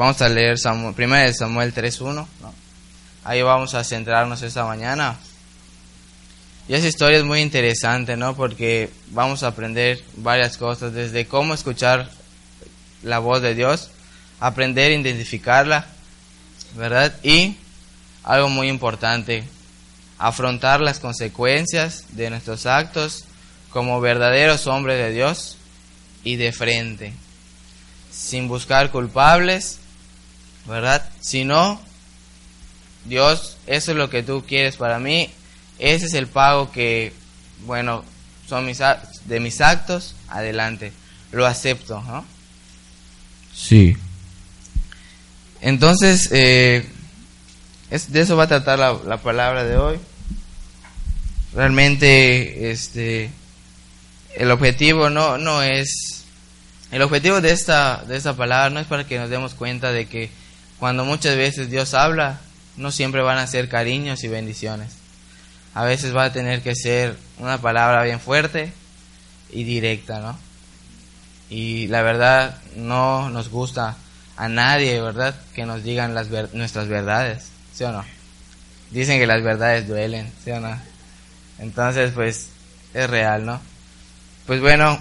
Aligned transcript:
vamos 0.00 0.22
a 0.22 0.30
leer 0.30 0.58
Samuel, 0.58 0.94
primero 0.94 1.26
de 1.26 1.34
Samuel 1.34 1.74
3.1. 1.74 2.14
¿no? 2.14 2.26
Ahí 3.22 3.42
vamos 3.42 3.74
a 3.74 3.84
centrarnos 3.84 4.40
esta 4.40 4.64
mañana. 4.64 5.18
Y 6.66 6.72
esa 6.72 6.88
historia 6.88 7.18
es 7.18 7.24
muy 7.24 7.40
interesante, 7.40 8.16
¿no? 8.16 8.34
Porque 8.34 8.88
vamos 9.10 9.42
a 9.42 9.48
aprender 9.48 10.02
varias 10.16 10.56
cosas, 10.56 10.94
desde 10.94 11.26
cómo 11.26 11.52
escuchar 11.52 12.10
la 13.02 13.18
voz 13.18 13.42
de 13.42 13.54
Dios, 13.54 13.90
aprender 14.40 14.90
a 14.90 14.94
identificarla, 14.94 15.84
¿verdad? 16.76 17.14
Y 17.22 17.58
algo 18.24 18.48
muy 18.48 18.68
importante, 18.68 19.44
afrontar 20.16 20.80
las 20.80 20.98
consecuencias 20.98 22.06
de 22.12 22.30
nuestros 22.30 22.64
actos 22.64 23.26
como 23.68 24.00
verdaderos 24.00 24.66
hombres 24.66 24.96
de 24.96 25.12
Dios 25.12 25.58
y 26.24 26.36
de 26.36 26.52
frente, 26.52 27.12
sin 28.10 28.48
buscar 28.48 28.90
culpables, 28.90 29.79
¿verdad? 30.70 31.06
Sino, 31.20 31.80
Dios, 33.04 33.58
eso 33.66 33.90
es 33.90 33.96
lo 33.96 34.08
que 34.08 34.22
tú 34.22 34.44
quieres 34.46 34.76
para 34.76 34.98
mí, 34.98 35.28
ese 35.78 36.06
es 36.06 36.14
el 36.14 36.28
pago 36.28 36.70
que, 36.70 37.12
bueno, 37.66 38.04
son 38.48 38.66
mis, 38.66 38.78
de 39.24 39.40
mis 39.40 39.60
actos, 39.60 40.14
adelante, 40.28 40.92
lo 41.32 41.46
acepto, 41.46 42.00
¿no? 42.02 42.24
Sí. 43.54 43.96
Entonces, 45.60 46.30
eh, 46.32 46.86
es, 47.90 48.12
de 48.12 48.20
eso 48.20 48.36
va 48.36 48.44
a 48.44 48.48
tratar 48.48 48.78
la, 48.78 48.96
la, 49.06 49.18
palabra 49.18 49.64
de 49.64 49.76
hoy. 49.76 49.98
Realmente, 51.52 52.70
este, 52.70 53.30
el 54.36 54.50
objetivo 54.50 55.10
no, 55.10 55.36
no 55.36 55.62
es, 55.62 56.24
el 56.92 57.02
objetivo 57.02 57.40
de 57.40 57.52
esta, 57.52 58.04
de 58.06 58.16
esta 58.16 58.34
palabra 58.34 58.70
no 58.70 58.80
es 58.80 58.86
para 58.86 59.06
que 59.06 59.18
nos 59.18 59.30
demos 59.30 59.54
cuenta 59.54 59.92
de 59.92 60.06
que 60.06 60.30
cuando 60.80 61.04
muchas 61.04 61.36
veces 61.36 61.70
Dios 61.70 61.92
habla, 61.92 62.40
no 62.78 62.90
siempre 62.90 63.20
van 63.20 63.36
a 63.36 63.46
ser 63.46 63.68
cariños 63.68 64.24
y 64.24 64.28
bendiciones. 64.28 64.92
A 65.74 65.84
veces 65.84 66.16
va 66.16 66.24
a 66.24 66.32
tener 66.32 66.62
que 66.62 66.74
ser 66.74 67.16
una 67.38 67.58
palabra 67.58 68.02
bien 68.02 68.18
fuerte 68.18 68.72
y 69.52 69.64
directa, 69.64 70.20
¿no? 70.20 70.38
Y 71.50 71.86
la 71.88 72.00
verdad 72.00 72.58
no 72.76 73.28
nos 73.28 73.50
gusta 73.50 73.96
a 74.36 74.48
nadie, 74.48 75.00
¿verdad? 75.02 75.34
Que 75.54 75.66
nos 75.66 75.82
digan 75.82 76.14
las 76.14 76.28
nuestras 76.54 76.88
verdades, 76.88 77.48
¿sí 77.74 77.84
o 77.84 77.92
no? 77.92 78.02
Dicen 78.90 79.18
que 79.20 79.26
las 79.26 79.42
verdades 79.42 79.86
duelen, 79.86 80.32
¿sí 80.42 80.50
o 80.50 80.60
no? 80.60 80.76
Entonces, 81.58 82.12
pues, 82.12 82.48
es 82.94 83.10
real, 83.10 83.44
¿no? 83.44 83.60
Pues 84.46 84.62
bueno, 84.62 84.98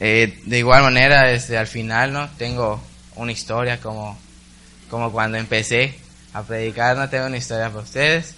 eh, 0.00 0.40
de 0.44 0.58
igual 0.58 0.82
manera, 0.82 1.30
este, 1.30 1.56
al 1.56 1.68
final, 1.68 2.12
¿no? 2.12 2.28
Tengo 2.36 2.82
una 3.14 3.30
historia 3.30 3.80
como, 3.80 4.18
como 4.94 5.10
cuando 5.10 5.38
empecé 5.38 5.98
a 6.32 6.44
predicar, 6.44 6.96
no 6.96 7.08
tengo 7.08 7.26
una 7.26 7.36
historia 7.36 7.68
para 7.68 7.82
ustedes. 7.82 8.36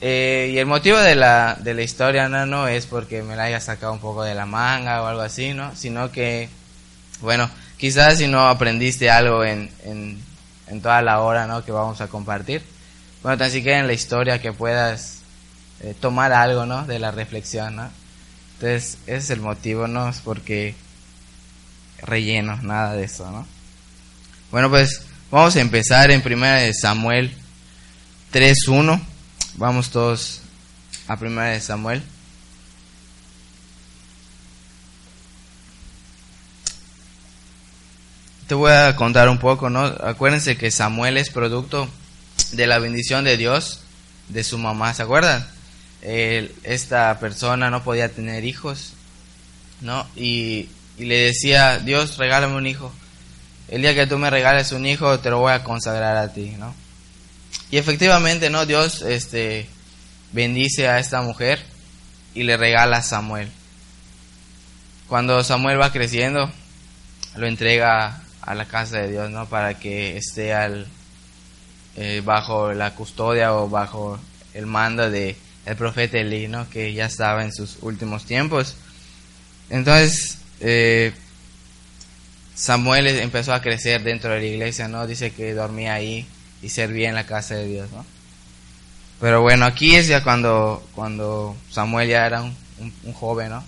Eh, 0.00 0.52
y 0.54 0.56
el 0.56 0.64
motivo 0.64 0.96
de 0.96 1.14
la, 1.14 1.58
de 1.60 1.74
la 1.74 1.82
historia 1.82 2.30
no, 2.30 2.46
no 2.46 2.66
es 2.66 2.86
porque 2.86 3.22
me 3.22 3.36
la 3.36 3.42
haya 3.42 3.60
sacado 3.60 3.92
un 3.92 3.98
poco 3.98 4.24
de 4.24 4.34
la 4.34 4.46
manga 4.46 5.02
o 5.02 5.06
algo 5.06 5.20
así, 5.20 5.52
¿no? 5.52 5.76
Sino 5.76 6.10
que, 6.10 6.48
bueno, 7.20 7.50
quizás 7.76 8.16
si 8.16 8.26
no 8.26 8.48
aprendiste 8.48 9.10
algo 9.10 9.44
en, 9.44 9.70
en, 9.84 10.18
en 10.68 10.80
toda 10.80 11.02
la 11.02 11.20
hora, 11.20 11.46
¿no? 11.46 11.62
Que 11.62 11.72
vamos 11.72 12.00
a 12.00 12.08
compartir. 12.08 12.62
Bueno, 13.22 13.36
tan 13.36 13.50
siquiera 13.50 13.80
en 13.80 13.88
la 13.88 13.92
historia 13.92 14.40
que 14.40 14.54
puedas 14.54 15.18
eh, 15.82 15.94
tomar 16.00 16.32
algo, 16.32 16.64
¿no? 16.64 16.86
De 16.86 16.98
la 16.98 17.10
reflexión, 17.10 17.76
¿no? 17.76 17.90
Entonces, 18.54 18.96
ese 19.06 19.16
es 19.18 19.28
el 19.28 19.40
motivo, 19.42 19.88
no 19.88 20.08
es 20.08 20.20
porque 20.20 20.74
relleno, 21.98 22.56
nada 22.62 22.94
de 22.94 23.04
eso, 23.04 23.30
¿no? 23.30 23.46
Bueno, 24.52 24.68
pues 24.68 25.00
vamos 25.30 25.56
a 25.56 25.62
empezar 25.62 26.10
en 26.10 26.20
primera 26.20 26.56
de 26.56 26.74
Samuel 26.74 27.34
3.1. 28.34 29.00
Vamos 29.54 29.88
todos 29.88 30.42
a 31.08 31.16
primera 31.16 31.52
de 31.52 31.60
Samuel. 31.62 32.02
Te 38.46 38.54
voy 38.54 38.72
a 38.72 38.94
contar 38.94 39.30
un 39.30 39.38
poco, 39.38 39.70
¿no? 39.70 39.86
Acuérdense 39.86 40.58
que 40.58 40.70
Samuel 40.70 41.16
es 41.16 41.30
producto 41.30 41.88
de 42.52 42.66
la 42.66 42.78
bendición 42.78 43.24
de 43.24 43.38
Dios 43.38 43.80
de 44.28 44.44
su 44.44 44.58
mamá, 44.58 44.92
¿se 44.92 45.02
acuerdan? 45.02 45.48
esta 46.02 47.18
persona 47.20 47.70
no 47.70 47.84
podía 47.84 48.10
tener 48.10 48.44
hijos, 48.44 48.92
¿no? 49.80 50.06
Y, 50.14 50.68
y, 50.98 51.04
le 51.04 51.26
decía, 51.26 51.78
Dios, 51.78 52.18
regálame 52.18 52.56
un 52.56 52.66
hijo. 52.66 52.92
El 53.72 53.80
día 53.80 53.94
que 53.94 54.06
tú 54.06 54.18
me 54.18 54.28
regales 54.28 54.72
un 54.72 54.84
hijo, 54.84 55.18
te 55.20 55.30
lo 55.30 55.38
voy 55.38 55.52
a 55.52 55.64
consagrar 55.64 56.14
a 56.18 56.30
ti, 56.30 56.54
¿no? 56.58 56.74
Y 57.70 57.78
efectivamente, 57.78 58.50
¿no? 58.50 58.66
Dios 58.66 59.00
este, 59.00 59.66
bendice 60.30 60.88
a 60.88 60.98
esta 60.98 61.22
mujer 61.22 61.64
y 62.34 62.42
le 62.42 62.58
regala 62.58 62.98
a 62.98 63.02
Samuel. 63.02 63.48
Cuando 65.08 65.42
Samuel 65.42 65.80
va 65.80 65.90
creciendo, 65.90 66.52
lo 67.36 67.46
entrega 67.46 68.20
a 68.42 68.54
la 68.54 68.66
casa 68.66 68.98
de 68.98 69.10
Dios, 69.10 69.30
¿no? 69.30 69.46
Para 69.46 69.72
que 69.72 70.18
esté 70.18 70.52
al, 70.52 70.86
eh, 71.96 72.20
bajo 72.22 72.74
la 72.74 72.94
custodia 72.94 73.54
o 73.54 73.70
bajo 73.70 74.20
el 74.52 74.66
mando 74.66 75.10
de 75.10 75.34
profeta 75.78 76.18
Elí, 76.18 76.46
¿no? 76.46 76.68
Que 76.68 76.92
ya 76.92 77.06
estaba 77.06 77.42
en 77.42 77.54
sus 77.54 77.78
últimos 77.80 78.26
tiempos. 78.26 78.76
Entonces, 79.70 80.36
eh, 80.60 81.14
Samuel 82.54 83.06
empezó 83.06 83.54
a 83.54 83.62
crecer 83.62 84.02
dentro 84.02 84.30
de 84.30 84.40
la 84.40 84.46
iglesia, 84.46 84.88
¿no? 84.88 85.06
Dice 85.06 85.32
que 85.32 85.54
dormía 85.54 85.94
ahí 85.94 86.26
y 86.60 86.68
servía 86.68 87.08
en 87.08 87.14
la 87.14 87.26
casa 87.26 87.54
de 87.54 87.66
Dios, 87.66 87.90
¿no? 87.92 88.04
Pero 89.20 89.40
bueno, 89.40 89.64
aquí 89.64 89.94
es 89.94 90.08
ya 90.08 90.22
cuando, 90.22 90.86
cuando 90.94 91.56
Samuel 91.70 92.08
ya 92.08 92.26
era 92.26 92.42
un, 92.42 92.56
un, 93.04 93.12
joven, 93.12 93.50
¿no? 93.50 93.64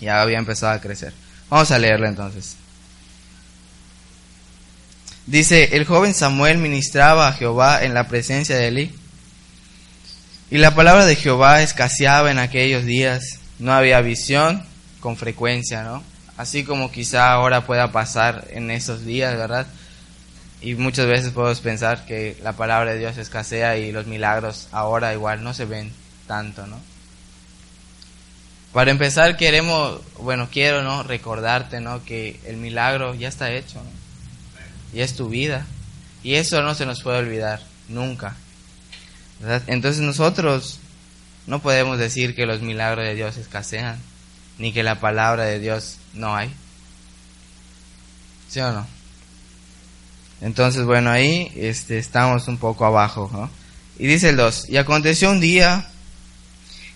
Ya 0.00 0.22
había 0.22 0.38
empezado 0.38 0.72
a 0.72 0.80
crecer. 0.80 1.12
Vamos 1.50 1.70
a 1.70 1.78
leerlo 1.78 2.06
entonces. 2.06 2.56
Dice, 5.26 5.76
el 5.76 5.84
joven 5.84 6.14
Samuel 6.14 6.58
ministraba 6.58 7.26
a 7.26 7.32
Jehová 7.32 7.82
en 7.82 7.94
la 7.94 8.06
presencia 8.06 8.56
de 8.56 8.68
Elí. 8.68 8.94
Y 10.52 10.58
la 10.58 10.74
palabra 10.76 11.04
de 11.04 11.16
Jehová 11.16 11.62
escaseaba 11.62 12.30
en 12.30 12.38
aquellos 12.38 12.84
días. 12.84 13.40
No 13.58 13.72
había 13.72 14.00
visión 14.02 14.64
con 15.00 15.16
frecuencia, 15.16 15.82
¿no? 15.82 16.04
Así 16.36 16.64
como 16.64 16.90
quizá 16.90 17.32
ahora 17.32 17.66
pueda 17.66 17.92
pasar 17.92 18.46
en 18.50 18.70
esos 18.70 19.04
días, 19.04 19.36
¿verdad? 19.36 19.66
Y 20.60 20.74
muchas 20.74 21.06
veces 21.06 21.32
podemos 21.32 21.60
pensar 21.60 22.04
que 22.06 22.36
la 22.42 22.52
palabra 22.52 22.92
de 22.92 22.98
Dios 22.98 23.16
escasea 23.18 23.76
y 23.78 23.92
los 23.92 24.06
milagros 24.06 24.68
ahora 24.72 25.12
igual 25.12 25.42
no 25.42 25.54
se 25.54 25.64
ven 25.64 25.92
tanto, 26.26 26.66
¿no? 26.66 26.78
Para 28.72 28.90
empezar 28.90 29.36
queremos, 29.36 30.00
bueno, 30.18 30.48
quiero, 30.52 30.82
¿no? 30.82 31.02
Recordarte, 31.02 31.80
¿no? 31.80 32.04
Que 32.04 32.38
el 32.44 32.56
milagro 32.58 33.14
ya 33.14 33.28
está 33.28 33.50
hecho, 33.52 33.76
¿no? 33.76 33.90
Y 34.92 35.00
es 35.00 35.14
tu 35.14 35.28
vida. 35.28 35.66
Y 36.22 36.34
eso 36.34 36.60
no 36.62 36.74
se 36.74 36.84
nos 36.84 37.02
puede 37.02 37.18
olvidar, 37.18 37.60
nunca. 37.88 38.34
¿verdad? 39.40 39.62
Entonces 39.66 40.02
nosotros 40.02 40.78
no 41.46 41.60
podemos 41.60 41.98
decir 41.98 42.34
que 42.34 42.46
los 42.46 42.60
milagros 42.60 43.04
de 43.04 43.14
Dios 43.14 43.36
escasean, 43.36 43.98
ni 44.58 44.72
que 44.72 44.82
la 44.82 45.00
palabra 45.00 45.44
de 45.44 45.58
Dios 45.58 45.98
no 46.14 46.34
hay. 46.34 46.52
¿Sí 48.48 48.60
o 48.60 48.72
no? 48.72 48.86
Entonces, 50.40 50.84
bueno, 50.84 51.10
ahí 51.10 51.50
este, 51.56 51.98
estamos 51.98 52.48
un 52.48 52.58
poco 52.58 52.84
abajo. 52.84 53.50
Y 53.98 54.06
dice 54.06 54.30
el 54.30 54.36
2, 54.36 54.68
y 54.68 54.76
aconteció 54.76 55.30
un 55.30 55.40
día 55.40 55.88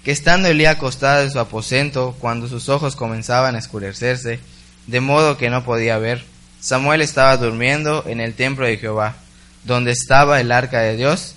que 0.04 0.12
estando 0.12 0.48
Elías 0.48 0.76
acostado 0.76 1.22
en 1.22 1.31
su 1.31 1.38
aposento, 1.38 2.16
cuando 2.21 2.48
sus 2.48 2.69
ojos 2.69 2.97
comenzaban 2.97 3.54
a 3.54 3.59
escurecerse, 3.59 4.41
de 4.87 5.00
modo 5.00 5.37
que 5.37 5.50
no 5.50 5.65
podía 5.65 5.98
ver, 5.98 6.25
Samuel 6.60 7.00
estaba 7.00 7.37
durmiendo 7.37 8.04
en 8.06 8.21
el 8.21 8.34
templo 8.34 8.66
de 8.66 8.78
Jehová, 8.78 9.16
donde 9.65 9.92
estaba 9.92 10.41
el 10.41 10.53
arca 10.53 10.80
de 10.80 10.97
Dios, 10.97 11.34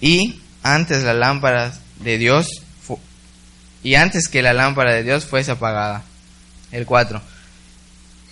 y 0.00 0.40
antes 0.62 1.02
la 1.02 1.14
lámpara 1.14 1.72
de 2.00 2.18
Dios, 2.18 2.62
y 3.82 3.94
antes 3.94 4.28
que 4.28 4.42
la 4.42 4.52
lámpara 4.52 4.92
de 4.94 5.02
Dios 5.02 5.24
fuese 5.24 5.52
apagada. 5.52 6.02
El 6.72 6.86
4. 6.86 7.20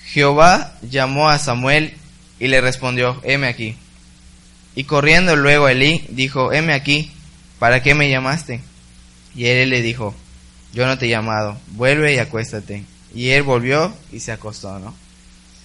Jehová 0.05 0.75
llamó 0.83 1.29
a 1.29 1.39
Samuel 1.39 1.95
y 2.39 2.49
le 2.49 2.61
respondió, 2.61 3.21
heme 3.25 3.49
aquí. 3.49 3.77
Y 4.75 4.85
corriendo 4.85 5.37
luego 5.37 5.67
a 5.67 5.73
Elí, 5.73 6.05
dijo, 6.11 6.53
heme 6.53 6.75
aquí, 6.75 7.11
¿para 7.59 7.83
qué 7.83 7.95
me 7.95 8.11
llamaste? 8.11 8.61
Y 9.35 9.47
él 9.47 9.71
le 9.71 9.83
dijo, 9.83 10.15
yo 10.73 10.87
no 10.87 10.99
te 10.99 11.07
he 11.07 11.09
llamado, 11.09 11.59
vuelve 11.69 12.15
y 12.15 12.19
acuéstate. 12.19 12.85
Y 13.15 13.31
él 13.31 13.43
volvió 13.43 13.95
y 14.13 14.21
se 14.21 14.33
acostó, 14.33 14.79
¿no? 14.79 14.95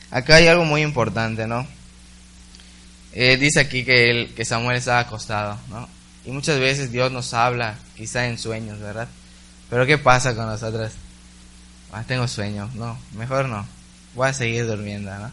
Acá 0.10 0.36
hay 0.36 0.48
algo 0.48 0.66
muy 0.66 0.82
importante, 0.82 1.48
¿no? 1.48 1.68
Eh, 3.14 3.36
dice 3.38 3.60
aquí 3.60 3.84
que, 3.84 4.10
él, 4.10 4.34
que 4.36 4.46
Samuel 4.46 4.78
estaba 4.78 5.00
acostado, 5.00 5.58
¿no? 5.70 5.90
Y 6.26 6.32
muchas 6.32 6.60
veces 6.60 6.92
Dios 6.92 7.12
nos 7.12 7.34
habla, 7.34 7.78
quizá 7.98 8.28
en 8.28 8.38
sueños, 8.38 8.80
¿verdad? 8.80 9.10
Pero 9.72 9.86
¿qué 9.86 9.98
pasa 9.98 10.36
con 10.36 10.48
nosotros? 10.48 10.92
Ah, 11.94 12.04
tengo 12.06 12.28
sueño, 12.28 12.70
no, 12.76 13.00
mejor 13.14 13.48
no, 13.48 13.66
voy 14.14 14.28
a 14.28 14.34
seguir 14.34 14.68
durmiendo, 14.68 15.18
¿no? 15.18 15.32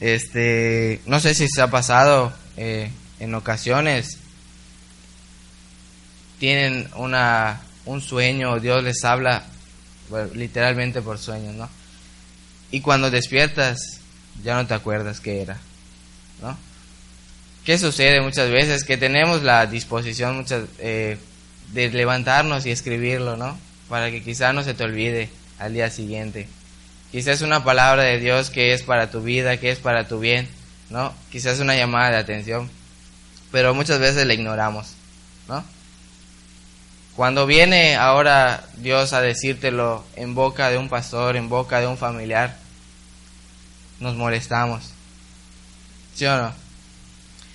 Este, 0.00 1.00
no 1.06 1.18
sé 1.18 1.34
si 1.34 1.48
se 1.48 1.62
ha 1.62 1.70
pasado 1.70 2.34
eh, 2.58 2.90
en 3.18 3.34
ocasiones. 3.34 4.18
Tienen 6.38 6.90
una, 6.94 7.62
un 7.86 8.02
sueño, 8.02 8.60
Dios 8.60 8.84
les 8.84 9.02
habla 9.02 9.44
literalmente 10.34 11.00
por 11.00 11.16
sueños, 11.16 11.54
¿no? 11.54 11.70
Y 12.70 12.82
cuando 12.82 13.10
despiertas, 13.10 13.78
ya 14.44 14.56
no 14.56 14.66
te 14.66 14.74
acuerdas 14.74 15.20
qué 15.20 15.40
era, 15.40 15.56
¿no? 16.42 16.54
¿Qué 17.64 17.78
sucede 17.78 18.20
muchas 18.20 18.50
veces? 18.50 18.84
Que 18.84 18.98
tenemos 18.98 19.42
la 19.42 19.64
disposición 19.64 20.36
muchas, 20.36 20.64
eh, 20.80 21.16
de 21.72 21.90
levantarnos 21.90 22.66
y 22.66 22.70
escribirlo, 22.70 23.36
¿no? 23.36 23.58
Para 23.88 24.10
que 24.10 24.22
quizá 24.22 24.52
no 24.52 24.62
se 24.62 24.74
te 24.74 24.84
olvide 24.84 25.30
al 25.58 25.72
día 25.72 25.90
siguiente. 25.90 26.48
Quizás 27.12 27.42
una 27.42 27.64
palabra 27.64 28.02
de 28.02 28.18
Dios 28.18 28.50
que 28.50 28.72
es 28.72 28.82
para 28.82 29.10
tu 29.10 29.22
vida, 29.22 29.58
que 29.58 29.70
es 29.70 29.78
para 29.78 30.08
tu 30.08 30.18
bien, 30.18 30.48
¿no? 30.90 31.14
Quizás 31.30 31.60
una 31.60 31.76
llamada 31.76 32.10
de 32.10 32.16
atención, 32.16 32.70
pero 33.52 33.74
muchas 33.74 34.00
veces 34.00 34.26
la 34.26 34.34
ignoramos, 34.34 34.88
¿no? 35.48 35.64
Cuando 37.14 37.46
viene 37.46 37.96
ahora 37.96 38.64
Dios 38.76 39.14
a 39.14 39.22
decírtelo 39.22 40.04
en 40.16 40.34
boca 40.34 40.68
de 40.68 40.76
un 40.76 40.90
pastor, 40.90 41.36
en 41.36 41.48
boca 41.48 41.80
de 41.80 41.86
un 41.86 41.96
familiar, 41.96 42.56
nos 44.00 44.16
molestamos. 44.16 44.90
¿Sí 46.14 46.26
o 46.26 46.36
no? 46.36 46.52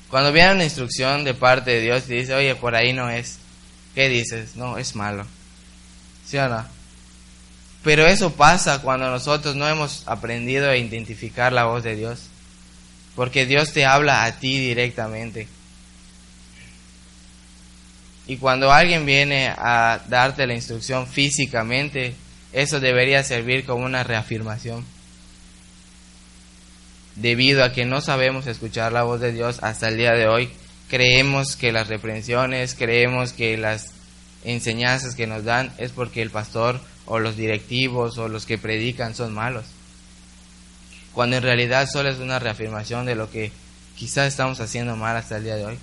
Cuando 0.10 0.32
viene 0.32 0.54
una 0.54 0.64
instrucción 0.64 1.24
de 1.24 1.34
parte 1.34 1.72
de 1.72 1.82
Dios 1.82 2.04
y 2.10 2.16
dice, 2.16 2.34
oye, 2.34 2.56
por 2.56 2.76
ahí 2.76 2.92
no 2.94 3.10
es, 3.10 3.38
¿qué 3.96 4.10
dices? 4.10 4.56
No, 4.56 4.78
es 4.78 4.96
malo. 4.96 5.26
¿Sí 6.26 6.38
o 6.38 6.48
no? 6.48 6.66
Pero 7.84 8.06
eso 8.06 8.34
pasa 8.34 8.82
cuando 8.82 9.10
nosotros 9.10 9.56
no 9.56 9.68
hemos 9.68 10.04
aprendido 10.08 10.70
a 10.70 10.78
identificar 10.78 11.52
la 11.52 11.66
voz 11.66 11.84
de 11.84 11.96
Dios. 11.96 12.28
Porque 13.16 13.46
Dios 13.46 13.74
te 13.74 13.86
habla 13.86 14.24
a 14.24 14.40
ti 14.40 14.60
directamente. 14.60 15.48
Y 18.28 18.38
cuando 18.38 18.72
alguien 18.72 19.06
viene 19.06 19.50
a 19.50 20.02
darte 20.08 20.48
la 20.48 20.54
instrucción 20.54 21.08
físicamente, 21.08 22.14
eso 22.54 22.80
debería 22.80 23.24
servir 23.24 23.66
como 23.66 23.84
una 23.84 24.04
reafirmación. 24.04 24.86
Debido 27.16 27.64
a 27.64 27.74
que 27.74 27.84
no 27.84 28.00
sabemos 28.00 28.48
escuchar 28.48 28.94
la 28.94 29.04
voz 29.04 29.20
de 29.20 29.34
Dios 29.34 29.60
hasta 29.62 29.90
el 29.90 29.98
día 29.98 30.14
de 30.14 30.28
hoy, 30.28 30.50
creemos 30.92 31.56
que 31.56 31.72
las 31.72 31.88
reprensiones, 31.88 32.76
creemos 32.76 33.32
que 33.32 33.56
las 33.56 33.92
enseñanzas 34.44 35.16
que 35.16 35.26
nos 35.26 35.46
dan 35.46 35.72
es 35.78 35.94
porque 35.94 36.22
el 36.22 36.32
pastor 36.32 36.82
o 37.06 37.18
los 37.18 37.38
directivos 37.38 38.18
o 38.18 38.28
los 38.28 38.46
que 38.46 38.58
predican 38.58 39.16
son 39.16 39.34
malos. 39.34 39.64
Cuando 41.14 41.38
en 41.38 41.44
realidad 41.44 41.88
solo 41.90 42.10
es 42.10 42.18
una 42.18 42.40
reafirmación 42.40 43.06
de 43.06 43.16
lo 43.16 43.32
que 43.32 43.54
quizás 43.96 44.28
estamos 44.28 44.60
haciendo 44.60 44.98
mal 44.98 45.16
hasta 45.16 45.38
el 45.38 45.46
día 45.46 45.56
de 45.56 45.66
hoy. 45.66 45.80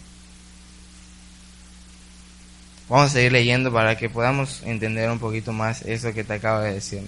Vamos 2.91 3.07
a 3.07 3.15
seguir 3.15 3.33
leyendo 3.33 3.73
para 3.73 3.97
que 3.97 4.11
podamos 4.11 4.63
entender 4.65 5.11
un 5.11 5.19
poquito 5.19 5.55
más 5.55 5.81
eso 5.87 6.13
que 6.13 6.23
te 6.23 6.35
acabo 6.35 6.61
de 6.61 6.75
decir. 6.75 7.03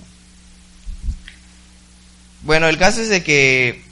Bueno, 2.44 2.66
el 2.66 2.78
caso 2.78 3.02
es 3.02 3.10
de 3.10 3.22
que 3.22 3.82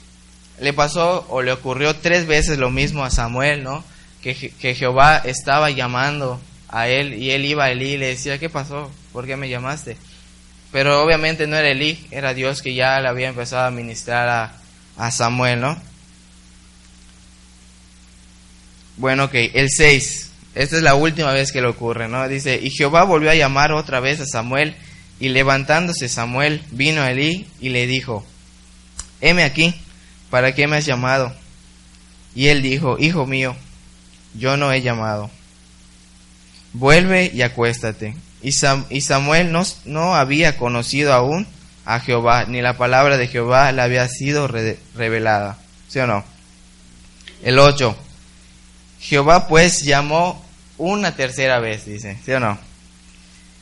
le 0.59 0.73
pasó 0.73 1.27
o 1.29 1.43
le 1.43 1.51
ocurrió 1.51 1.95
tres 1.95 2.25
veces 2.25 2.57
lo 2.57 2.71
mismo 2.71 3.03
a 3.03 3.11
Samuel, 3.11 3.63
¿no? 3.63 3.83
Que, 4.21 4.35
que 4.35 4.75
Jehová 4.75 5.17
estaba 5.23 5.69
llamando 5.69 6.41
a 6.67 6.87
él 6.87 7.13
y 7.13 7.31
él 7.31 7.45
iba 7.45 7.65
a 7.65 7.71
Elí 7.71 7.93
y 7.93 7.97
le 7.97 8.07
decía, 8.07 8.37
¿qué 8.37 8.49
pasó? 8.49 8.91
¿Por 9.13 9.25
qué 9.25 9.35
me 9.35 9.49
llamaste? 9.49 9.97
Pero 10.71 11.01
obviamente 11.03 11.47
no 11.47 11.55
era 11.55 11.69
Elí, 11.69 12.05
era 12.11 12.33
Dios 12.33 12.61
que 12.61 12.75
ya 12.75 12.99
le 12.99 13.07
había 13.07 13.29
empezado 13.29 13.67
a 13.67 13.71
ministrar 13.71 14.27
a, 14.27 14.53
a 14.97 15.11
Samuel, 15.11 15.61
¿no? 15.61 15.81
Bueno, 18.97 19.25
ok, 19.25 19.35
el 19.53 19.69
6. 19.69 20.31
Esta 20.55 20.75
es 20.75 20.83
la 20.83 20.95
última 20.95 21.31
vez 21.31 21.51
que 21.51 21.61
le 21.61 21.67
ocurre, 21.67 22.07
¿no? 22.07 22.27
Dice, 22.27 22.59
y 22.61 22.69
Jehová 22.69 23.03
volvió 23.03 23.31
a 23.31 23.35
llamar 23.35 23.71
otra 23.71 23.99
vez 23.99 24.19
a 24.19 24.25
Samuel, 24.25 24.75
y 25.19 25.29
levantándose 25.29 26.07
Samuel 26.07 26.61
vino 26.71 27.01
a 27.01 27.11
Elí 27.11 27.45
y 27.59 27.69
le 27.69 27.87
dijo, 27.87 28.25
heme 29.21 29.43
aquí, 29.43 29.75
¿para 30.29 30.55
qué 30.55 30.67
me 30.67 30.77
has 30.77 30.85
llamado? 30.85 31.33
Y 32.35 32.47
él 32.47 32.61
dijo, 32.61 32.97
hijo 32.99 33.25
mío, 33.25 33.55
yo 34.33 34.57
no 34.57 34.71
he 34.71 34.81
llamado. 34.81 35.29
Vuelve 36.73 37.31
y 37.33 37.41
acuéstate. 37.41 38.15
Y, 38.41 38.51
Samuel 38.51 39.51
no, 39.51 39.63
no, 39.85 40.15
había 40.15 40.57
conocido 40.57 41.13
aún 41.13 41.47
a 41.85 41.99
Jehová, 41.99 42.45
ni 42.45 42.61
la 42.61 42.77
palabra 42.77 43.17
de 43.17 43.27
Jehová 43.27 43.71
le 43.71 43.81
había 43.81 44.07
sido 44.07 44.47
revelada. 44.47 45.57
¿Sí 45.87 45.99
o 45.99 46.07
no? 46.07 46.23
El 47.43 47.59
8. 47.59 47.95
Jehová 48.99 49.47
pues 49.47 49.83
llamó 49.83 50.43
una 50.77 51.15
tercera 51.15 51.59
vez, 51.59 51.85
dice, 51.85 52.17
¿sí 52.23 52.31
o 52.31 52.39
no? 52.39 52.57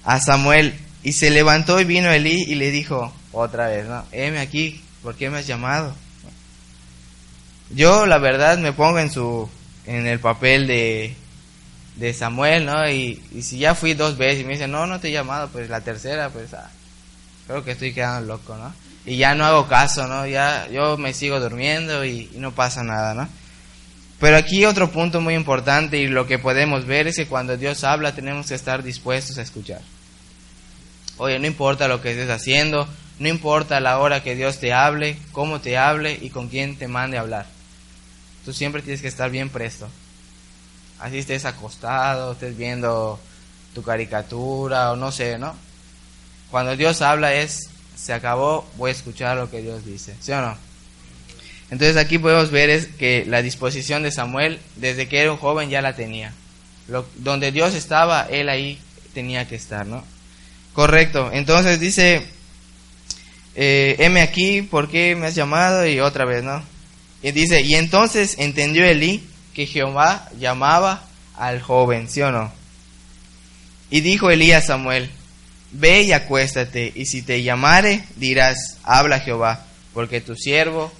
A 0.03 0.19
Samuel, 0.19 0.77
y 1.03 1.13
se 1.13 1.29
levantó 1.29 1.79
y 1.79 1.85
vino 1.85 2.11
Elí 2.11 2.43
y 2.47 2.55
le 2.55 2.71
dijo 2.71 3.13
otra 3.31 3.67
vez, 3.67 3.87
¿no? 3.87 4.05
Heme 4.11 4.39
aquí, 4.39 4.81
¿por 5.01 5.15
qué 5.15 5.29
me 5.29 5.39
has 5.39 5.47
llamado? 5.47 5.95
Yo 7.69 8.05
la 8.05 8.17
verdad 8.17 8.57
me 8.57 8.73
pongo 8.73 8.99
en 8.99 9.11
su 9.11 9.49
en 9.87 10.05
el 10.05 10.19
papel 10.19 10.67
de 10.67 11.15
de 11.97 12.13
Samuel, 12.13 12.65
¿no? 12.65 12.89
Y, 12.89 13.21
si 13.41 13.57
ya 13.57 13.75
fui 13.75 13.93
dos 13.93 14.17
veces 14.17 14.41
y 14.41 14.43
me 14.45 14.53
dicen, 14.53 14.71
no, 14.71 14.87
no 14.87 14.99
te 14.99 15.09
he 15.09 15.11
llamado, 15.11 15.49
pues 15.49 15.69
la 15.69 15.81
tercera, 15.81 16.29
pues 16.29 16.53
ah, 16.53 16.69
creo 17.47 17.63
que 17.63 17.71
estoy 17.71 17.93
quedando 17.93 18.27
loco, 18.27 18.55
¿no? 18.55 18.73
Y 19.05 19.17
ya 19.17 19.35
no 19.35 19.45
hago 19.45 19.67
caso, 19.67 20.07
¿no? 20.07 20.27
Ya 20.27 20.67
yo 20.69 20.97
me 20.97 21.13
sigo 21.13 21.39
durmiendo 21.39 22.05
y, 22.05 22.29
y 22.33 22.37
no 22.37 22.51
pasa 22.51 22.83
nada, 22.83 23.13
¿no? 23.13 23.27
Pero 24.19 24.37
aquí 24.37 24.65
otro 24.65 24.91
punto 24.91 25.21
muy 25.21 25.35
importante 25.35 25.97
y 25.97 26.07
lo 26.07 26.27
que 26.27 26.39
podemos 26.39 26.85
ver 26.85 27.07
es 27.07 27.15
que 27.15 27.27
cuando 27.27 27.55
Dios 27.55 27.83
habla 27.83 28.15
tenemos 28.15 28.47
que 28.47 28.55
estar 28.55 28.83
dispuestos 28.83 29.37
a 29.37 29.43
escuchar. 29.43 29.81
Oye, 31.17 31.39
no 31.39 31.47
importa 31.47 31.87
lo 31.87 32.01
que 32.01 32.11
estés 32.11 32.29
haciendo, 32.29 32.87
no 33.19 33.27
importa 33.27 33.79
la 33.79 33.99
hora 33.99 34.23
que 34.23 34.35
Dios 34.35 34.59
te 34.59 34.73
hable, 34.73 35.17
cómo 35.31 35.61
te 35.61 35.77
hable 35.77 36.17
y 36.19 36.29
con 36.29 36.49
quién 36.49 36.77
te 36.77 36.87
mande 36.87 37.17
a 37.17 37.21
hablar. 37.21 37.56
Tú 38.47 38.53
siempre 38.53 38.81
tienes 38.81 39.03
que 39.03 39.09
estar 39.09 39.29
bien 39.29 39.49
presto 39.49 39.91
así 40.99 41.17
estés 41.17 41.45
acostado, 41.45 42.33
estés 42.33 42.57
viendo 42.57 43.19
tu 43.73 43.83
caricatura 43.83 44.91
o 44.91 44.95
no 44.95 45.11
sé, 45.11 45.37
¿no? 45.37 45.55
Cuando 46.49 46.75
Dios 46.75 47.01
habla 47.01 47.33
es, 47.33 47.69
se 47.95 48.13
acabó, 48.13 48.67
voy 48.77 48.89
a 48.89 48.93
escuchar 48.93 49.37
lo 49.37 49.49
que 49.49 49.61
Dios 49.61 49.85
dice, 49.85 50.15
¿sí 50.19 50.31
o 50.31 50.41
no? 50.41 50.57
Entonces 51.69 51.97
aquí 51.97 52.17
podemos 52.17 52.49
ver 52.49 52.69
es 52.69 52.87
que 52.87 53.25
la 53.27 53.41
disposición 53.41 54.03
de 54.03 54.11
Samuel, 54.11 54.59
desde 54.77 55.07
que 55.07 55.19
era 55.19 55.31
un 55.31 55.37
joven, 55.37 55.69
ya 55.69 55.81
la 55.81 55.95
tenía. 55.95 56.33
Donde 57.17 57.51
Dios 57.51 57.75
estaba, 57.75 58.21
él 58.29 58.47
ahí 58.47 58.79
tenía 59.13 59.45
que 59.47 59.55
estar, 59.55 59.85
¿no? 59.85 60.05
Correcto. 60.71 61.29
Entonces 61.33 61.81
dice, 61.81 62.25
eh, 63.55 63.97
heme 63.99 64.21
aquí, 64.21 64.61
¿por 64.61 64.89
qué 64.89 65.15
me 65.15 65.27
has 65.27 65.35
llamado? 65.35 65.85
Y 65.85 65.99
otra 65.99 66.23
vez, 66.23 66.43
¿no? 66.43 66.63
Y 67.21 67.31
dice, 67.31 67.61
y 67.61 67.75
entonces 67.75 68.35
entendió 68.37 68.85
Elí 68.85 69.23
que 69.53 69.65
Jehová 69.65 70.29
llamaba 70.39 71.03
al 71.35 71.61
joven, 71.61 72.09
¿sí 72.09 72.21
o 72.21 72.31
no? 72.31 72.51
Y 73.89 74.01
dijo 74.01 74.29
Elías 74.29 74.65
a 74.65 74.67
Samuel, 74.67 75.09
ve 75.71 76.03
y 76.03 76.11
acuéstate, 76.11 76.91
y 76.95 77.05
si 77.05 77.21
te 77.21 77.41
llamare, 77.41 78.03
dirás, 78.17 78.77
habla 78.83 79.19
Jehová, 79.19 79.65
porque 79.93 80.21
tu 80.21 80.35
siervo 80.35 80.91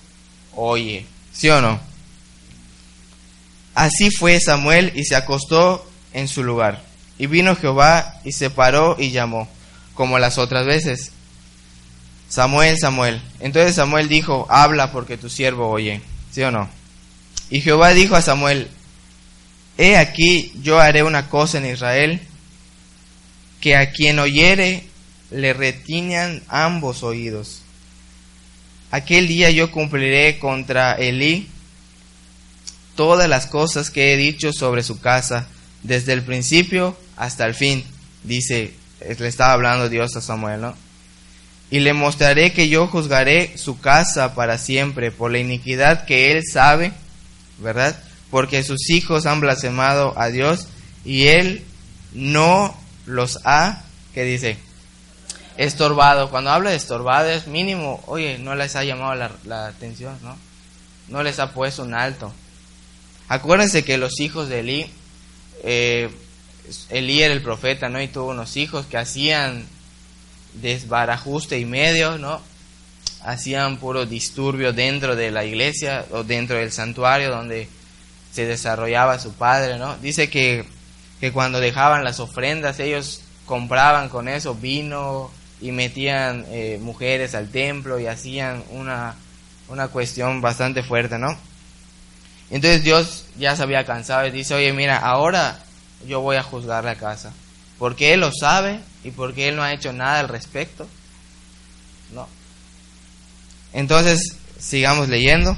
oye, 0.57 1.05
¿sí 1.33 1.49
o 1.49 1.61
no? 1.61 1.79
Así 3.75 4.09
fue 4.09 4.39
Samuel 4.39 4.91
y 4.95 5.05
se 5.05 5.15
acostó 5.15 5.87
en 6.13 6.27
su 6.27 6.43
lugar. 6.43 6.81
Y 7.19 7.27
vino 7.27 7.55
Jehová 7.55 8.19
y 8.23 8.31
se 8.31 8.49
paró 8.49 8.95
y 8.97 9.11
llamó, 9.11 9.47
como 9.93 10.17
las 10.17 10.39
otras 10.39 10.65
veces. 10.65 11.11
Samuel, 12.29 12.77
Samuel. 12.77 13.21
Entonces 13.39 13.75
Samuel 13.75 14.09
dijo, 14.09 14.47
habla 14.49 14.91
porque 14.91 15.17
tu 15.17 15.29
siervo 15.29 15.69
oye, 15.69 16.01
¿sí 16.31 16.41
o 16.43 16.51
no? 16.51 16.69
Y 17.49 17.61
Jehová 17.61 17.91
dijo 17.93 18.15
a 18.15 18.21
Samuel, 18.21 18.69
He 19.77 19.95
aquí 19.95 20.51
yo 20.61 20.79
haré 20.79 21.03
una 21.03 21.29
cosa 21.29 21.59
en 21.59 21.67
Israel, 21.67 22.19
que 23.61 23.75
a 23.75 23.91
quien 23.91 24.19
oyere 24.19 24.83
le 25.29 25.53
retiñan 25.53 26.41
ambos 26.47 27.03
oídos. 27.03 27.61
Aquel 28.89 29.27
día 29.27 29.51
yo 29.51 29.71
cumpliré 29.71 30.39
contra 30.39 30.93
Elí 30.93 31.47
todas 32.95 33.29
las 33.29 33.45
cosas 33.45 33.91
que 33.91 34.13
he 34.13 34.17
dicho 34.17 34.51
sobre 34.51 34.81
su 34.81 34.99
casa, 34.99 35.47
desde 35.83 36.13
el 36.13 36.23
principio 36.23 36.97
hasta 37.15 37.45
el 37.45 37.53
fin, 37.53 37.83
dice, 38.23 38.73
le 38.99 39.27
estaba 39.27 39.53
hablando 39.53 39.89
Dios 39.89 40.15
a 40.15 40.21
Samuel, 40.21 40.61
¿no? 40.61 40.86
Y 41.69 41.79
le 41.79 41.93
mostraré 41.93 42.53
que 42.53 42.69
yo 42.69 42.87
juzgaré 42.87 43.57
su 43.57 43.79
casa 43.79 44.35
para 44.35 44.57
siempre 44.57 45.11
por 45.11 45.31
la 45.31 45.39
iniquidad 45.39 46.05
que 46.05 46.31
él 46.31 46.43
sabe 46.49 46.93
¿verdad? 47.57 47.97
Porque 48.29 48.63
sus 48.63 48.89
hijos 48.89 49.25
han 49.25 49.39
blasfemado 49.39 50.13
a 50.17 50.27
Dios 50.27 50.67
y 51.05 51.27
Él 51.27 51.63
no 52.13 52.75
los 53.05 53.39
ha, 53.45 53.83
¿qué 54.13 54.23
dice? 54.23 54.57
Estorbado. 55.57 56.29
Cuando 56.29 56.51
habla 56.51 56.71
de 56.71 56.75
estorbado 56.75 57.29
es 57.29 57.47
mínimo, 57.47 58.03
oye, 58.07 58.37
no 58.37 58.55
les 58.55 58.75
ha 58.75 58.83
llamado 58.83 59.15
la, 59.45 59.67
atención, 59.67 60.17
¿no? 60.21 60.37
no 61.07 61.23
les 61.23 61.39
ha 61.39 61.53
puesto 61.53 61.83
un 61.83 61.93
alto. 61.93 62.31
Acuérdense 63.29 63.83
que 63.83 63.97
los 63.97 64.19
hijos 64.19 64.49
de 64.49 64.59
Elí, 64.59 64.91
eh, 65.63 66.09
Elí 66.89 67.21
era 67.21 67.33
el 67.33 67.41
profeta, 67.41 67.89
¿no? 67.89 68.01
Y 68.01 68.07
tuvo 68.07 68.29
unos 68.29 68.55
hijos 68.55 68.85
que 68.85 68.97
hacían 68.97 69.65
desbarajuste 70.61 71.59
y 71.59 71.65
medio, 71.65 72.17
¿no? 72.17 72.41
Hacían 73.23 73.77
puro 73.77 74.05
disturbio 74.05 74.73
dentro 74.73 75.15
de 75.15 75.31
la 75.31 75.43
iglesia 75.43 76.05
o 76.11 76.23
dentro 76.23 76.57
del 76.57 76.71
santuario 76.71 77.29
donde 77.29 77.67
se 78.31 78.45
desarrollaba 78.45 79.19
su 79.19 79.33
padre, 79.33 79.77
¿no? 79.77 79.97
Dice 79.97 80.29
que, 80.29 80.65
que 81.19 81.31
cuando 81.31 81.59
dejaban 81.59 82.03
las 82.03 82.19
ofrendas 82.19 82.79
ellos 82.79 83.21
compraban 83.45 84.09
con 84.09 84.27
eso 84.27 84.53
vino 84.55 85.31
y 85.59 85.71
metían 85.71 86.45
eh, 86.49 86.77
mujeres 86.81 87.33
al 87.33 87.49
templo 87.49 87.99
y 87.99 88.05
hacían 88.05 88.63
una, 88.69 89.15
una 89.69 89.87
cuestión 89.87 90.41
bastante 90.41 90.83
fuerte, 90.83 91.17
¿no? 91.17 91.35
Entonces 92.49 92.83
Dios 92.83 93.25
ya 93.37 93.55
se 93.55 93.63
había 93.63 93.85
cansado 93.85 94.25
y 94.27 94.31
dice, 94.31 94.53
oye, 94.53 94.71
mira, 94.73 94.97
ahora 94.97 95.59
yo 96.05 96.21
voy 96.21 96.37
a 96.37 96.43
juzgar 96.43 96.83
la 96.83 96.95
casa. 96.95 97.33
Porque 97.79 98.13
Él 98.13 98.21
lo 98.21 98.31
sabe 98.31 98.79
y 99.03 99.11
porque 99.11 99.47
Él 99.47 99.55
no 99.55 99.63
ha 99.63 99.73
hecho 99.73 99.93
nada 99.93 100.19
al 100.19 100.29
respecto. 100.29 100.87
No. 102.13 102.27
Entonces, 103.73 104.37
sigamos 104.59 105.09
leyendo. 105.09 105.57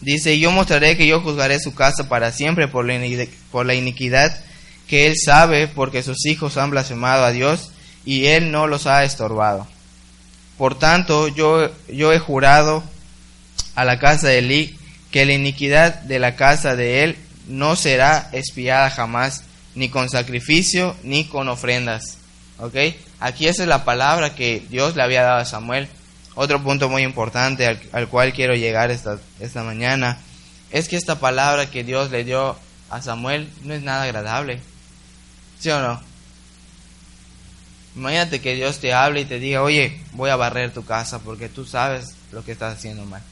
Dice, 0.00 0.38
yo 0.38 0.50
mostraré 0.50 0.96
que 0.96 1.06
yo 1.06 1.20
juzgaré 1.20 1.58
su 1.58 1.74
casa 1.74 2.08
para 2.08 2.30
siempre 2.30 2.68
por 2.68 2.84
la, 2.84 3.74
iniquidad 3.74 4.38
que 4.86 5.06
Él 5.06 5.14
sabe 5.16 5.66
porque 5.66 6.02
sus 6.02 6.26
hijos 6.26 6.58
han 6.58 6.70
blasfemado 6.70 7.24
a 7.24 7.32
Dios 7.32 7.70
y 8.04 8.26
Él 8.26 8.50
no 8.50 8.66
los 8.66 8.86
ha 8.86 9.04
estorbado. 9.04 9.66
Por 10.58 10.78
tanto, 10.78 11.28
yo, 11.28 11.70
yo 11.88 12.12
he 12.12 12.18
jurado 12.18 12.84
a 13.74 13.84
la 13.84 13.98
casa 13.98 14.28
de 14.28 14.38
Eli 14.38 14.78
que 15.10 15.24
la 15.24 15.32
iniquidad 15.32 15.94
de 16.02 16.18
la 16.18 16.36
casa 16.36 16.76
de 16.76 17.02
Él 17.04 17.16
no 17.46 17.76
será 17.76 18.28
espiada 18.32 18.90
jamás, 18.90 19.44
ni 19.74 19.88
con 19.88 20.08
sacrificio, 20.08 20.96
ni 21.02 21.24
con 21.24 21.48
ofrendas. 21.48 22.18
¿Ok? 22.58 22.74
Aquí 23.20 23.46
esa 23.46 23.62
es 23.62 23.68
la 23.68 23.84
palabra 23.84 24.34
que 24.34 24.62
Dios 24.70 24.96
le 24.96 25.02
había 25.02 25.22
dado 25.22 25.40
a 25.40 25.44
Samuel. 25.44 25.88
Otro 26.34 26.62
punto 26.62 26.88
muy 26.88 27.02
importante 27.02 27.66
al, 27.66 27.80
al 27.92 28.08
cual 28.08 28.32
quiero 28.32 28.54
llegar 28.54 28.90
esta, 28.90 29.18
esta 29.40 29.62
mañana 29.62 30.18
es 30.70 30.88
que 30.88 30.96
esta 30.96 31.20
palabra 31.20 31.70
que 31.70 31.84
Dios 31.84 32.10
le 32.10 32.24
dio 32.24 32.56
a 32.90 33.00
Samuel 33.00 33.48
no 33.62 33.74
es 33.74 33.82
nada 33.82 34.02
agradable. 34.02 34.60
¿Sí 35.60 35.70
o 35.70 35.80
no? 35.80 36.00
Imagínate 37.96 38.40
que 38.40 38.54
Dios 38.54 38.80
te 38.80 38.92
hable 38.92 39.20
y 39.20 39.24
te 39.24 39.38
diga, 39.38 39.62
oye, 39.62 40.00
voy 40.12 40.30
a 40.30 40.36
barrer 40.36 40.72
tu 40.72 40.84
casa 40.84 41.20
porque 41.20 41.48
tú 41.48 41.64
sabes 41.64 42.14
lo 42.32 42.44
que 42.44 42.52
estás 42.52 42.76
haciendo 42.76 43.04
mal. 43.04 43.22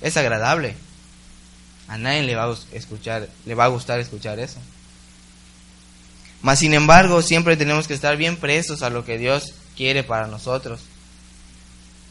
Es 0.00 0.16
agradable. 0.16 0.74
A 1.86 1.98
nadie 1.98 2.34
escuchar, 2.72 3.28
le 3.44 3.54
va 3.54 3.64
a 3.64 3.68
gustar 3.68 4.00
escuchar 4.00 4.38
eso. 4.38 4.58
Mas 6.42 6.58
sin 6.58 6.74
embargo, 6.74 7.22
siempre 7.22 7.56
tenemos 7.56 7.86
que 7.86 7.94
estar 7.94 8.16
bien 8.16 8.36
presos 8.36 8.82
a 8.82 8.90
lo 8.90 9.04
que 9.04 9.18
Dios 9.18 9.54
quiere 9.76 10.02
para 10.02 10.26
nosotros. 10.26 10.80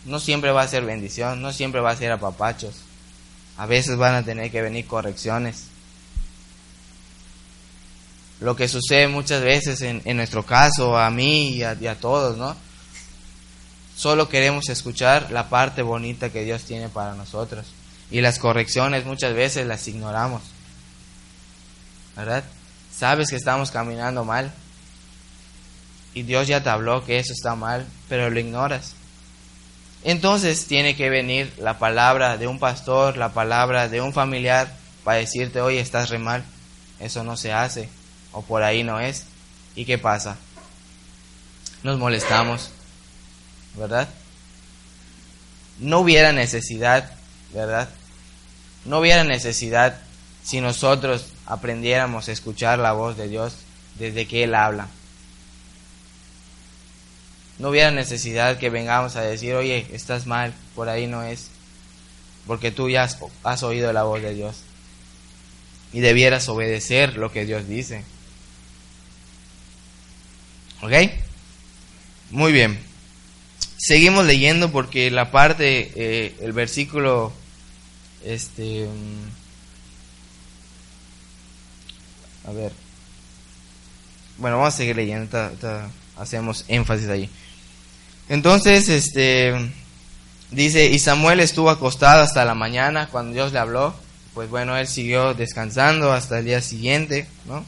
No 0.06 0.20
siempre 0.20 0.52
va 0.52 0.62
a 0.62 0.68
ser 0.68 0.86
bendición, 0.86 1.42
no 1.42 1.52
siempre 1.52 1.82
va 1.82 1.92
a 1.92 1.96
ser 1.96 2.12
apapachos. 2.12 2.76
A 3.58 3.66
veces 3.66 3.98
van 3.98 4.16
a 4.16 4.24
tener 4.24 4.52
que 4.52 4.62
venir 4.62 4.88
correcciones 4.88 5.70
lo 8.40 8.56
que 8.56 8.68
sucede 8.68 9.08
muchas 9.08 9.44
veces 9.44 9.82
en, 9.82 10.18
nuestro 10.18 10.46
caso, 10.46 10.98
a 10.98 11.10
mí 11.10 11.56
y 11.56 11.64
a, 11.64 11.74
y 11.80 11.88
a, 11.88 11.96
todos, 11.96 12.38
¿no? 12.38 12.56
Solo 13.96 14.30
queremos 14.30 14.70
escuchar 14.70 15.30
la 15.32 15.50
parte 15.50 15.82
bonita 15.82 16.30
que 16.30 16.46
Dios 16.46 16.64
tiene 16.64 16.88
para 16.88 17.16
nosotros. 17.16 17.66
Y 18.12 18.22
las 18.22 18.40
correcciones 18.40 19.06
muchas 19.06 19.34
veces 19.34 19.68
las 19.68 19.86
ignoramos. 19.90 20.42
¿Verdad? 22.16 22.46
Sabes 23.00 23.30
que 23.30 23.38
estamos 23.38 23.72
caminando 23.72 24.26
mal. 24.26 24.52
Y 26.14 26.24
Dios 26.24 26.48
ya 26.48 26.62
te 26.62 26.70
habló 26.70 27.06
que 27.06 27.18
eso 27.18 27.32
está 27.32 27.56
mal, 27.56 27.86
pero 28.10 28.30
lo 28.30 28.38
ignoras. 28.38 28.94
Entonces 30.04 30.66
tiene 30.66 30.98
que 30.98 31.10
venir 31.10 31.54
la 31.60 31.80
palabra 31.80 32.36
de 32.36 32.48
un 32.48 32.60
pastor, 32.60 33.16
la 33.16 33.30
palabra 33.30 33.88
de 33.88 34.02
un 34.02 34.12
familiar 34.12 34.76
para 35.06 35.20
decirte, 35.20 35.62
oye, 35.62 35.80
estás 35.80 36.10
re 36.10 36.20
mal. 36.20 36.44
Eso 37.00 37.24
no 37.24 37.38
se 37.38 37.54
hace 37.54 37.88
o 38.34 38.42
por 38.42 38.64
ahí 38.64 38.84
no 38.84 39.00
es. 39.00 39.24
¿Y 39.76 39.86
qué 39.86 39.98
pasa? 39.98 40.36
Nos 41.84 41.98
molestamos, 41.98 42.70
¿verdad? 43.76 44.10
No 45.78 46.00
hubiera 46.00 46.34
necesidad, 46.34 47.14
¿verdad? 47.54 47.88
No 48.84 49.00
hubiera 49.00 49.24
necesidad 49.24 50.02
si 50.44 50.60
nosotros 50.60 51.28
aprendiéramos 51.50 52.30
a 52.30 52.32
escuchar 52.32 52.80
la 52.80 52.94
voz 52.94 53.18
de 53.18 53.28
Dios 53.28 53.56
desde 53.96 54.28
que 54.28 54.44
Él 54.44 54.56
habla. 54.56 54.88
No 57.58 57.70
hubiera 57.70 57.92
necesidad 57.92 58.58
que 58.58 58.70
vengamos 58.70 59.18
a 59.18 59.22
decir, 59.22 59.56
oye, 59.56 59.86
estás 59.92 60.26
mal, 60.26 60.54
por 60.76 60.88
ahí 60.88 61.08
no 61.08 61.24
es, 61.24 61.50
porque 62.48 62.72
tú 62.72 62.90
ya 62.90 63.04
has, 63.04 63.18
has 63.44 63.64
oído 63.64 63.92
la 63.92 64.04
voz 64.04 64.22
de 64.22 64.34
Dios 64.34 64.62
y 65.92 66.00
debieras 66.00 66.48
obedecer 66.48 67.18
lo 67.18 67.32
que 67.32 67.46
Dios 67.46 67.68
dice. 67.68 68.04
¿Ok? 70.82 70.94
Muy 72.30 72.54
bien. 72.54 72.80
Seguimos 73.78 74.26
leyendo 74.26 74.72
porque 74.72 75.10
la 75.10 75.32
parte, 75.32 75.92
eh, 75.96 76.36
el 76.42 76.54
versículo, 76.54 77.34
este, 78.24 78.88
a 82.50 82.54
ver, 82.54 82.72
bueno, 84.38 84.58
vamos 84.58 84.74
a 84.74 84.78
seguir 84.78 84.96
leyendo, 84.96 85.52
hacemos 86.18 86.66
énfasis 86.68 87.10
allí. 87.10 87.30
Entonces, 88.28 88.90
este, 88.90 89.54
dice, 90.50 90.88
y 90.88 90.98
Samuel 91.00 91.40
estuvo 91.40 91.70
acostado 91.70 92.24
hasta 92.24 92.46
la 92.46 92.56
mañana 92.56 93.08
cuando 93.12 93.34
Dios 93.34 93.54
le 93.54 93.60
habló, 93.60 93.94
pues 94.34 94.50
bueno, 94.50 94.78
él 94.78 94.88
siguió 94.88 95.34
descansando 95.34 96.12
hasta 96.12 96.40
el 96.40 96.46
día 96.46 96.62
siguiente, 96.62 97.28
¿no? 97.46 97.66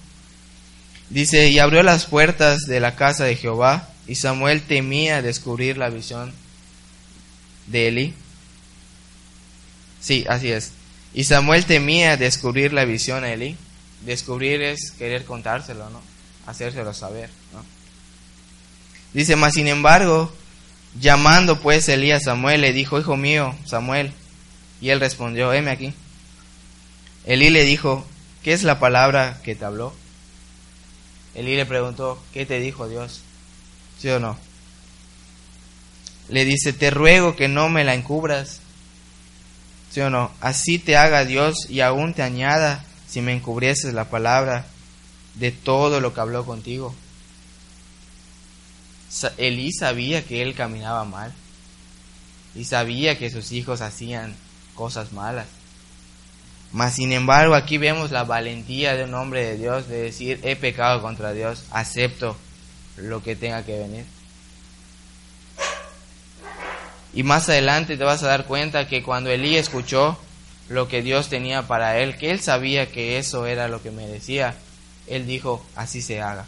Dice, 1.10 1.50
y 1.50 1.60
abrió 1.60 1.84
las 1.84 2.06
puertas 2.06 2.62
de 2.62 2.80
la 2.80 2.96
casa 2.96 3.26
de 3.26 3.36
Jehová, 3.36 3.90
y 4.08 4.16
Samuel 4.16 4.64
temía 4.64 5.22
descubrir 5.22 5.78
la 5.78 5.90
visión 5.90 6.34
de 7.68 7.88
Eli. 7.88 8.14
Sí, 10.00 10.26
así 10.28 10.52
es. 10.52 10.72
Y 11.14 11.26
Samuel 11.26 11.66
temía 11.66 12.18
descubrir 12.18 12.74
la 12.74 12.86
visión 12.86 13.24
a 13.24 13.32
Eli. 13.32 13.58
Descubrir 14.02 14.62
es 14.62 14.92
querer 14.98 15.26
contárselo, 15.26 15.90
¿no? 15.90 16.02
Hacérselo 16.48 16.94
saber, 16.94 17.30
¿no? 17.54 17.64
Dice, 19.14 19.36
mas 19.36 19.54
sin 19.54 19.68
embargo, 19.68 20.32
llamando 21.00 21.60
pues 21.60 21.88
Elí 21.90 22.12
a 22.12 22.20
Samuel, 22.20 22.62
le 22.62 22.74
dijo, 22.74 23.00
hijo 23.00 23.18
mío, 23.18 23.56
Samuel. 23.66 24.14
Y 24.80 24.90
él 24.90 25.00
respondió, 25.00 25.54
heme 25.54 25.72
aquí. 25.72 25.94
Elí 27.26 27.50
le 27.50 27.64
dijo, 27.64 28.06
¿qué 28.44 28.54
es 28.54 28.64
la 28.64 28.80
palabra 28.80 29.40
que 29.44 29.56
te 29.56 29.66
habló? 29.66 29.94
Elí 31.36 31.56
le 31.56 31.66
preguntó, 31.66 32.22
¿qué 32.34 32.46
te 32.46 32.60
dijo 32.60 32.88
Dios? 32.90 33.22
¿Sí 34.00 34.10
o 34.10 34.20
no? 34.20 34.38
Le 36.30 36.46
dice, 36.46 36.74
te 36.74 36.90
ruego 36.90 37.36
que 37.36 37.48
no 37.48 37.70
me 37.70 37.84
la 37.84 37.94
encubras. 37.94 38.62
¿Sí 39.92 40.00
o 40.02 40.10
no? 40.10 40.32
Así 40.40 40.80
te 40.80 40.98
haga 40.98 41.26
Dios 41.26 41.70
y 41.70 41.82
aún 41.82 42.14
te 42.14 42.24
añada 42.24 42.84
si 43.12 43.20
me 43.20 43.34
encubrieses 43.34 43.94
la 43.94 44.10
palabra 44.10 44.66
de 45.36 45.52
todo 45.52 46.00
lo 46.00 46.14
que 46.14 46.22
habló 46.22 46.46
contigo. 46.46 46.96
Elí 49.38 49.74
sabía 49.74 50.24
que 50.24 50.42
él 50.42 50.56
caminaba 50.56 51.04
mal 51.04 51.34
y 52.56 52.64
sabía 52.64 53.18
que 53.18 53.30
sus 53.30 53.52
hijos 53.52 53.82
hacían 53.82 54.34
cosas 54.76 55.12
malas. 55.12 55.48
Mas 56.72 56.96
sin 56.96 57.12
embargo 57.12 57.54
aquí 57.54 57.78
vemos 57.78 58.12
la 58.12 58.24
valentía 58.24 58.96
de 58.96 59.04
un 59.04 59.14
hombre 59.14 59.44
de 59.44 59.58
Dios 59.58 59.90
de 59.90 60.04
decir, 60.04 60.40
he 60.44 60.56
pecado 60.56 61.02
contra 61.02 61.34
Dios, 61.34 61.66
acepto 61.72 62.38
lo 62.96 63.22
que 63.22 63.36
tenga 63.36 63.66
que 63.66 63.78
venir. 63.78 64.06
Y 67.14 67.24
más 67.24 67.50
adelante 67.50 67.98
te 67.98 68.06
vas 68.06 68.24
a 68.24 68.28
dar 68.28 68.46
cuenta 68.46 68.88
que 68.88 69.04
cuando 69.04 69.30
Elí 69.30 69.58
escuchó 69.58 70.18
lo 70.72 70.88
que 70.88 71.02
Dios 71.02 71.28
tenía 71.28 71.68
para 71.68 72.00
él, 72.00 72.18
que 72.18 72.32
él 72.32 72.40
sabía 72.40 72.90
que 72.90 73.18
eso 73.18 73.46
era 73.46 73.68
lo 73.68 73.82
que 73.84 73.92
merecía, 73.92 74.56
él 75.08 75.28
dijo, 75.28 75.66
así 75.76 76.02
se 76.02 76.22
haga, 76.22 76.46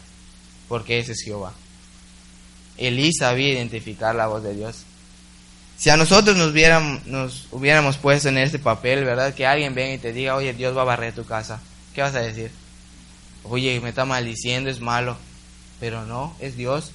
porque 0.68 0.98
ese 0.98 1.12
es 1.12 1.22
Jehová. 1.22 1.52
Elí 2.78 3.12
sabía 3.12 3.52
identificar 3.52 4.14
la 4.14 4.26
voz 4.26 4.42
de 4.42 4.54
Dios. 4.54 4.84
Si 5.76 5.90
a 5.90 5.96
nosotros 5.96 6.36
nos 6.36 6.54
nos 7.06 7.48
hubiéramos 7.50 7.98
puesto 7.98 8.28
en 8.30 8.38
este 8.38 8.58
papel, 8.58 9.04
¿verdad? 9.04 9.34
Que 9.34 9.46
alguien 9.46 9.74
venga 9.74 9.94
y 9.94 9.98
te 9.98 10.12
diga, 10.12 10.36
oye, 10.36 10.54
Dios 10.54 10.76
va 10.76 10.82
a 10.82 10.86
barrer 10.86 11.14
tu 11.14 11.26
casa. 11.26 11.60
¿Qué 11.94 12.00
vas 12.00 12.14
a 12.14 12.20
decir? 12.20 12.50
Oye, 13.42 13.78
me 13.80 13.90
está 13.90 14.04
maldiciendo, 14.04 14.70
es 14.70 14.80
malo. 14.80 15.18
Pero 15.80 16.06
no, 16.06 16.34
es 16.40 16.56
Dios 16.56 16.92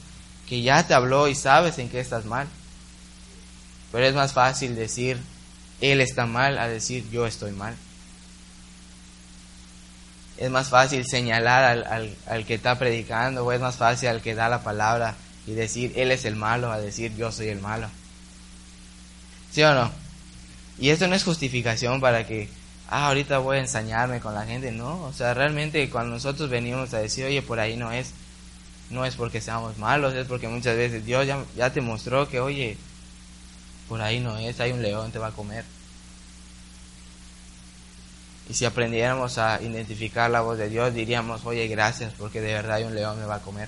que 0.47 0.63
ya 0.63 0.87
te 0.87 0.95
habló 0.95 1.27
y 1.27 1.35
sabes 1.35 1.77
en 1.77 1.89
qué 1.89 1.99
estás 1.99 2.25
mal. 2.25 2.47
Pero 3.91 4.05
es 4.05 4.15
más 4.15 4.33
fácil 4.33 4.75
decir, 4.75 5.19
él 5.81 6.01
está 6.01 6.25
mal 6.25 6.57
a 6.57 6.67
decir 6.67 7.09
yo 7.11 7.25
estoy 7.25 7.51
mal. 7.51 7.75
Es 10.37 10.49
más 10.49 10.69
fácil 10.69 11.05
señalar 11.05 11.63
al, 11.63 11.85
al, 11.85 12.15
al, 12.27 12.45
que 12.45 12.53
está 12.53 12.79
predicando 12.79 13.45
o 13.45 13.51
es 13.51 13.59
más 13.59 13.75
fácil 13.75 14.09
al 14.09 14.21
que 14.21 14.35
da 14.35 14.47
la 14.47 14.63
palabra 14.63 15.15
y 15.45 15.51
decir 15.51 15.93
él 15.95 16.11
es 16.11 16.23
el 16.25 16.35
malo 16.35 16.71
a 16.71 16.79
decir 16.79 17.15
yo 17.15 17.31
soy 17.31 17.49
el 17.49 17.59
malo. 17.59 17.89
¿Sí 19.51 19.63
o 19.63 19.73
no? 19.73 19.91
Y 20.77 20.89
esto 20.89 21.07
no 21.07 21.15
es 21.15 21.23
justificación 21.23 21.99
para 21.99 22.25
que, 22.25 22.47
ah, 22.87 23.07
ahorita 23.07 23.39
voy 23.39 23.57
a 23.57 23.61
ensañarme 23.61 24.21
con 24.21 24.33
la 24.33 24.45
gente, 24.45 24.71
no. 24.71 25.03
O 25.03 25.13
sea, 25.13 25.33
realmente 25.33 25.89
cuando 25.89 26.13
nosotros 26.13 26.49
venimos 26.49 26.93
a 26.93 26.99
decir, 26.99 27.25
oye, 27.25 27.41
por 27.41 27.59
ahí 27.59 27.75
no 27.75 27.91
es, 27.91 28.11
no 28.89 29.05
es 29.05 29.15
porque 29.15 29.41
seamos 29.41 29.77
malos, 29.77 30.13
es 30.13 30.25
porque 30.27 30.47
muchas 30.47 30.77
veces 30.77 31.05
Dios 31.05 31.27
ya, 31.27 31.43
ya 31.57 31.71
te 31.71 31.81
mostró 31.81 32.29
que, 32.29 32.39
oye, 32.39 32.77
por 33.89 34.01
ahí 34.01 34.19
no 34.19 34.37
es, 34.37 34.59
hay 34.59 34.71
un 34.71 34.83
león, 34.83 35.11
te 35.11 35.17
va 35.17 35.27
a 35.27 35.31
comer. 35.31 35.65
Y 38.47 38.53
si 38.53 38.65
aprendiéramos 38.65 39.37
a 39.39 39.61
identificar 39.61 40.29
la 40.29 40.41
voz 40.41 40.57
de 40.57 40.69
Dios, 40.69 40.93
diríamos, 40.93 41.45
oye, 41.45 41.67
gracias, 41.67 42.13
porque 42.17 42.39
de 42.39 42.53
verdad 42.53 42.77
hay 42.77 42.83
un 42.83 42.95
león 42.95 43.19
me 43.19 43.25
va 43.25 43.35
a 43.35 43.41
comer. 43.41 43.67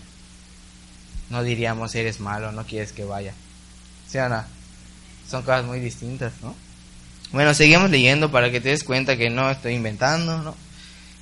No 1.29 1.43
diríamos, 1.43 1.93
eres 1.95 2.19
malo, 2.19 2.51
no 2.51 2.65
quieres 2.65 2.91
que 2.91 3.03
vaya. 3.03 3.33
¿Sí 4.07 4.19
o 4.19 4.29
no? 4.29 4.43
Son 5.29 5.41
cosas 5.41 5.65
muy 5.65 5.79
distintas, 5.79 6.33
¿no? 6.41 6.55
Bueno, 7.31 7.53
seguimos 7.53 7.89
leyendo 7.89 8.31
para 8.31 8.51
que 8.51 8.61
te 8.61 8.69
des 8.69 8.83
cuenta 8.83 9.17
que 9.17 9.29
no 9.29 9.49
estoy 9.49 9.73
inventando, 9.73 10.37
¿no? 10.39 10.55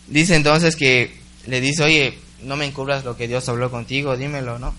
Dice 0.07 0.35
entonces 0.35 0.75
que 0.75 1.19
le 1.45 1.61
dice, 1.61 1.83
oye, 1.83 2.17
no 2.41 2.55
me 2.55 2.65
encubras 2.65 3.05
lo 3.05 3.15
que 3.15 3.27
Dios 3.27 3.47
habló 3.47 3.69
contigo, 3.71 4.17
dímelo, 4.17 4.59
¿no? 4.59 4.73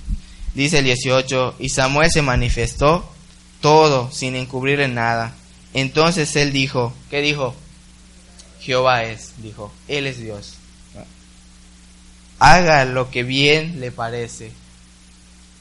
Dice 0.54 0.78
el 0.78 0.84
18, 0.84 1.56
y 1.60 1.68
Samuel 1.68 2.10
se 2.10 2.22
manifestó 2.22 3.08
todo 3.60 4.10
sin 4.10 4.36
encubrirle 4.36 4.88
nada. 4.88 5.34
Entonces 5.72 6.34
él 6.36 6.52
dijo, 6.52 6.92
¿qué 7.10 7.20
dijo? 7.20 7.54
Jehová 8.60 9.04
es, 9.04 9.32
dijo, 9.38 9.72
Él 9.88 10.06
es 10.06 10.18
Dios. 10.18 10.54
Haga 12.38 12.84
lo 12.84 13.10
que 13.10 13.22
bien 13.22 13.80
le 13.80 13.90
parece. 13.90 14.52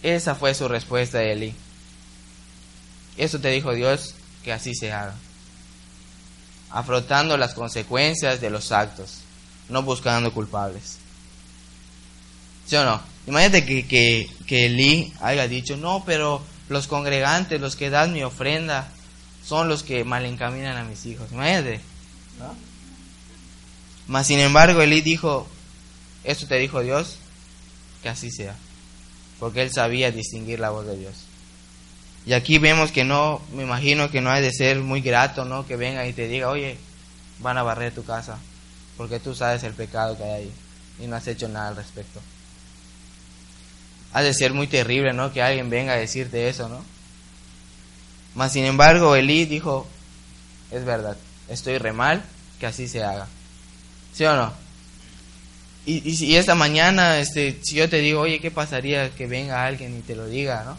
Esa 0.02 0.36
fue 0.36 0.54
su 0.54 0.68
respuesta 0.68 1.20
de 1.20 1.34
Eli. 1.34 1.56
Eso 3.18 3.40
te 3.40 3.50
dijo 3.50 3.74
Dios, 3.74 4.16
que 4.44 4.54
así 4.54 4.74
se 4.74 4.92
haga. 4.92 5.16
Afrontando 6.70 7.36
las 7.36 7.54
consecuencias 7.54 8.40
de 8.40 8.50
los 8.50 8.72
actos, 8.72 9.20
no 9.68 9.84
buscando 9.84 10.34
culpables. 10.34 10.98
¿Sí 12.66 12.76
o 12.76 12.86
no? 12.86 13.02
Imagínate 13.28 13.66
que, 13.66 13.88
que, 13.88 14.30
que 14.46 14.68
Eli 14.68 15.14
haya 15.20 15.48
dicho, 15.48 15.76
no, 15.76 16.04
pero 16.06 16.42
los 16.70 16.88
congregantes, 16.88 17.60
los 17.60 17.76
que 17.76 17.90
dan 17.90 18.14
mi 18.14 18.24
ofrenda, 18.24 18.88
son 19.46 19.68
los 19.68 19.84
que 19.84 20.04
mal 20.04 20.26
encaminan 20.26 20.78
a 20.78 20.84
mis 20.84 21.06
hijos. 21.06 21.32
Imagínate. 21.32 21.82
¿no? 22.40 22.56
Mas 24.08 24.28
sin 24.28 24.40
embargo, 24.40 24.82
Elí 24.82 25.02
dijo, 25.02 25.48
esto 26.24 26.48
te 26.48 26.56
dijo 26.56 26.82
Dios, 26.82 27.18
que 28.02 28.10
así 28.10 28.32
sea, 28.32 28.56
porque 29.40 29.62
él 29.62 29.72
sabía 29.72 30.12
distinguir 30.12 30.60
la 30.60 30.70
voz 30.70 30.86
de 30.86 30.98
Dios. 30.98 31.14
Y 32.26 32.34
aquí 32.34 32.58
vemos 32.58 32.92
que 32.92 33.04
no, 33.04 33.42
me 33.54 33.64
imagino 33.64 34.12
que 34.12 34.22
no 34.22 34.30
hay 34.30 34.42
de 34.42 34.52
ser 34.52 34.80
muy 34.80 35.02
grato, 35.02 35.46
¿no? 35.46 35.66
Que 35.66 35.76
venga 35.76 36.06
y 36.06 36.14
te 36.14 36.28
diga, 36.28 36.50
oye, 36.50 36.78
van 37.40 37.58
a 37.58 37.64
barrer 37.64 37.94
tu 37.94 38.04
casa, 38.04 38.38
porque 38.98 39.20
tú 39.20 39.34
sabes 39.34 39.64
el 39.64 39.74
pecado 39.74 40.18
que 40.18 40.24
hay 40.24 40.32
ahí 40.32 40.52
y 41.00 41.08
no 41.08 41.16
has 41.16 41.28
hecho 41.28 41.48
nada 41.48 41.70
al 41.70 41.76
respecto. 41.76 42.20
Ha 44.14 44.22
de 44.22 44.34
ser 44.34 44.54
muy 44.54 44.68
terrible, 44.68 45.14
¿no? 45.14 45.32
Que 45.32 45.42
alguien 45.42 45.70
venga 45.70 45.94
a 45.94 45.98
decirte 45.98 46.50
eso, 46.50 46.68
¿no? 46.70 46.84
Mas 48.36 48.54
sin 48.54 48.66
embargo, 48.66 49.16
Elí 49.16 49.46
dijo, 49.46 49.88
es 50.72 50.86
verdad, 50.86 51.18
estoy 51.48 51.78
re 51.78 51.94
mal, 51.94 52.24
que 52.60 52.66
así 52.66 52.88
se 52.88 53.04
haga. 53.04 53.28
¿Sí 54.14 54.26
o 54.26 54.36
no? 54.36 54.54
Y, 55.86 56.02
y, 56.08 56.36
esta 56.36 56.56
mañana, 56.56 57.20
este, 57.20 57.60
si 57.64 57.76
yo 57.76 57.90
te 57.90 57.98
digo, 57.98 58.22
oye, 58.22 58.40
¿qué 58.40 58.52
pasaría 58.52 59.10
que 59.12 59.28
venga 59.28 59.66
alguien 59.66 59.98
y 59.98 60.02
te 60.02 60.16
lo 60.16 60.28
diga, 60.28 60.64
no? 60.64 60.78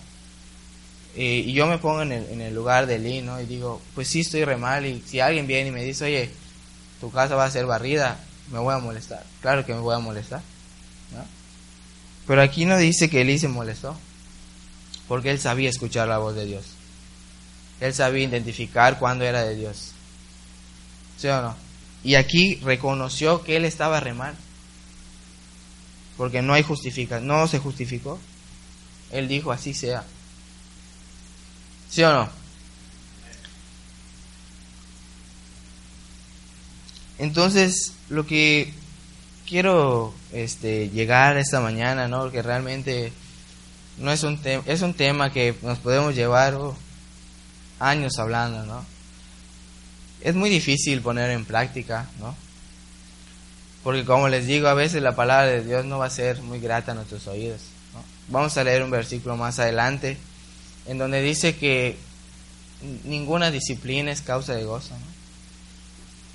Eh, 1.17 1.43
y 1.47 1.53
yo 1.53 1.67
me 1.67 1.79
pongo 1.79 2.03
en 2.03 2.13
el, 2.13 2.27
en 2.31 2.41
el 2.41 2.55
lugar 2.55 2.87
de 2.87 2.99
Lee, 2.99 3.23
¿no? 3.23 3.41
Y 3.41 3.47
digo, 3.47 3.81
pues 3.95 4.09
sí, 4.09 4.21
estoy 4.21 4.45
re 4.45 4.57
mal. 4.57 4.87
Y 4.87 5.03
si 5.05 5.21
alguien 5.21 5.47
viene 5.47 5.71
y 5.71 5.73
me 5.73 5.83
dice, 5.83 6.05
oye, 6.05 6.31
tu 7.01 7.11
casa 7.11 7.35
va 7.35 7.45
a 7.47 7.51
ser 7.51 7.67
barrida, 7.67 8.19
me 8.53 8.59
voy 8.59 8.75
a 8.75 8.79
molestar. 8.79 9.25
Claro 9.41 9.67
que 9.67 9.75
me 9.75 9.81
voy 9.81 9.95
a 9.95 9.99
molestar. 9.99 10.43
Pero 12.31 12.43
aquí 12.43 12.65
no 12.65 12.79
dice 12.79 13.11
que 13.11 13.25
Lee 13.25 13.41
se 13.41 13.49
molestó, 13.49 13.97
porque 15.09 15.33
él 15.33 15.41
sabía 15.41 15.69
escuchar 15.69 16.07
la 16.07 16.19
voz 16.19 16.37
de 16.37 16.47
Dios. 16.47 16.65
Él 17.81 17.93
sabía 17.93 18.23
identificar 18.23 19.01
cuándo 19.01 19.25
era 19.25 19.43
de 19.43 19.57
Dios. 19.57 19.91
¿Sí 21.19 21.27
o 21.27 21.43
no? 21.43 21.57
Y 22.05 22.15
aquí 22.15 22.55
reconoció 22.63 23.43
que 23.43 23.57
él 23.57 23.65
estaba 23.65 23.99
re 23.99 24.15
mal. 24.15 24.37
Porque 26.17 26.41
no 26.41 26.53
hay 26.53 26.63
justificación, 26.63 27.27
no 27.27 27.49
se 27.49 27.59
justificó. 27.59 28.21
Él 29.11 29.27
dijo 29.27 29.51
así 29.51 29.75
sea. 29.75 30.05
¿Sí 31.91 32.05
o 32.05 32.13
no? 32.13 32.31
Entonces, 37.19 37.95
lo 38.09 38.25
que 38.25 38.73
quiero 39.51 40.15
este, 40.33 40.89
llegar 40.91 41.37
esta 41.37 41.61
mañana, 41.61 42.07
¿no? 42.07 42.21
Porque 42.21 42.41
realmente 42.41 43.13
no 43.99 44.13
es 44.13 44.23
un 44.23 44.39
tema, 44.39 44.63
es 44.67 44.81
un 44.81 44.95
tema 44.95 45.33
que 45.33 45.57
nos 45.63 45.81
podemos 45.81 46.15
llevar 46.15 46.55
oh, 46.55 46.77
años 47.81 48.19
hablando, 48.19 48.65
¿no? 48.65 48.87
es 50.21 50.35
muy 50.35 50.51
difícil 50.51 51.01
poner 51.01 51.31
en 51.31 51.45
práctica, 51.45 52.07
¿no? 52.19 52.37
Porque 53.83 54.05
como 54.05 54.29
les 54.29 54.47
digo, 54.47 54.69
a 54.69 54.75
veces 54.75 55.03
la 55.03 55.17
palabra 55.17 55.47
de 55.47 55.65
Dios 55.65 55.87
no 55.87 55.99
va 55.99 56.07
a 56.07 56.11
ser 56.11 56.43
muy 56.43 56.61
grata 56.61 56.93
a 56.93 56.95
nuestros 56.95 57.27
oídos. 57.27 57.63
Vamos 58.29 58.57
a 58.59 58.65
leer 58.65 58.83
un 58.83 58.91
versículo 58.91 59.37
más 59.37 59.59
adelante 59.59 60.19
en 60.87 60.99
donde 60.99 61.23
dice 61.23 61.57
que 61.57 61.97
ninguna 63.05 63.51
disciplina 63.51 64.13
es 64.13 64.21
causa 64.21 64.55
de 64.55 64.65
gozo. 64.65 64.91
¿no? 64.91 65.20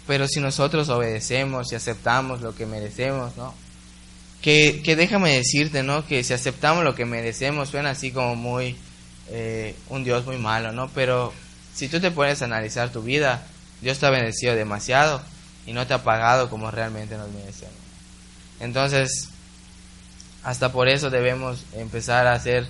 Pero 0.08 0.28
si 0.28 0.40
nosotros 0.40 0.90
obedecemos 0.90 1.72
y 1.72 1.76
aceptamos 1.76 2.42
lo 2.42 2.56
que 2.56 2.66
merecemos, 2.66 3.36
¿no? 3.38 3.54
Que, 4.42 4.82
que 4.84 4.96
déjame 4.96 5.36
decirte, 5.36 5.82
¿no? 5.82 6.06
Que 6.06 6.24
si 6.24 6.34
aceptamos 6.34 6.84
lo 6.84 6.94
que 6.94 7.06
merecemos 7.06 7.70
suena 7.70 7.92
así 7.92 8.12
como 8.12 8.36
muy 8.36 8.76
eh, 9.30 9.76
un 9.90 10.04
Dios 10.04 10.26
muy 10.26 10.38
malo, 10.38 10.72
¿no? 10.72 10.90
Pero 10.90 11.34
si 11.74 11.88
tú 11.88 12.00
te 12.00 12.12
pones 12.12 12.42
a 12.42 12.46
analizar 12.46 12.92
tu 12.92 13.02
vida, 13.02 13.44
Dios 13.82 13.98
te 13.98 14.06
ha 14.06 14.12
bendecido 14.12 14.56
demasiado 14.56 15.22
y 15.66 15.74
no 15.74 15.88
te 15.88 15.94
ha 15.94 16.04
pagado 16.04 16.50
como 16.50 16.70
realmente 16.70 17.18
nos 17.18 17.32
merecemos. 17.32 17.74
Entonces, 18.60 19.30
hasta 20.44 20.72
por 20.72 20.88
eso 20.88 21.10
debemos 21.10 21.66
empezar 21.74 22.28
a 22.28 22.40
ser 22.40 22.68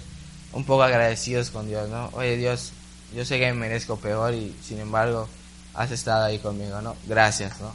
un 0.54 0.64
poco 0.64 0.84
agradecidos 0.84 1.52
con 1.52 1.68
Dios, 1.68 1.90
¿no? 1.90 2.10
Oye 2.14 2.38
Dios, 2.38 2.72
yo 3.14 3.26
sé 3.26 3.38
que 3.38 3.48
me 3.48 3.60
merezco 3.60 3.98
peor 3.98 4.34
y 4.34 4.56
sin 4.64 4.80
embargo 4.80 5.28
has 5.76 5.92
estado 5.92 6.26
ahí 6.26 6.40
conmigo, 6.40 6.82
¿no? 6.82 6.96
Gracias, 7.06 7.60
¿no? 7.60 7.74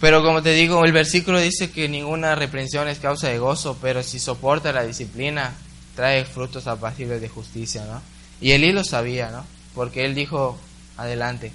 Pero 0.00 0.22
como 0.22 0.42
te 0.42 0.52
digo, 0.52 0.84
el 0.84 0.92
versículo 0.92 1.40
dice 1.40 1.70
que 1.70 1.88
ninguna 1.88 2.34
reprensión 2.34 2.88
es 2.88 2.98
causa 2.98 3.28
de 3.28 3.38
gozo, 3.38 3.78
pero 3.82 4.02
si 4.02 4.20
soporta 4.20 4.72
la 4.72 4.84
disciplina, 4.84 5.52
trae 5.96 6.24
frutos 6.24 6.68
apacibles 6.68 7.20
de 7.20 7.28
justicia, 7.28 7.84
¿no? 7.84 8.00
Y 8.40 8.52
Elí 8.52 8.72
lo 8.72 8.84
sabía, 8.84 9.30
¿no? 9.30 9.44
Porque 9.74 10.04
él 10.04 10.14
dijo, 10.14 10.56
adelante, 10.96 11.50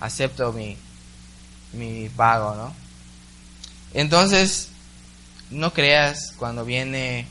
acepto 0.00 0.52
mi, 0.52 0.78
mi 1.74 2.08
pago, 2.08 2.54
¿no? 2.54 2.74
Entonces, 3.92 4.68
no 5.50 5.72
creas 5.74 6.32
cuando 6.38 6.64
viene 6.64 7.26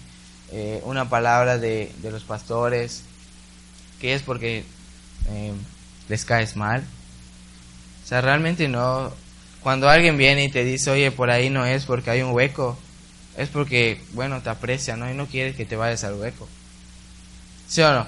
eh, 0.52 0.82
una 0.86 1.10
palabra 1.10 1.58
de, 1.58 1.92
de, 2.02 2.12
los 2.12 2.24
pastores 2.24 3.04
que 4.00 4.14
es 4.14 4.22
porque 4.22 4.64
eh, 5.30 5.54
les 6.10 6.26
caes 6.26 6.56
mal. 6.56 6.84
O 8.04 8.08
sea, 8.08 8.22
realmente 8.22 8.68
no. 8.68 9.12
Cuando 9.62 9.90
alguien 9.90 10.18
viene 10.18 10.46
y 10.46 10.50
te 10.50 10.64
dice, 10.64 10.90
oye, 10.92 11.12
por 11.12 11.30
ahí 11.30 11.50
no 11.50 11.66
es 11.66 11.86
porque 11.86 12.10
hay 12.10 12.22
un 12.22 12.32
hueco, 12.32 12.78
es 13.36 13.50
porque, 13.50 14.02
bueno, 14.14 14.42
te 14.42 14.50
aprecia, 14.50 14.96
¿no? 14.96 15.12
Y 15.12 15.14
no 15.14 15.28
quiere 15.28 15.54
que 15.54 15.66
te 15.66 15.76
vayas 15.76 16.04
al 16.04 16.16
hueco. 16.16 16.48
¿Sí 17.68 17.82
o 17.82 17.92
no? 17.92 18.08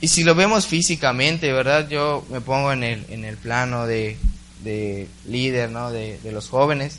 Y 0.00 0.08
si 0.08 0.22
lo 0.22 0.34
vemos 0.34 0.66
físicamente, 0.66 1.52
¿verdad? 1.52 1.88
Yo 1.88 2.24
me 2.30 2.40
pongo 2.40 2.72
en 2.72 2.84
el, 2.84 3.06
en 3.08 3.24
el 3.24 3.36
plano 3.36 3.86
de, 3.86 4.16
de 4.62 5.08
líder, 5.26 5.70
¿no? 5.70 5.90
De, 5.90 6.18
de, 6.18 6.30
los 6.30 6.48
jóvenes. 6.48 6.98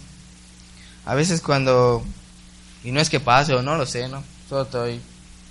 A 1.06 1.16
veces 1.16 1.40
cuando, 1.42 2.04
y 2.84 2.92
no 2.92 3.00
es 3.00 3.10
que 3.10 3.20
pase 3.20 3.54
o 3.54 3.62
no 3.62 3.78
lo 3.78 3.86
sé, 3.86 4.10
¿no? 4.10 4.24
Solo 4.50 4.64
estoy 4.64 5.00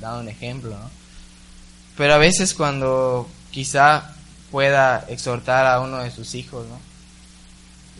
dando 0.00 0.20
un 0.20 0.28
ejemplo, 0.28 0.70
¿no? 0.70 0.97
Pero 1.98 2.14
a 2.14 2.18
veces 2.18 2.54
cuando 2.54 3.28
quizá 3.50 4.14
pueda 4.52 5.04
exhortar 5.08 5.66
a 5.66 5.80
uno 5.80 5.98
de 5.98 6.12
sus 6.12 6.36
hijos, 6.36 6.64
¿no? 6.68 6.78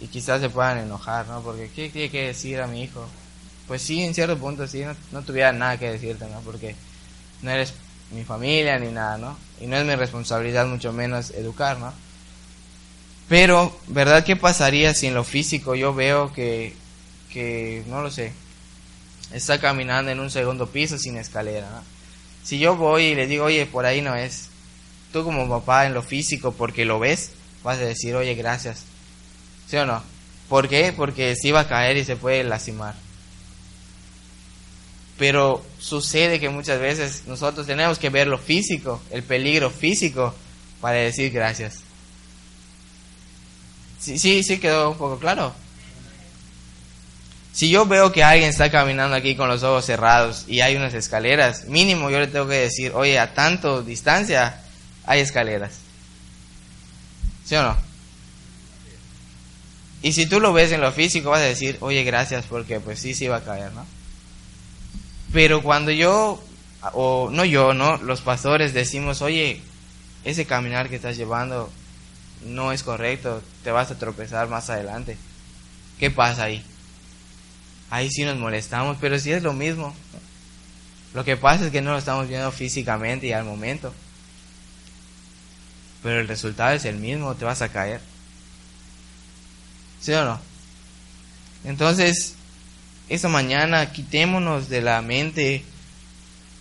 Y 0.01 0.07
quizás 0.07 0.41
se 0.41 0.49
puedan 0.49 0.79
enojar, 0.79 1.27
¿no? 1.27 1.43
Porque 1.43 1.69
¿qué 1.75 1.91
tiene 1.91 2.09
que 2.09 2.29
decir 2.29 2.61
a 2.61 2.69
mi 2.69 2.85
hijo? 2.85 3.05
Pues 3.67 3.83
sí, 3.83 4.01
en 4.05 4.15
cierto 4.15 4.39
punto 4.39 4.69
sí, 4.69 4.85
no, 4.85 4.95
no 5.11 5.23
tuviera 5.23 5.53
nada 5.53 5.79
que 5.79 5.91
decirte, 5.91 6.27
¿no? 6.29 6.41
Porque 6.43 6.77
no 7.43 7.51
eres 7.51 7.75
mi 8.13 8.23
familia 8.23 8.79
ni 8.79 8.93
nada, 8.93 9.19
¿no? 9.19 9.37
Y 9.61 9.67
no 9.67 9.77
es 9.77 9.85
mi 9.85 9.97
responsabilidad 9.97 10.65
mucho 10.69 10.93
menos 10.93 11.31
educar, 11.31 11.77
¿no? 11.79 11.93
Pero, 13.29 13.77
¿verdad 13.89 14.25
qué 14.25 14.37
pasaría 14.37 14.95
si 14.95 15.09
en 15.09 15.15
lo 15.15 15.25
físico 15.25 15.75
yo 15.75 15.93
veo 15.93 16.33
que, 16.33 16.73
que 17.33 17.83
no 17.89 18.01
lo 18.01 18.13
sé, 18.13 18.33
está 19.33 19.59
caminando 19.59 20.13
en 20.13 20.21
un 20.21 20.31
segundo 20.31 20.69
piso 20.69 20.99
sin 20.99 21.17
escalera, 21.17 21.69
¿no? 21.69 21.98
Si 22.49 22.59
yo 22.59 22.77
voy 22.77 23.09
y 23.09 23.15
le 23.15 23.27
digo, 23.27 23.45
oye, 23.45 23.67
por 23.67 23.85
ahí 23.85 24.01
no 24.01 24.15
es, 24.15 24.49
tú 25.13 25.23
como 25.23 25.47
papá 25.51 25.85
en 25.85 25.93
lo 25.93 26.03
físico, 26.03 26.53
porque 26.53 26.87
lo 26.87 26.99
ves, 26.99 27.33
vas 27.63 27.77
a 27.77 27.83
decir, 27.83 28.15
oye, 28.15 28.35
gracias. 28.37 28.85
¿Sí 29.67 29.77
o 29.77 29.85
no? 29.85 30.03
¿Por 30.49 30.67
qué? 30.67 30.95
Porque 30.97 31.37
se 31.37 31.49
iba 31.49 31.61
a 31.61 31.69
caer 31.69 31.99
y 31.99 32.07
se 32.07 32.17
puede 32.17 32.43
lastimar. 32.45 32.95
Pero 35.19 35.63
sucede 35.79 36.41
que 36.41 36.49
muchas 36.49 36.81
veces 36.81 37.25
nosotros 37.27 37.67
tenemos 37.67 37.99
que 37.99 38.09
ver 38.09 38.29
lo 38.29 38.39
físico, 38.39 39.03
el 39.11 39.23
peligro 39.23 39.69
físico, 39.69 40.35
para 40.81 40.97
decir 40.97 41.31
gracias. 41.31 41.81
Sí, 44.01 44.19
sí, 44.19 44.43
sí 44.43 44.59
quedó 44.59 44.93
un 44.93 44.97
poco 44.97 45.19
claro. 45.19 45.53
Si 47.59 47.71
yo 47.71 47.87
veo 47.87 48.13
que 48.13 48.23
alguien 48.23 48.51
está 48.51 48.71
caminando 48.71 49.17
aquí 49.17 49.35
con 49.35 49.49
los 49.49 49.65
ojos 49.65 49.85
cerrados 49.85 50.45
y 50.47 50.61
hay 50.61 50.77
unas 50.77 50.95
escaleras, 50.95 51.65
mínimo 51.65 52.09
yo 52.09 52.21
le 52.21 52.29
tengo 52.29 52.47
que 52.47 52.55
decir, 52.55 52.93
oye, 52.95 53.19
a 53.19 53.35
tanto 53.35 53.83
distancia 53.83 54.61
hay 55.05 55.19
escaleras. 55.19 55.73
¿Sí 57.45 57.57
o 57.57 57.63
no? 57.65 57.77
Y 60.03 60.13
si 60.13 60.27
tú 60.27 60.39
lo 60.39 60.53
ves 60.53 60.71
en 60.71 60.81
lo 60.81 60.93
físico 60.93 61.31
vas 61.31 61.41
a 61.41 61.47
decir, 61.47 61.79
oye, 61.81 62.05
gracias 62.05 62.45
porque 62.49 62.79
pues 62.79 63.01
sí, 63.01 63.13
sí 63.13 63.27
va 63.27 63.39
a 63.39 63.45
caer, 63.45 63.73
¿no? 63.73 63.85
Pero 65.33 65.61
cuando 65.61 65.91
yo, 65.91 66.41
o 66.93 67.29
no 67.33 67.45
yo, 67.45 67.75
¿no? 67.75 67.97
Los 67.97 68.21
pastores 68.21 68.73
decimos, 68.73 69.21
oye, 69.21 69.61
ese 70.23 70.47
caminar 70.47 70.89
que 70.89 70.95
estás 70.95 71.17
llevando 71.17 71.73
no 72.47 72.71
es 72.71 72.85
correcto, 72.85 73.43
te 73.65 73.73
vas 73.73 73.91
a 73.91 73.99
tropezar 73.99 74.49
más 74.49 74.71
adelante. 74.71 75.19
¿Qué 75.99 76.13
pasa 76.13 76.45
ahí? 76.45 76.65
Ahí 77.91 78.11
sí 78.11 78.25
nos 78.25 78.37
molestamos, 78.37 78.99
pero 79.01 79.19
sí 79.19 79.33
es 79.33 79.43
lo 79.43 79.53
mismo. 79.53 79.95
Lo 81.15 81.25
que 81.25 81.37
pasa 81.37 81.67
es 81.67 81.73
que 81.73 81.81
no 81.81 81.93
lo 81.93 81.99
estamos 81.99 82.29
viendo 82.29 82.53
físicamente 82.53 83.27
y 83.27 83.33
al 83.33 83.45
momento. 83.45 83.95
Pero 86.03 86.21
el 86.21 86.29
resultado 86.29 86.75
es 86.75 86.85
el 86.85 86.97
mismo, 86.97 87.35
te 87.35 87.45
vas 87.45 87.63
a 87.63 87.71
caer. 87.71 88.01
¿Sí 90.01 90.13
o 90.13 90.25
no? 90.25 90.41
Entonces, 91.65 92.35
esta 93.09 93.29
mañana 93.29 93.91
quitémonos 93.91 94.69
de 94.69 94.83
la 94.83 95.03
mente 95.03 95.65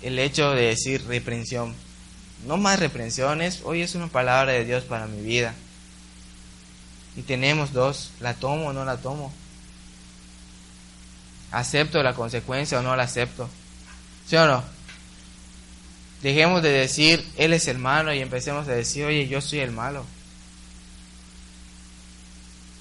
el 0.01 0.17
hecho 0.17 0.51
de 0.51 0.67
decir 0.67 1.05
reprensión. 1.07 1.75
No 2.45 2.57
más 2.57 2.79
reprensiones, 2.79 3.61
hoy 3.63 3.81
es 3.81 3.95
una 3.95 4.07
palabra 4.07 4.53
de 4.53 4.65
Dios 4.65 4.83
para 4.85 5.07
mi 5.07 5.21
vida. 5.21 5.53
Y 7.15 7.23
tenemos 7.23 7.73
dos, 7.73 8.11
la 8.19 8.33
tomo 8.33 8.67
o 8.67 8.73
no 8.73 8.85
la 8.85 8.97
tomo. 8.97 9.33
¿Acepto 11.51 12.03
la 12.03 12.13
consecuencia 12.13 12.79
o 12.79 12.81
no 12.81 12.95
la 12.95 13.03
acepto? 13.03 13.49
¿Sí 14.27 14.35
o 14.35 14.45
no? 14.45 14.63
Dejemos 16.21 16.63
de 16.63 16.69
decir, 16.69 17.25
Él 17.37 17.53
es 17.53 17.67
el 17.67 17.77
malo 17.77 18.13
y 18.13 18.19
empecemos 18.19 18.67
a 18.67 18.71
decir, 18.71 19.05
oye, 19.05 19.27
yo 19.27 19.39
soy 19.39 19.59
el 19.59 19.71
malo. 19.71 20.05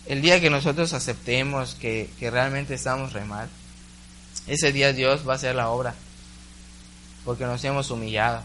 El 0.06 0.22
día 0.22 0.40
que 0.40 0.50
nosotros 0.50 0.92
aceptemos 0.92 1.74
que, 1.74 2.10
que 2.18 2.30
realmente 2.30 2.74
estamos 2.74 3.12
re 3.12 3.24
mal, 3.24 3.48
ese 4.46 4.72
día 4.72 4.92
Dios 4.92 5.26
va 5.28 5.32
a 5.32 5.36
hacer 5.36 5.54
la 5.54 5.68
obra, 5.68 5.94
porque 7.24 7.44
nos 7.44 7.62
hemos 7.64 7.90
humillado. 7.90 8.42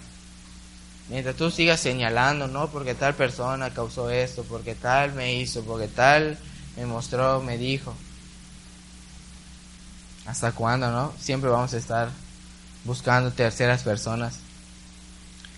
Mientras 1.10 1.36
tú 1.36 1.52
sigas 1.52 1.80
señalando, 1.80 2.48
no, 2.48 2.70
porque 2.70 2.96
tal 2.96 3.16
persona 3.16 3.74
causó 3.74 4.10
esto, 4.10 4.44
porque 4.44 4.76
tal 4.76 5.14
me 5.14 5.36
hizo, 5.36 5.64
porque 5.64 5.88
tal 5.88 6.38
me 6.78 6.86
mostró, 6.86 7.42
me 7.42 7.58
dijo. 7.58 7.96
¿Hasta 10.26 10.52
cuándo, 10.52 10.92
no? 10.92 11.14
Siempre 11.20 11.50
vamos 11.50 11.74
a 11.74 11.78
estar 11.78 12.10
buscando 12.84 13.32
terceras 13.32 13.84
personas. 13.84 14.36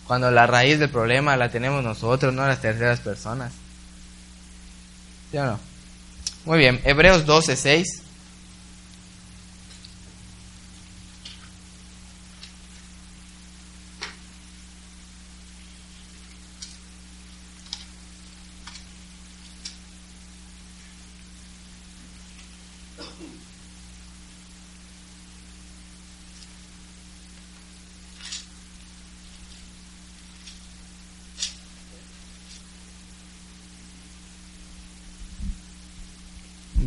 Cuando 0.08 0.30
la 0.32 0.48
raíz 0.48 0.80
del 0.80 0.90
problema 0.90 1.38
la 1.38 1.50
tenemos 1.50 1.84
nosotros, 1.84 2.34
no 2.34 2.46
las 2.46 2.62
terceras 2.62 3.00
personas. 3.00 3.54
Muy 6.46 6.60
bien, 6.60 6.82
Hebreos 6.84 7.26
12, 7.26 7.56
6. 7.56 8.03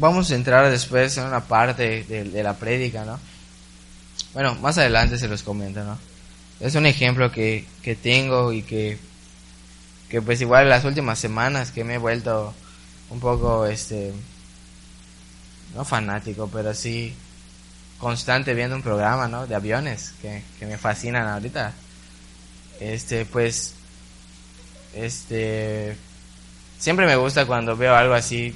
Vamos 0.07 0.31
a 0.31 0.37
entrar 0.37 0.71
después 0.71 1.17
en 1.19 1.25
una 1.25 1.41
parte 1.41 2.05
de, 2.05 2.43
la 2.43 2.55
prédica, 2.55 3.05
¿no? 3.05 3.19
Bueno, 4.35 4.55
más 4.57 4.79
adelante 4.79 5.19
se 5.19 5.29
los 5.29 5.43
comento, 5.43 5.83
¿no? 5.83 5.99
Es 6.61 6.75
un 6.75 6.87
ejemplo 6.87 7.31
que, 7.33 7.65
que 7.83 7.97
tengo 7.97 8.53
y 8.53 8.63
que, 8.63 8.99
que 10.09 10.23
pues 10.23 10.41
igual 10.41 10.65
en 10.65 10.71
las 10.71 10.85
últimas 10.85 11.19
semanas 11.19 11.73
que 11.73 11.85
me 11.85 11.95
he 11.95 11.99
vuelto 11.99 12.55
un 13.11 13.21
poco, 13.21 13.67
este, 13.67 14.13
no 15.75 15.85
fanático, 15.85 16.49
pero 16.53 16.73
sí 16.73 17.13
constante 17.99 18.55
viendo 18.55 18.77
un 18.77 18.83
programa, 18.83 19.27
¿no? 19.27 19.47
De 19.47 19.55
aviones 19.55 20.15
que, 20.23 20.43
que 20.59 20.67
me 20.67 20.79
fascinan 20.79 21.27
ahorita. 21.27 21.73
Este, 22.79 23.25
pues, 23.25 23.75
este, 24.95 25.97
siempre 26.79 27.07
me 27.07 27.17
gusta 27.17 27.45
cuando 27.45 27.77
veo 27.77 27.95
algo 27.95 28.15
así 28.15 28.55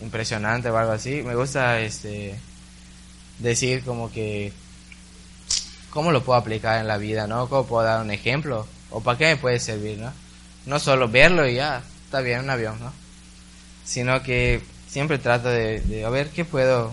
impresionante 0.00 0.70
o 0.70 0.76
algo 0.76 0.92
así. 0.92 1.22
Me 1.22 1.34
gusta 1.34 1.80
este 1.80 2.38
decir 3.38 3.84
como 3.84 4.10
que 4.10 4.52
cómo 5.90 6.12
lo 6.12 6.22
puedo 6.22 6.38
aplicar 6.38 6.80
en 6.80 6.88
la 6.88 6.98
vida, 6.98 7.26
¿no? 7.26 7.48
¿Cómo 7.48 7.66
puedo 7.66 7.86
dar 7.86 8.02
un 8.02 8.10
ejemplo? 8.10 8.66
¿O 8.90 9.00
para 9.00 9.18
qué 9.18 9.24
me 9.26 9.36
puede 9.36 9.58
servir, 9.60 9.98
no? 9.98 10.12
No 10.66 10.78
solo 10.78 11.08
verlo 11.08 11.48
y 11.48 11.54
ya, 11.54 11.82
está 12.04 12.20
bien, 12.20 12.40
un 12.40 12.50
avión, 12.50 12.78
¿no? 12.80 12.92
Sino 13.84 14.22
que 14.22 14.60
siempre 14.88 15.18
trato 15.18 15.48
de, 15.48 15.80
de 15.80 16.08
ver 16.10 16.28
qué 16.30 16.44
puedo, 16.44 16.92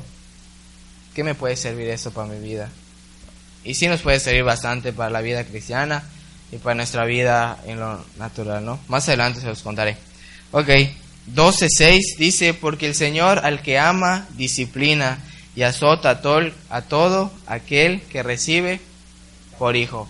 qué 1.14 1.24
me 1.24 1.36
puede 1.36 1.56
servir 1.56 1.90
eso 1.90 2.12
para 2.12 2.28
mi 2.28 2.40
vida. 2.40 2.70
Y 3.64 3.76
sí 3.76 3.88
nos 3.88 4.02
puede 4.02 4.20
servir 4.20 4.44
bastante 4.44 4.94
para 4.94 5.10
la 5.10 5.22
vida 5.22 5.44
cristiana 5.44 6.04
y 6.52 6.58
para 6.58 6.76
nuestra 6.76 7.06
vida 7.06 7.60
en 7.66 7.80
lo 7.80 8.04
natural, 8.18 8.64
¿no? 8.64 8.80
Más 8.88 9.08
adelante 9.08 9.42
se 9.42 9.48
los 9.48 9.62
contaré. 9.64 9.98
Ok. 10.52 10.70
12.6 11.32 12.18
dice, 12.18 12.54
porque 12.54 12.88
el 12.88 12.96
Señor 12.96 13.40
al 13.44 13.62
que 13.62 13.80
ama, 13.80 14.28
disciplina 14.36 15.20
y 15.56 15.62
azota 15.62 16.10
a, 16.10 16.22
tol, 16.22 16.54
a 16.70 16.82
todo 16.82 17.32
aquel 17.48 18.02
que 18.02 18.24
recibe 18.24 18.82
por 19.58 19.76
hijo. 19.76 20.10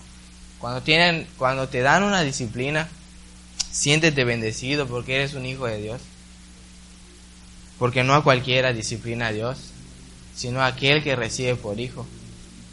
Cuando, 0.58 0.82
tienen, 0.82 1.26
cuando 1.38 1.68
te 1.68 1.80
dan 1.80 2.02
una 2.02 2.22
disciplina, 2.22 2.88
siéntete 3.70 4.24
bendecido 4.24 4.86
porque 4.86 5.16
eres 5.16 5.34
un 5.34 5.46
hijo 5.46 5.66
de 5.66 5.80
Dios. 5.80 6.00
Porque 7.78 8.02
no 8.02 8.14
a 8.14 8.24
cualquiera 8.24 8.72
disciplina 8.72 9.28
a 9.28 9.32
Dios, 9.32 9.58
sino 10.34 10.62
a 10.62 10.66
aquel 10.66 11.02
que 11.02 11.16
recibe 11.16 11.54
por 11.54 11.78
hijo. 11.78 12.06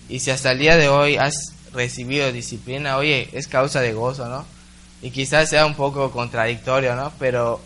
Y 0.10 0.20
si 0.20 0.32
hasta 0.32 0.52
el 0.52 0.60
día 0.60 0.78
de 0.78 0.90
hoy 0.90 1.18
has 1.18 1.54
recibido 1.74 2.32
disciplina, 2.32 2.98
oye, 2.98 3.30
es 3.34 3.48
causa 3.48 3.82
de 3.82 3.94
gozo, 3.94 4.28
¿no? 4.28 4.46
Y 5.02 5.12
quizás 5.12 5.50
sea 5.50 5.66
un 5.66 5.76
poco 5.76 6.12
contradictorio, 6.12 6.96
¿no? 6.96 7.12
Pero 7.18 7.62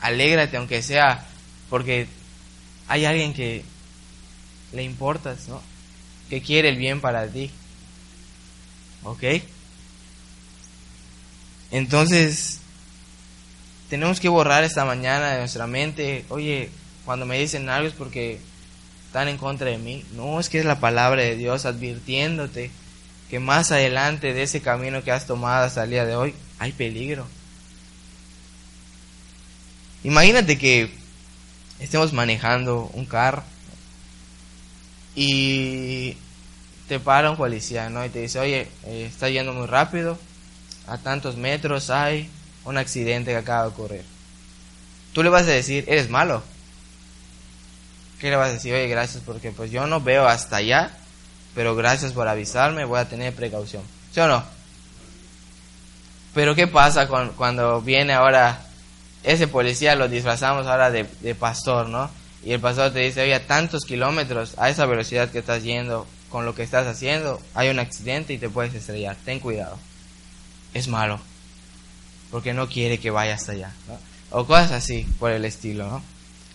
alégrate 0.00 0.56
aunque 0.56 0.82
sea 0.82 1.26
porque 1.68 2.06
hay 2.88 3.04
alguien 3.04 3.32
que 3.32 3.64
le 4.72 4.82
importas, 4.82 5.48
¿no? 5.48 5.62
Que 6.28 6.42
quiere 6.42 6.68
el 6.68 6.76
bien 6.76 7.00
para 7.00 7.26
ti. 7.26 7.50
¿Ok? 9.04 9.24
Entonces, 11.70 12.60
tenemos 13.88 14.20
que 14.20 14.28
borrar 14.28 14.64
esta 14.64 14.84
mañana 14.84 15.32
de 15.32 15.38
nuestra 15.38 15.66
mente, 15.66 16.24
oye, 16.28 16.70
cuando 17.04 17.26
me 17.26 17.38
dicen 17.38 17.68
algo 17.68 17.88
es 17.88 17.94
porque 17.94 18.40
están 19.06 19.28
en 19.28 19.38
contra 19.38 19.70
de 19.70 19.78
mí. 19.78 20.04
No, 20.14 20.38
es 20.38 20.48
que 20.48 20.58
es 20.58 20.64
la 20.64 20.80
palabra 20.80 21.22
de 21.22 21.36
Dios 21.36 21.64
advirtiéndote 21.64 22.70
que 23.30 23.38
más 23.38 23.70
adelante 23.70 24.34
de 24.34 24.42
ese 24.42 24.60
camino 24.60 25.04
que 25.04 25.12
has 25.12 25.26
tomado 25.26 25.64
hasta 25.64 25.84
el 25.84 25.90
día 25.90 26.04
de 26.04 26.16
hoy 26.16 26.34
hay 26.58 26.72
peligro. 26.72 27.26
Imagínate 30.02 30.58
que 30.58 30.90
estemos 31.78 32.12
manejando 32.12 32.90
un 32.94 33.04
carro 33.04 33.42
y 35.14 36.16
te 36.88 36.98
para 37.00 37.30
un 37.30 37.36
policía, 37.36 37.90
¿no? 37.90 38.04
Y 38.04 38.08
te 38.08 38.20
dice, 38.20 38.38
oye, 38.38 38.68
eh, 38.84 39.06
está 39.06 39.28
yendo 39.28 39.52
muy 39.52 39.66
rápido, 39.66 40.18
a 40.86 40.98
tantos 40.98 41.36
metros 41.36 41.90
hay 41.90 42.28
un 42.64 42.78
accidente 42.78 43.30
que 43.30 43.36
acaba 43.36 43.62
de 43.62 43.68
ocurrir. 43.68 44.04
Tú 45.12 45.22
le 45.22 45.28
vas 45.28 45.42
a 45.42 45.50
decir, 45.50 45.84
eres 45.88 46.08
malo. 46.08 46.42
¿Qué 48.18 48.30
le 48.30 48.36
vas 48.36 48.50
a 48.50 48.52
decir? 48.54 48.74
Oye, 48.74 48.88
gracias 48.88 49.22
porque 49.24 49.50
pues 49.50 49.70
yo 49.70 49.86
no 49.86 50.00
veo 50.00 50.26
hasta 50.26 50.56
allá, 50.56 50.90
pero 51.54 51.74
gracias 51.74 52.12
por 52.12 52.28
avisarme, 52.28 52.84
voy 52.84 53.00
a 53.00 53.08
tener 53.08 53.34
precaución. 53.34 53.82
¿Sí 54.12 54.20
o 54.20 54.28
no? 54.28 54.44
Pero 56.34 56.54
¿qué 56.54 56.66
pasa 56.66 57.08
con, 57.08 57.30
cuando 57.30 57.80
viene 57.80 58.12
ahora 58.12 58.69
ese 59.22 59.48
policía, 59.48 59.94
lo 59.96 60.08
disfrazamos 60.08 60.66
ahora 60.66 60.90
de, 60.90 61.06
de 61.20 61.34
pastor, 61.34 61.88
¿no? 61.88 62.10
Y 62.44 62.52
el 62.52 62.60
pastor 62.60 62.92
te 62.92 63.00
dice, 63.00 63.22
oye, 63.22 63.34
a 63.34 63.46
tantos 63.46 63.84
kilómetros, 63.84 64.54
a 64.58 64.70
esa 64.70 64.86
velocidad 64.86 65.30
que 65.30 65.40
estás 65.40 65.62
yendo, 65.62 66.06
con 66.30 66.46
lo 66.46 66.54
que 66.54 66.62
estás 66.62 66.86
haciendo, 66.86 67.40
hay 67.54 67.68
un 67.68 67.78
accidente 67.78 68.32
y 68.32 68.38
te 68.38 68.48
puedes 68.48 68.72
estrellar, 68.72 69.16
ten 69.24 69.40
cuidado. 69.40 69.78
Es 70.72 70.88
malo, 70.88 71.20
porque 72.30 72.54
no 72.54 72.68
quiere 72.68 72.98
que 72.98 73.10
vayas 73.10 73.48
allá. 73.48 73.72
O 74.30 74.46
cosas 74.46 74.70
así, 74.70 75.06
por 75.18 75.32
el 75.32 75.44
estilo, 75.44 75.88
¿no? 75.88 76.02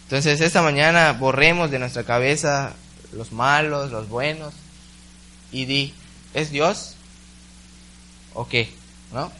Entonces, 0.03 0.39
esta 0.39 0.61
mañana 0.61 1.13
borremos 1.13 1.69
de 1.71 1.79
nuestra 1.79 2.03
cabeza 2.03 2.73
los 3.11 3.31
malos, 3.31 3.91
los 3.91 4.07
buenos, 4.07 4.53
y 5.51 5.65
di, 5.65 5.93
¿es 6.33 6.51
Dios? 6.51 6.95
¿O 8.33 8.47
qué? 8.47 8.69
¿No? 9.13 9.31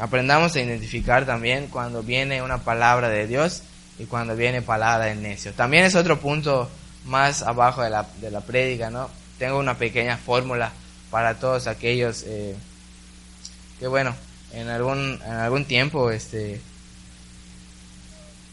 Aprendamos 0.00 0.56
a 0.56 0.60
identificar 0.60 1.26
también 1.26 1.66
cuando 1.66 2.02
viene 2.02 2.40
una 2.40 2.58
palabra 2.58 3.10
de 3.10 3.26
Dios 3.26 3.62
y 3.98 4.06
cuando 4.06 4.34
viene 4.34 4.62
palabra 4.62 5.04
de 5.04 5.14
necio. 5.14 5.52
También 5.52 5.84
es 5.84 5.94
otro 5.94 6.18
punto 6.18 6.70
más 7.04 7.42
abajo 7.42 7.82
de 7.82 7.90
la, 7.90 8.06
de 8.18 8.30
la 8.30 8.40
prédica, 8.40 8.88
¿no? 8.88 9.10
Tengo 9.38 9.58
una 9.58 9.76
pequeña 9.76 10.16
fórmula 10.16 10.72
para 11.10 11.34
todos 11.34 11.66
aquellos 11.66 12.24
eh, 12.26 12.56
que, 13.78 13.88
bueno, 13.88 14.14
en 14.54 14.68
algún, 14.68 15.20
en 15.22 15.32
algún 15.32 15.66
tiempo, 15.66 16.10
este, 16.10 16.62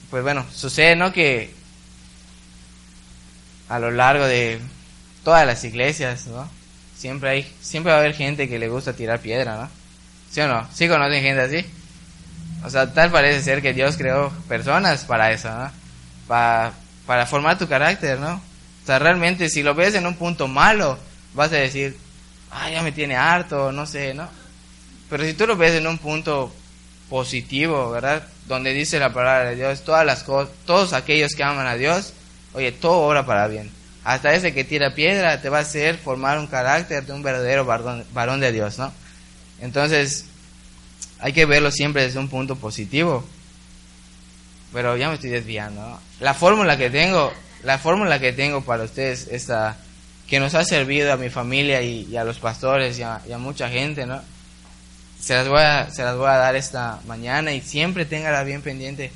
pues 0.10 0.24
bueno, 0.24 0.46
sucede, 0.54 0.98
¿no? 0.98 1.14
Que 1.14 1.54
a 3.70 3.80
lo 3.80 3.90
largo 3.92 4.26
de 4.26 4.60
todas 5.24 5.48
las 5.48 5.64
iglesias, 5.64 6.28
¿no? 6.28 6.50
Siempre 6.98 7.30
hay, 7.30 7.56
siempre 7.62 7.94
va 7.94 8.00
a 8.00 8.02
haber 8.02 8.16
gente 8.16 8.50
que 8.50 8.60
le 8.60 8.68
gusta 8.68 8.92
tirar 8.92 9.22
piedra, 9.22 9.56
¿no? 9.56 9.77
¿Sí 10.32 10.42
o 10.42 10.48
no? 10.48 10.68
¿Sí 10.74 10.88
conocen 10.88 11.24
gente 11.24 11.42
así? 11.42 11.66
O 12.64 12.70
sea, 12.70 12.94
tal 12.94 13.12
parece 13.12 13.42
ser 13.42 13.62
que 13.62 13.74
Dios 13.74 13.98
creó 13.98 14.32
personas 14.48 15.06
para 15.06 15.32
eso, 15.32 15.50
¿no? 15.50 15.72
Para, 16.28 16.74
para 17.06 17.26
formar 17.26 17.58
tu 17.58 17.68
carácter, 17.68 18.20
¿no? 18.20 18.36
O 18.36 18.86
sea, 18.86 19.00
realmente 19.00 19.50
si 19.50 19.64
lo 19.64 19.76
ves 19.76 19.96
en 19.96 20.08
un 20.08 20.16
punto 20.16 20.48
malo, 20.48 20.98
vas 21.34 21.52
a 21.52 21.58
decir, 21.58 21.98
ah, 22.52 22.70
ya 22.70 22.82
me 22.84 22.92
tiene 22.92 23.16
harto, 23.16 23.72
no 23.72 23.86
sé, 23.86 24.14
¿no? 24.14 24.28
Pero 25.10 25.24
si 25.24 25.34
tú 25.34 25.48
lo 25.48 25.56
ves 25.56 25.74
en 25.74 25.88
un 25.88 25.98
punto 25.98 26.54
positivo, 27.10 27.92
¿verdad? 27.92 28.24
Donde 28.48 28.74
dice 28.74 29.00
la 29.00 29.14
palabra 29.14 29.50
de 29.50 29.56
Dios, 29.56 29.84
todas 29.84 30.06
las 30.06 30.24
cosas, 30.24 30.54
todos 30.66 30.94
aquellos 30.94 31.36
que 31.36 31.44
aman 31.44 31.68
a 31.68 31.76
Dios, 31.76 32.14
oye, 32.54 32.72
todo 32.72 33.00
obra 33.00 33.26
para 33.26 33.48
bien. 33.48 33.72
Hasta 34.04 34.34
ese 34.34 34.54
que 34.54 34.64
tira 34.64 34.96
piedra 34.96 35.42
te 35.42 35.50
va 35.50 35.60
a 35.60 35.62
hacer 35.62 35.98
formar 35.98 36.40
un 36.40 36.48
carácter 36.48 37.06
de 37.06 37.14
un 37.14 37.24
verdadero 37.24 37.66
varón, 37.66 38.06
varón 38.14 38.40
de 38.40 38.52
Dios, 38.52 38.78
¿no? 38.78 38.94
Entonces, 39.62 40.26
hay 41.20 41.34
que 41.34 41.46
verlo 41.46 41.72
siempre 41.72 42.04
desde 42.04 42.20
un 42.20 42.28
punto 42.28 42.56
positivo. 42.56 43.26
Pero 44.74 44.98
ya 44.98 45.10
me 45.10 45.16
estoy 45.16 45.30
desviando. 45.30 46.00
La 46.20 46.34
fórmula 46.34 46.78
que 46.78 46.90
tengo, 46.90 47.34
la 47.64 47.78
fórmula 47.78 48.20
que 48.20 48.34
tengo 48.34 48.62
para 48.64 48.84
ustedes, 48.84 49.28
esta, 49.32 49.78
que 50.28 50.40
nos 50.40 50.54
ha 50.56 50.64
servido 50.64 51.14
a 51.14 51.18
mi 51.18 51.30
familia 51.30 51.82
y, 51.82 52.16
a 52.18 52.24
los 52.24 52.38
pastores 52.38 53.00
y 53.00 53.04
a, 53.04 53.38
mucha 53.38 53.70
gente, 53.70 54.06
¿no? 54.06 54.22
Se 55.20 55.34
las, 55.34 55.48
voy 55.48 55.62
a, 55.62 55.90
se 55.90 56.04
las 56.04 56.16
voy 56.16 56.28
a 56.28 56.38
dar 56.38 56.56
esta 56.56 57.00
mañana 57.08 57.54
y 57.54 57.62
siempre 57.62 58.06
téngala 58.06 58.44
bien 58.44 58.62
pendiente 58.62 59.12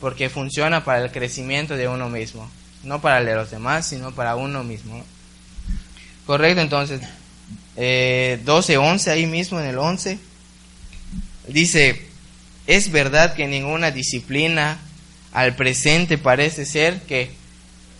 porque 0.00 0.28
funciona 0.28 0.84
para 0.84 1.02
el 1.02 1.12
crecimiento 1.12 1.76
de 1.76 1.88
uno 1.88 2.08
mismo, 2.08 2.50
no 2.82 3.00
para 3.00 3.20
el 3.20 3.26
de 3.26 3.34
los 3.34 3.50
demás, 3.50 3.86
sino 3.86 4.12
para 4.12 4.36
uno 4.36 4.64
mismo. 4.64 5.02
Correcto, 6.26 6.60
entonces, 6.60 7.00
eh, 7.76 8.40
12, 8.44 8.76
11, 8.76 9.10
ahí 9.10 9.26
mismo 9.26 9.60
en 9.60 9.66
el 9.66 9.78
11, 9.78 10.18
dice, 11.48 12.06
es 12.66 12.90
verdad 12.90 13.34
que 13.34 13.46
ninguna 13.46 13.90
disciplina 13.90 14.78
al 15.32 15.54
presente 15.54 16.18
parece 16.18 16.66
ser 16.66 17.02
que 17.02 17.30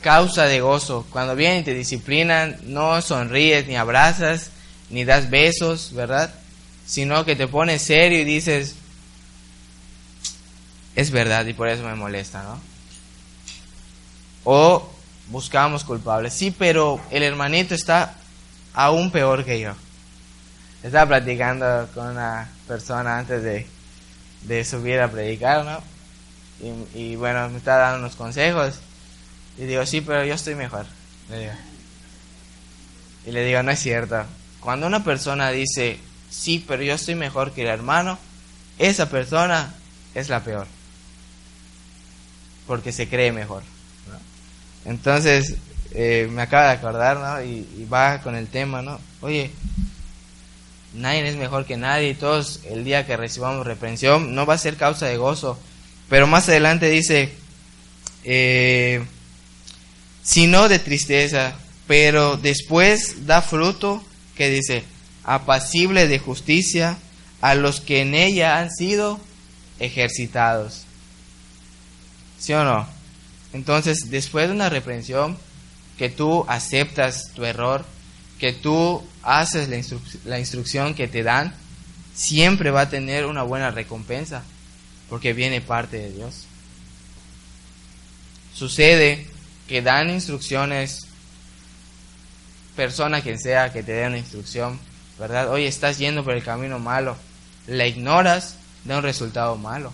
causa 0.00 0.44
de 0.46 0.60
gozo. 0.60 1.06
Cuando 1.10 1.36
vienen 1.36 1.60
y 1.60 1.64
te 1.64 1.74
disciplinan, 1.74 2.58
no 2.64 3.00
sonríes 3.02 3.66
ni 3.66 3.76
abrazas, 3.76 4.50
ni 4.90 5.04
das 5.04 5.30
besos, 5.30 5.92
¿verdad? 5.92 6.32
Sino 6.86 7.24
que 7.24 7.36
te 7.36 7.46
pones 7.46 7.82
serio 7.82 8.20
y 8.20 8.24
dices, 8.24 8.74
es 10.96 11.10
verdad 11.10 11.46
y 11.46 11.52
por 11.52 11.68
eso 11.68 11.84
me 11.84 11.94
molesta, 11.94 12.42
¿no? 12.42 12.60
O 14.44 14.90
buscamos 15.28 15.84
culpables. 15.84 16.32
Sí, 16.32 16.50
pero 16.50 17.00
el 17.10 17.22
hermanito 17.22 17.74
está 17.74 18.16
aún 18.74 19.10
peor 19.10 19.44
que 19.44 19.60
yo. 19.60 19.72
Estaba 20.82 21.18
platicando 21.18 21.88
con 21.94 22.08
una 22.08 22.48
persona 22.66 23.18
antes 23.18 23.42
de, 23.42 24.64
subir 24.64 25.00
a 25.00 25.10
predicar, 25.10 25.64
¿no? 25.64 25.82
Y, 26.94 27.16
bueno, 27.16 27.48
me 27.48 27.58
estaba 27.58 27.90
dando 27.90 28.00
unos 28.00 28.16
consejos. 28.16 28.76
Y 29.58 29.64
digo, 29.64 29.84
sí, 29.86 30.00
pero 30.00 30.24
yo 30.24 30.34
estoy 30.34 30.54
mejor. 30.54 30.86
Y 33.26 33.30
le 33.30 33.44
digo, 33.44 33.62
no 33.62 33.70
es 33.70 33.80
cierto. 33.80 34.24
Cuando 34.60 34.86
una 34.86 35.04
persona 35.04 35.50
dice, 35.50 35.98
sí, 36.30 36.64
pero 36.66 36.82
yo 36.82 36.94
estoy 36.94 37.14
mejor 37.14 37.52
que 37.52 37.62
el 37.62 37.68
hermano, 37.68 38.18
esa 38.78 39.10
persona 39.10 39.74
es 40.14 40.28
la 40.28 40.40
peor. 40.42 40.66
Porque 42.66 42.92
se 42.92 43.08
cree 43.08 43.32
mejor. 43.32 43.62
Entonces, 44.84 45.56
eh, 45.92 46.28
me 46.30 46.42
acaba 46.42 46.68
de 46.68 46.72
acordar, 46.72 47.18
¿no? 47.18 47.42
Y, 47.42 47.86
va 47.92 48.20
con 48.20 48.36
el 48.36 48.46
tema, 48.48 48.82
¿no? 48.82 49.00
Oye, 49.20 49.50
nadie 50.94 51.28
es 51.28 51.36
mejor 51.36 51.66
que 51.66 51.76
nadie 51.76 52.10
y 52.10 52.14
todos 52.14 52.60
el 52.68 52.84
día 52.84 53.06
que 53.06 53.16
recibamos 53.16 53.66
reprensión 53.66 54.34
no 54.34 54.46
va 54.46 54.54
a 54.54 54.58
ser 54.58 54.76
causa 54.76 55.06
de 55.06 55.16
gozo. 55.16 55.58
Pero 56.08 56.26
más 56.26 56.48
adelante 56.48 56.88
dice, 56.88 57.32
eh, 58.24 59.04
sino 60.22 60.68
de 60.68 60.78
tristeza, 60.78 61.54
pero 61.86 62.36
después 62.36 63.26
da 63.26 63.42
fruto 63.42 64.04
que 64.36 64.50
dice, 64.50 64.84
apacible 65.24 66.08
de 66.08 66.18
justicia 66.18 66.98
a 67.40 67.54
los 67.54 67.80
que 67.80 68.02
en 68.02 68.14
ella 68.14 68.58
han 68.58 68.70
sido 68.70 69.20
ejercitados. 69.78 70.84
¿Sí 72.38 72.52
o 72.52 72.64
no? 72.64 72.88
Entonces, 73.52 74.10
después 74.10 74.48
de 74.48 74.54
una 74.54 74.68
reprensión, 74.68 75.36
que 76.00 76.08
tú 76.08 76.46
aceptas 76.48 77.30
tu 77.34 77.44
error, 77.44 77.84
que 78.38 78.54
tú 78.54 79.06
haces 79.22 79.68
la, 80.24 80.38
instrucción 80.38 80.94
que 80.94 81.08
te 81.08 81.22
dan, 81.22 81.54
siempre 82.14 82.70
va 82.70 82.80
a 82.80 82.88
tener 82.88 83.26
una 83.26 83.42
buena 83.42 83.70
recompensa, 83.70 84.42
porque 85.10 85.34
viene 85.34 85.60
parte 85.60 85.98
de 85.98 86.10
Dios. 86.10 86.46
Sucede 88.54 89.26
que 89.68 89.82
dan 89.82 90.08
instrucciones, 90.08 91.06
persona 92.76 93.20
quien 93.20 93.38
sea 93.38 93.70
que 93.70 93.82
te 93.82 93.92
dé 93.92 94.06
una 94.06 94.16
instrucción, 94.16 94.80
¿verdad? 95.18 95.50
Oye, 95.50 95.66
estás 95.66 95.98
yendo 95.98 96.24
por 96.24 96.32
el 96.32 96.42
camino 96.42 96.78
malo, 96.78 97.14
la 97.66 97.86
ignoras, 97.86 98.54
da 98.86 98.96
un 98.96 99.02
resultado 99.02 99.54
malo. 99.56 99.92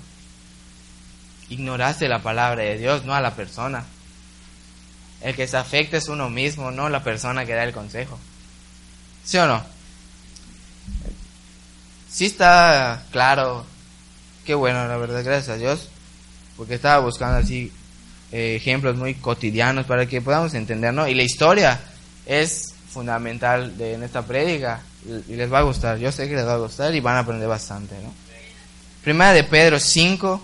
Ignoraste 1.48 2.06
la 2.06 2.22
palabra 2.22 2.62
de 2.62 2.78
Dios, 2.78 3.04
no 3.04 3.12
a 3.12 3.20
la 3.20 3.34
persona. 3.34 3.84
El 5.26 5.34
que 5.34 5.48
se 5.48 5.56
afecta 5.56 5.96
es 5.96 6.06
uno 6.06 6.30
mismo, 6.30 6.70
no 6.70 6.88
la 6.88 7.02
persona 7.02 7.44
que 7.44 7.52
da 7.52 7.64
el 7.64 7.72
consejo. 7.72 8.16
¿Sí 9.24 9.36
o 9.38 9.46
no? 9.48 9.60
Sí 12.08 12.26
está 12.26 13.02
claro. 13.10 13.66
Qué 14.44 14.54
bueno, 14.54 14.86
la 14.86 14.96
verdad, 14.96 15.24
gracias 15.24 15.48
a 15.48 15.58
Dios. 15.58 15.88
Porque 16.56 16.74
estaba 16.74 17.04
buscando 17.04 17.38
así 17.38 17.72
eh, 18.30 18.54
ejemplos 18.54 18.94
muy 18.94 19.14
cotidianos 19.14 19.84
para 19.84 20.06
que 20.06 20.22
podamos 20.22 20.54
entender, 20.54 20.94
¿no? 20.94 21.08
Y 21.08 21.16
la 21.16 21.24
historia 21.24 21.80
es 22.24 22.76
fundamental 22.88 23.76
de, 23.76 23.94
en 23.94 24.04
esta 24.04 24.22
prédica 24.22 24.80
y 25.28 25.34
les 25.34 25.52
va 25.52 25.58
a 25.58 25.62
gustar. 25.62 25.98
Yo 25.98 26.12
sé 26.12 26.28
que 26.28 26.36
les 26.36 26.46
va 26.46 26.54
a 26.54 26.58
gustar 26.58 26.94
y 26.94 27.00
van 27.00 27.16
a 27.16 27.18
aprender 27.18 27.48
bastante, 27.48 27.96
¿no? 27.96 28.14
Primera 29.02 29.32
de 29.32 29.42
Pedro 29.42 29.80
5, 29.80 30.40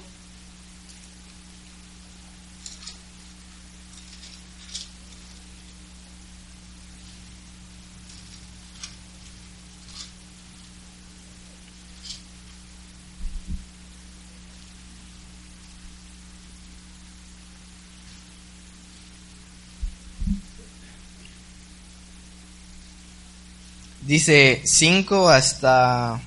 Dice 24.03 24.63
5 24.65 25.29
hasta 25.29 26.21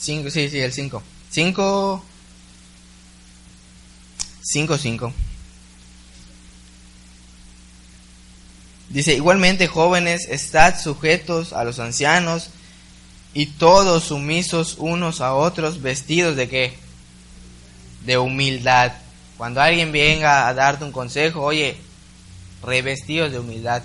5, 0.00 0.30
sí, 0.30 0.48
sí, 0.48 0.58
el 0.58 0.72
5. 0.72 1.02
5, 1.30 2.04
5, 4.42 4.78
5. 4.78 5.12
Dice, 8.88 9.14
igualmente 9.14 9.68
jóvenes, 9.68 10.26
estad 10.28 10.80
sujetos 10.80 11.52
a 11.52 11.62
los 11.62 11.78
ancianos 11.78 12.48
y 13.34 13.46
todos 13.46 14.04
sumisos 14.04 14.76
unos 14.78 15.20
a 15.20 15.34
otros, 15.34 15.82
vestidos 15.82 16.34
de 16.34 16.48
qué? 16.48 16.74
De 18.06 18.16
humildad. 18.16 18.92
Cuando 19.36 19.60
alguien 19.60 19.92
venga 19.92 20.48
a 20.48 20.54
darte 20.54 20.84
un 20.84 20.92
consejo, 20.92 21.42
oye, 21.42 21.76
revestidos 22.62 23.30
de 23.30 23.38
humildad. 23.38 23.82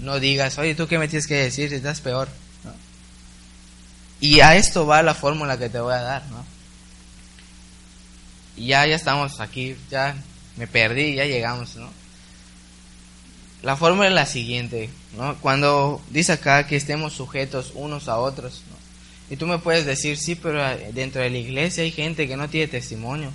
No 0.00 0.20
digas, 0.20 0.58
oye, 0.58 0.74
¿tú 0.74 0.86
qué 0.86 0.98
me 0.98 1.08
tienes 1.08 1.26
que 1.26 1.34
decir? 1.34 1.72
Estás 1.72 2.00
peor. 2.00 2.28
Y 4.20 4.40
a 4.40 4.56
esto 4.56 4.86
va 4.86 5.02
la 5.02 5.14
fórmula 5.14 5.58
que 5.58 5.68
te 5.68 5.78
voy 5.78 5.94
a 5.94 6.02
dar, 6.02 6.26
¿no? 6.26 6.44
Y 8.56 8.66
ya, 8.66 8.84
ya 8.86 8.96
estamos 8.96 9.40
aquí, 9.40 9.76
ya 9.90 10.16
me 10.56 10.66
perdí, 10.66 11.14
ya 11.14 11.24
llegamos, 11.24 11.76
¿no? 11.76 11.88
La 13.62 13.76
fórmula 13.76 14.08
es 14.08 14.14
la 14.14 14.26
siguiente, 14.26 14.90
¿no? 15.16 15.36
Cuando 15.36 16.00
dice 16.10 16.32
acá 16.32 16.66
que 16.66 16.76
estemos 16.76 17.12
sujetos 17.12 17.72
unos 17.74 18.08
a 18.08 18.18
otros, 18.18 18.62
¿no? 18.70 18.76
Y 19.30 19.36
tú 19.36 19.46
me 19.46 19.58
puedes 19.58 19.84
decir, 19.84 20.16
sí, 20.16 20.34
pero 20.34 20.60
dentro 20.92 21.20
de 21.20 21.30
la 21.30 21.38
iglesia 21.38 21.84
hay 21.84 21.90
gente 21.92 22.26
que 22.26 22.36
no 22.36 22.48
tiene 22.48 22.66
testimonio. 22.66 23.30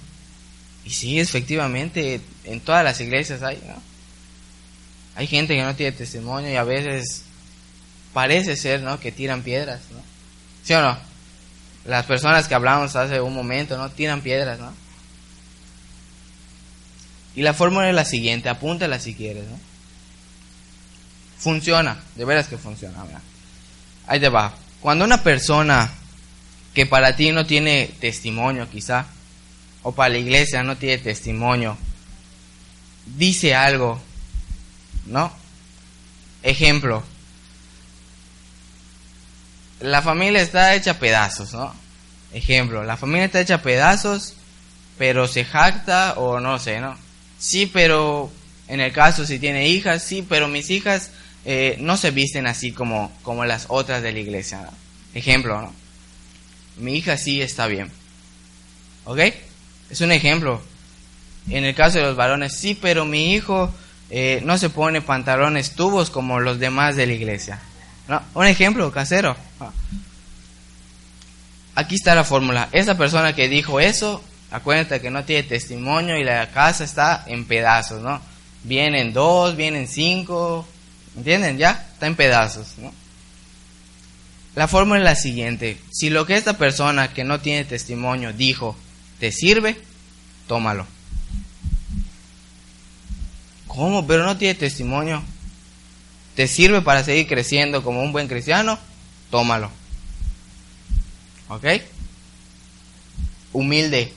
Y 0.85 0.89
sí, 0.89 1.19
efectivamente, 1.19 2.19
en 2.43 2.59
todas 2.59 2.83
las 2.83 2.99
iglesias 2.99 3.41
hay, 3.43 3.61
¿no? 3.65 3.92
Hay 5.15 5.27
gente 5.27 5.55
que 5.55 5.63
no 5.63 5.75
tiene 5.75 5.91
testimonio 5.91 6.51
y 6.51 6.55
a 6.55 6.63
veces 6.63 7.23
parece 8.13 8.55
ser, 8.55 8.81
¿no? 8.81 8.99
Que 8.99 9.11
tiran 9.11 9.43
piedras, 9.43 9.81
¿no? 9.91 10.01
¿Sí 10.63 10.73
o 10.73 10.81
no? 10.81 10.97
Las 11.85 12.05
personas 12.05 12.47
que 12.47 12.55
hablamos 12.55 12.95
hace 12.95 13.19
un 13.19 13.33
momento, 13.33 13.77
¿no? 13.77 13.89
Tiran 13.91 14.21
piedras, 14.21 14.59
¿no? 14.59 14.73
Y 17.35 17.41
la 17.41 17.53
fórmula 17.53 17.89
es 17.89 17.95
la 17.95 18.05
siguiente, 18.05 18.49
apúntala 18.49 18.99
si 18.99 19.15
quieres, 19.15 19.45
¿no? 19.47 19.59
Funciona, 21.37 22.01
de 22.15 22.25
veras 22.25 22.47
que 22.47 22.57
funciona. 22.57 23.03
Ahí 24.07 24.19
te 24.19 24.29
va. 24.29 24.53
Cuando 24.79 25.03
una 25.03 25.23
persona 25.23 25.91
que 26.73 26.85
para 26.85 27.15
ti 27.15 27.31
no 27.31 27.45
tiene 27.45 27.91
testimonio 27.99 28.69
quizá, 28.69 29.05
o 29.81 29.91
para 29.91 30.09
la 30.09 30.19
iglesia 30.19 30.63
no 30.63 30.77
tiene 30.77 30.99
testimonio, 30.99 31.77
dice 33.17 33.55
algo, 33.55 34.01
¿no? 35.05 35.31
Ejemplo, 36.41 37.03
la 39.79 40.01
familia 40.01 40.41
está 40.41 40.75
hecha 40.75 40.99
pedazos, 40.99 41.53
¿no? 41.53 41.73
Ejemplo, 42.33 42.83
la 42.83 42.97
familia 42.97 43.25
está 43.25 43.41
hecha 43.41 43.61
pedazos, 43.61 44.33
pero 44.97 45.27
se 45.27 45.45
jacta 45.45 46.13
o 46.17 46.39
no 46.39 46.59
sé, 46.59 46.79
¿no? 46.79 46.97
Sí, 47.37 47.69
pero 47.71 48.31
en 48.67 48.79
el 48.79 48.91
caso 48.91 49.25
si 49.25 49.39
tiene 49.39 49.67
hijas, 49.67 50.03
sí, 50.03 50.25
pero 50.27 50.47
mis 50.47 50.69
hijas 50.69 51.11
eh, 51.45 51.75
no 51.79 51.97
se 51.97 52.11
visten 52.11 52.47
así 52.47 52.71
como, 52.71 53.11
como 53.21 53.45
las 53.45 53.65
otras 53.67 54.01
de 54.01 54.13
la 54.13 54.19
iglesia. 54.19 54.69
Ejemplo, 55.13 55.61
¿no? 55.61 55.73
Mi 56.77 56.95
hija 56.95 57.17
sí 57.17 57.41
está 57.41 57.67
bien. 57.67 57.91
¿Ok? 59.05 59.19
Es 59.89 60.01
un 60.01 60.11
ejemplo. 60.11 60.61
En 61.49 61.65
el 61.65 61.75
caso 61.75 61.97
de 61.97 62.05
los 62.05 62.15
varones, 62.15 62.55
sí, 62.55 62.77
pero 62.79 63.05
mi 63.05 63.33
hijo 63.33 63.73
eh, 64.15 64.41
no 64.45 64.59
se 64.59 64.69
pone 64.69 65.01
pantalones 65.01 65.71
tubos 65.71 66.11
como 66.11 66.39
los 66.39 66.59
demás 66.59 66.95
de 66.95 67.07
la 67.07 67.13
iglesia. 67.13 67.59
Un 68.35 68.45
ejemplo 68.45 68.91
casero. 68.91 69.35
Aquí 71.73 71.95
está 71.95 72.13
la 72.13 72.23
fórmula. 72.23 72.69
Esa 72.73 72.95
persona 72.95 73.33
que 73.33 73.49
dijo 73.49 73.79
eso, 73.79 74.23
acuérdate 74.51 75.01
que 75.01 75.09
no 75.09 75.23
tiene 75.23 75.41
testimonio 75.41 76.15
y 76.15 76.23
la 76.23 76.51
casa 76.51 76.83
está 76.83 77.23
en 77.25 77.45
pedazos, 77.45 78.03
¿no? 78.03 78.21
Vienen 78.63 79.13
dos, 79.13 79.55
vienen 79.55 79.87
cinco, 79.87 80.67
¿Entienden? 81.17 81.57
Ya 81.57 81.71
está 81.93 82.05
en 82.05 82.15
pedazos. 82.15 82.67
La 84.53 84.67
fórmula 84.67 84.99
es 84.99 85.05
la 85.05 85.15
siguiente. 85.15 85.79
Si 85.91 86.11
lo 86.11 86.27
que 86.27 86.35
esta 86.35 86.55
persona 86.55 87.11
que 87.13 87.23
no 87.23 87.39
tiene 87.39 87.65
testimonio 87.65 88.31
dijo 88.31 88.75
te 89.19 89.31
sirve, 89.31 89.75
tómalo. 90.47 90.85
¿Cómo? 93.73 94.05
Pero 94.05 94.23
no 94.23 94.37
tiene 94.37 94.55
testimonio. 94.55 95.23
¿Te 96.35 96.47
sirve 96.47 96.81
para 96.81 97.03
seguir 97.03 97.27
creciendo 97.27 97.83
como 97.83 98.01
un 98.01 98.11
buen 98.11 98.27
cristiano? 98.27 98.77
Tómalo. 99.31 99.69
¿Ok? 101.47 101.65
Humilde. 103.51 104.13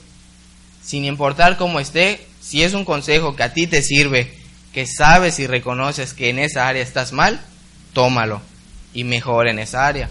Sin 0.83 1.05
importar 1.05 1.57
cómo 1.57 1.81
esté, 1.81 2.27
si 2.41 2.63
es 2.63 2.75
un 2.75 2.85
consejo 2.85 3.35
que 3.35 3.43
a 3.43 3.53
ti 3.53 3.67
te 3.67 3.83
sirve 3.83 4.35
que 4.73 4.87
sabes 4.87 5.39
y 5.39 5.47
reconoces 5.47 6.13
que 6.13 6.29
en 6.29 6.39
esa 6.39 6.69
área 6.69 6.83
estás 6.83 7.13
mal, 7.13 7.41
tómalo 7.95 8.43
y 8.93 9.05
mejora 9.05 9.51
en 9.51 9.59
esa 9.59 9.87
área. 9.87 10.11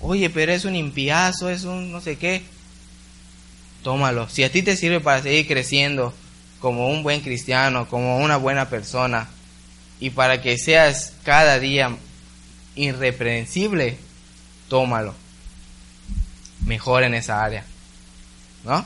Oye, 0.00 0.28
pero 0.28 0.52
es 0.52 0.66
un 0.66 0.76
impiazo, 0.76 1.48
es 1.48 1.64
un 1.64 1.90
no 1.90 2.02
sé 2.02 2.16
qué. 2.16 2.42
Tómalo. 3.82 4.28
Si 4.28 4.44
a 4.44 4.52
ti 4.52 4.62
te 4.62 4.76
sirve 4.76 5.00
para 5.00 5.22
seguir 5.22 5.46
creciendo 5.46 6.12
como 6.62 6.88
un 6.88 7.02
buen 7.02 7.20
cristiano, 7.20 7.88
como 7.88 8.18
una 8.18 8.38
buena 8.38 8.70
persona, 8.70 9.28
y 10.00 10.10
para 10.10 10.40
que 10.40 10.56
seas 10.56 11.12
cada 11.24 11.58
día 11.58 11.94
irreprensible, 12.76 13.98
tómalo. 14.68 15.14
Mejor 16.64 17.02
en 17.02 17.14
esa 17.14 17.44
área. 17.44 17.64
¿No? 18.64 18.84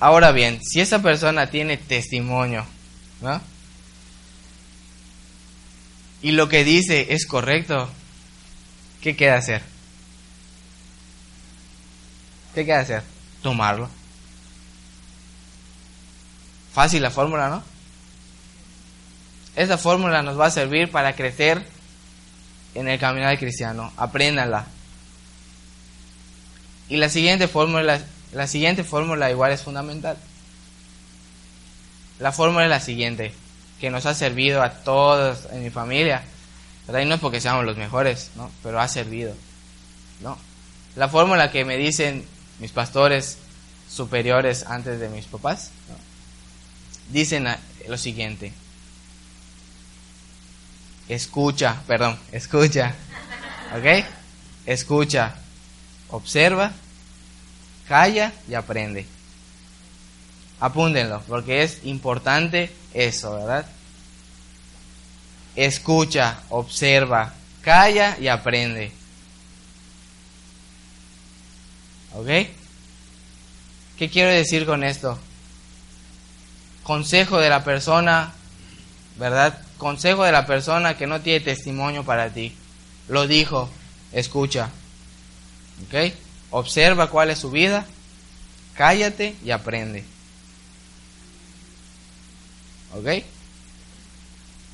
Ahora 0.00 0.32
bien, 0.32 0.58
si 0.62 0.80
esa 0.80 1.02
persona 1.02 1.50
tiene 1.50 1.76
testimonio, 1.76 2.64
¿no? 3.20 3.40
y 6.24 6.32
lo 6.32 6.48
que 6.48 6.64
dice 6.64 7.08
es 7.10 7.26
correcto, 7.26 7.90
¿qué 9.02 9.14
queda 9.14 9.36
hacer? 9.36 9.60
¿Qué 12.54 12.64
queda 12.64 12.80
hacer? 12.80 13.02
Tomarlo. 13.42 13.90
Fácil 16.74 17.02
la 17.02 17.10
fórmula, 17.10 17.48
¿no? 17.48 17.62
Esa 19.54 19.78
fórmula 19.78 20.22
nos 20.22 20.38
va 20.38 20.46
a 20.46 20.50
servir 20.50 20.90
para 20.90 21.14
crecer 21.14 21.64
en 22.74 22.88
el 22.88 22.98
caminar 22.98 23.38
cristiano. 23.38 23.92
Apréndanla. 23.96 24.66
Y 26.88 26.96
la 26.96 27.08
siguiente 27.08 27.46
fórmula, 27.46 28.00
la 28.32 28.46
siguiente 28.48 28.82
fórmula 28.82 29.30
igual 29.30 29.52
es 29.52 29.62
fundamental. 29.62 30.16
La 32.18 32.32
fórmula 32.32 32.64
es 32.64 32.70
la 32.70 32.80
siguiente 32.80 33.32
que 33.80 33.90
nos 33.90 34.06
ha 34.06 34.14
servido 34.14 34.62
a 34.62 34.70
todos 34.70 35.46
en 35.52 35.62
mi 35.62 35.70
familia. 35.70 36.24
¿verdad? 36.86 37.02
Y 37.02 37.06
no 37.06 37.14
es 37.14 37.20
porque 37.20 37.40
seamos 37.40 37.64
los 37.64 37.76
mejores, 37.76 38.32
¿no? 38.34 38.50
pero 38.62 38.80
ha 38.80 38.88
servido. 38.88 39.34
¿no? 40.20 40.36
La 40.96 41.08
fórmula 41.08 41.50
que 41.52 41.64
me 41.64 41.76
dicen 41.76 42.24
mis 42.58 42.72
pastores 42.72 43.38
superiores 43.88 44.64
antes 44.66 44.98
de 45.00 45.08
mis 45.08 45.26
papás, 45.26 45.70
dicen 47.10 47.46
lo 47.88 47.98
siguiente. 47.98 48.52
Escucha, 51.08 51.82
perdón, 51.86 52.18
escucha. 52.32 52.94
¿Ok? 53.76 54.06
Escucha, 54.66 55.34
observa, 56.08 56.72
calla 57.86 58.32
y 58.48 58.54
aprende. 58.54 59.06
Apúntenlo, 60.60 61.22
porque 61.28 61.62
es 61.62 61.84
importante 61.84 62.72
eso, 62.94 63.34
¿verdad? 63.34 63.66
Escucha, 65.56 66.40
observa, 66.48 67.34
calla 67.60 68.16
y 68.18 68.28
aprende. 68.28 68.92
¿Ok? 72.14 72.48
¿Qué 73.98 74.08
quiero 74.10 74.30
decir 74.30 74.64
con 74.64 74.84
esto? 74.84 75.18
Consejo 76.84 77.38
de 77.38 77.48
la 77.50 77.64
persona, 77.64 78.32
¿verdad? 79.18 79.58
Consejo 79.78 80.22
de 80.22 80.30
la 80.32 80.46
persona 80.46 80.96
que 80.96 81.08
no 81.08 81.20
tiene 81.20 81.40
testimonio 81.40 82.04
para 82.04 82.30
ti. 82.30 82.54
Lo 83.08 83.26
dijo, 83.26 83.68
escucha. 84.12 84.70
¿Ok? 85.86 86.14
Observa 86.50 87.10
cuál 87.10 87.30
es 87.30 87.40
su 87.40 87.50
vida, 87.50 87.84
cállate 88.74 89.34
y 89.44 89.50
aprende. 89.50 90.04
¿Ok? 92.94 93.24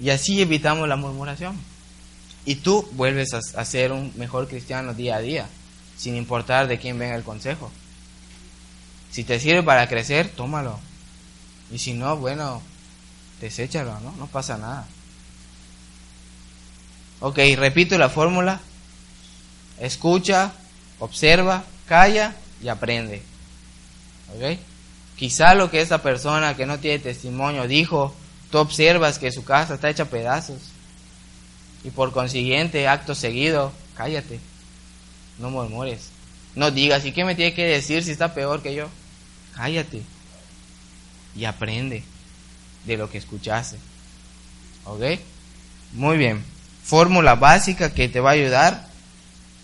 Y 0.00 0.10
así 0.10 0.40
evitamos 0.42 0.88
la 0.88 0.96
murmuración. 0.96 1.56
Y 2.44 2.56
tú 2.56 2.88
vuelves 2.92 3.34
a, 3.34 3.64
ser 3.64 3.92
un 3.92 4.12
mejor 4.16 4.48
cristiano 4.48 4.94
día 4.94 5.16
a 5.16 5.20
día, 5.20 5.46
sin 5.96 6.16
importar 6.16 6.68
de 6.68 6.78
quién 6.78 6.98
venga 6.98 7.14
el 7.14 7.22
consejo. 7.22 7.70
Si 9.10 9.24
te 9.24 9.38
sirve 9.38 9.62
para 9.62 9.88
crecer, 9.88 10.28
tómalo. 10.28 10.80
Y 11.70 11.78
si 11.78 11.92
no, 11.92 12.16
bueno, 12.16 12.62
deséchalo, 13.40 13.98
¿no? 14.00 14.12
No 14.12 14.26
pasa 14.26 14.58
nada. 14.58 14.86
Ok, 17.20 17.38
repito 17.56 17.98
la 17.98 18.08
fórmula. 18.08 18.60
Escucha, 19.78 20.52
observa, 20.98 21.64
calla 21.86 22.34
y 22.62 22.68
aprende. 22.68 23.22
¿Ok? 24.34 24.58
Quizá 25.16 25.54
lo 25.54 25.70
que 25.70 25.80
esa 25.80 26.02
persona 26.02 26.56
que 26.56 26.66
no 26.66 26.78
tiene 26.78 26.98
testimonio 26.98 27.68
dijo, 27.68 28.14
tú 28.50 28.58
observas 28.58 29.18
que 29.18 29.32
su 29.32 29.44
casa 29.44 29.74
está 29.74 29.90
hecha 29.90 30.04
a 30.04 30.06
pedazos. 30.06 30.58
Y 31.84 31.90
por 31.90 32.12
consiguiente, 32.12 32.88
acto 32.88 33.14
seguido, 33.14 33.72
cállate. 33.96 34.40
No 35.38 35.50
murmures. 35.50 36.10
No 36.54 36.70
digas, 36.70 37.04
¿y 37.04 37.12
qué 37.12 37.24
me 37.24 37.34
tiene 37.34 37.54
que 37.54 37.64
decir 37.64 38.02
si 38.02 38.10
está 38.10 38.34
peor 38.34 38.62
que 38.62 38.74
yo? 38.74 38.88
Cállate. 39.54 40.02
Y 41.36 41.44
aprende 41.44 42.02
de 42.84 42.96
lo 42.96 43.10
que 43.10 43.18
escuchaste. 43.18 43.76
¿Ok? 44.84 45.02
Muy 45.92 46.16
bien. 46.16 46.44
Fórmula 46.84 47.34
básica 47.34 47.92
que 47.92 48.08
te 48.08 48.20
va 48.20 48.30
a 48.30 48.34
ayudar 48.34 48.88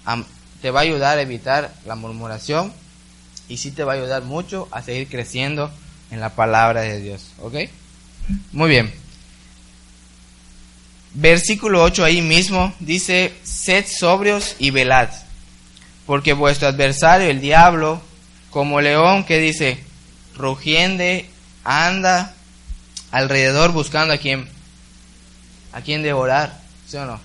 a, 0.04 0.22
te 0.62 0.70
va 0.70 0.80
a 0.80 0.82
ayudar 0.82 1.18
a 1.18 1.22
evitar 1.22 1.72
la 1.84 1.96
murmuración 1.96 2.72
y 3.48 3.58
sí 3.58 3.70
te 3.70 3.84
va 3.84 3.92
a 3.92 3.96
ayudar 3.96 4.22
mucho 4.22 4.68
a 4.70 4.82
seguir 4.82 5.08
creciendo 5.08 5.70
en 6.10 6.20
la 6.20 6.34
palabra 6.34 6.82
de 6.82 7.00
Dios. 7.00 7.32
¿Ok? 7.40 7.54
Muy 8.52 8.68
bien. 8.68 8.92
Versículo 11.14 11.82
8 11.82 12.04
ahí 12.04 12.20
mismo 12.20 12.74
dice, 12.78 13.32
sed 13.42 13.86
sobrios 13.86 14.54
y 14.58 14.70
velad, 14.70 15.08
porque 16.04 16.34
vuestro 16.34 16.68
adversario, 16.68 17.30
el 17.30 17.40
diablo, 17.40 18.02
como 18.50 18.82
león 18.82 19.24
que 19.24 19.38
dice, 19.38 19.78
rugiende, 20.34 21.30
anda 21.66 22.32
alrededor 23.10 23.72
buscando 23.72 24.14
a 24.14 24.18
quien, 24.18 24.48
a 25.72 25.80
quien 25.82 26.02
devorar, 26.02 26.60
¿sí 26.86 26.96
o 26.96 27.06
no? 27.06 27.20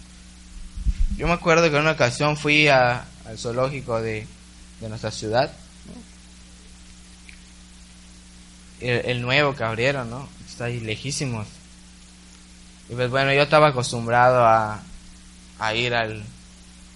Yo 1.18 1.28
me 1.28 1.34
acuerdo 1.34 1.70
que 1.70 1.76
en 1.76 1.84
una 1.84 1.92
ocasión 1.92 2.38
fui 2.38 2.68
al 2.68 3.04
zoológico 3.38 4.02
de, 4.02 4.28
de 4.80 4.90
nuestra 4.90 5.12
ciudad 5.12 5.52
el, 8.82 9.22
nuevo 9.22 9.56
que 9.56 9.64
abrieron, 9.64 10.10
¿no? 10.10 10.28
Está 10.48 10.66
ahí 10.66 10.80
lejísimos. 10.80 11.48
Y 12.90 12.96
pues 12.96 13.10
bueno, 13.10 13.32
yo 13.32 13.44
estaba 13.44 13.68
acostumbrado 13.68 14.46
a, 14.46 14.82
a 15.60 15.76
ir 15.76 15.94
al, 15.94 16.24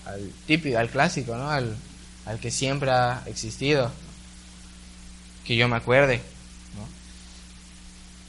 al 0.05 0.31
típico, 0.47 0.77
al 0.77 0.89
clásico, 0.89 1.35
¿no? 1.35 1.49
Al, 1.49 1.75
al 2.25 2.39
que 2.39 2.51
siempre 2.51 2.91
ha 2.91 3.23
existido. 3.27 3.91
Que 5.45 5.55
yo 5.55 5.67
me 5.67 5.75
acuerde. 5.75 6.21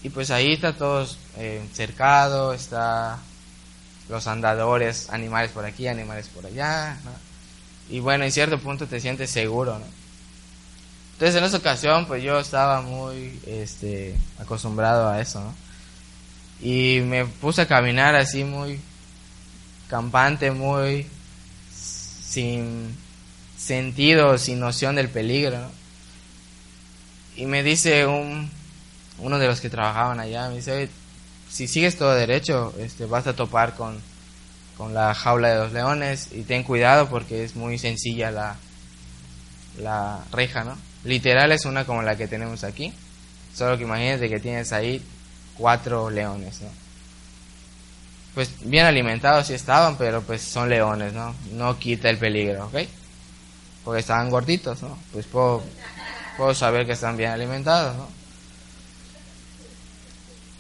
Y 0.07 0.09
pues 0.09 0.31
ahí 0.31 0.53
está 0.53 0.73
todo 0.73 1.05
eh, 1.37 1.67
cercado, 1.73 2.53
está 2.55 3.19
los 4.09 4.29
andadores, 4.29 5.11
animales 5.11 5.51
por 5.51 5.65
aquí, 5.65 5.89
animales 5.89 6.29
por 6.29 6.47
allá, 6.47 6.97
¿no? 7.05 7.11
Y 7.91 7.99
bueno, 7.99 8.23
en 8.23 8.31
cierto 8.31 8.61
punto 8.61 8.87
te 8.87 9.01
sientes 9.01 9.31
seguro, 9.31 9.81
¿no? 9.81 9.85
Entonces 11.15 11.35
en 11.35 11.43
esa 11.43 11.57
ocasión 11.57 12.07
pues 12.07 12.23
yo 12.23 12.39
estaba 12.39 12.83
muy 12.83 13.41
este, 13.49 14.15
acostumbrado 14.39 15.09
a 15.09 15.21
eso, 15.21 15.41
¿no? 15.41 15.53
Y 16.61 17.01
me 17.01 17.25
puse 17.25 17.63
a 17.63 17.67
caminar 17.67 18.15
así 18.15 18.45
muy 18.45 18.81
campante, 19.89 20.53
muy 20.53 21.05
sin 21.75 22.97
sentido, 23.59 24.39
sin 24.39 24.61
noción 24.61 24.95
del 24.95 25.09
peligro, 25.09 25.59
¿no? 25.59 25.71
Y 27.35 27.47
me 27.47 27.65
dice 27.65 28.07
un, 28.07 28.49
uno 29.19 29.39
de 29.39 29.47
los 29.47 29.61
que 29.61 29.71
trabajaban 29.71 30.21
allá, 30.21 30.49
me 30.49 30.57
dice, 30.57 30.89
si 31.49 31.69
sigues 31.69 31.97
todo 31.97 32.15
derecho, 32.15 32.75
este, 32.79 33.07
vas 33.07 33.27
a 33.27 33.35
topar 33.35 33.75
con, 33.75 34.01
con 34.77 34.95
la 34.95 35.15
jaula 35.15 35.51
de 35.51 35.57
los 35.57 35.73
leones 35.73 36.29
y 36.33 36.43
ten 36.43 36.63
cuidado 36.63 37.09
porque 37.09 37.45
es 37.45 37.57
muy 37.57 37.79
sencilla 37.79 38.31
la, 38.31 38.57
la 39.79 40.25
reja, 40.33 40.65
¿no? 40.65 40.77
Literal 41.05 41.53
es 41.53 41.65
una 41.65 41.85
como 41.85 42.03
la 42.03 42.17
que 42.17 42.29
tenemos 42.29 42.65
aquí. 42.65 42.93
Solo 43.55 43.79
que 43.79 43.85
imagínate 43.85 44.29
que 44.29 44.41
tienes 44.41 44.73
ahí 44.73 45.03
cuatro 45.57 46.11
leones, 46.11 46.61
¿no? 46.61 46.69
Pues 48.35 48.51
bien 48.61 48.85
alimentados 48.85 49.47
sí 49.47 49.55
estaban, 49.55 49.97
pero 49.97 50.21
pues 50.21 50.43
son 50.43 50.69
leones, 50.69 51.15
¿no? 51.15 51.35
No 51.53 51.79
quita 51.79 52.11
el 52.11 52.19
peligro, 52.19 52.67
¿ok? 52.67 52.87
Porque 53.83 54.01
estaban 54.01 54.29
gorditos, 54.29 54.83
¿no? 54.83 54.99
Pues 55.13 55.27
puedo, 55.27 55.63
puedo 56.37 56.55
saber 56.55 56.85
que 56.85 56.93
están 56.93 57.17
bien 57.17 57.31
alimentados, 57.31 57.97
¿no? 57.97 58.16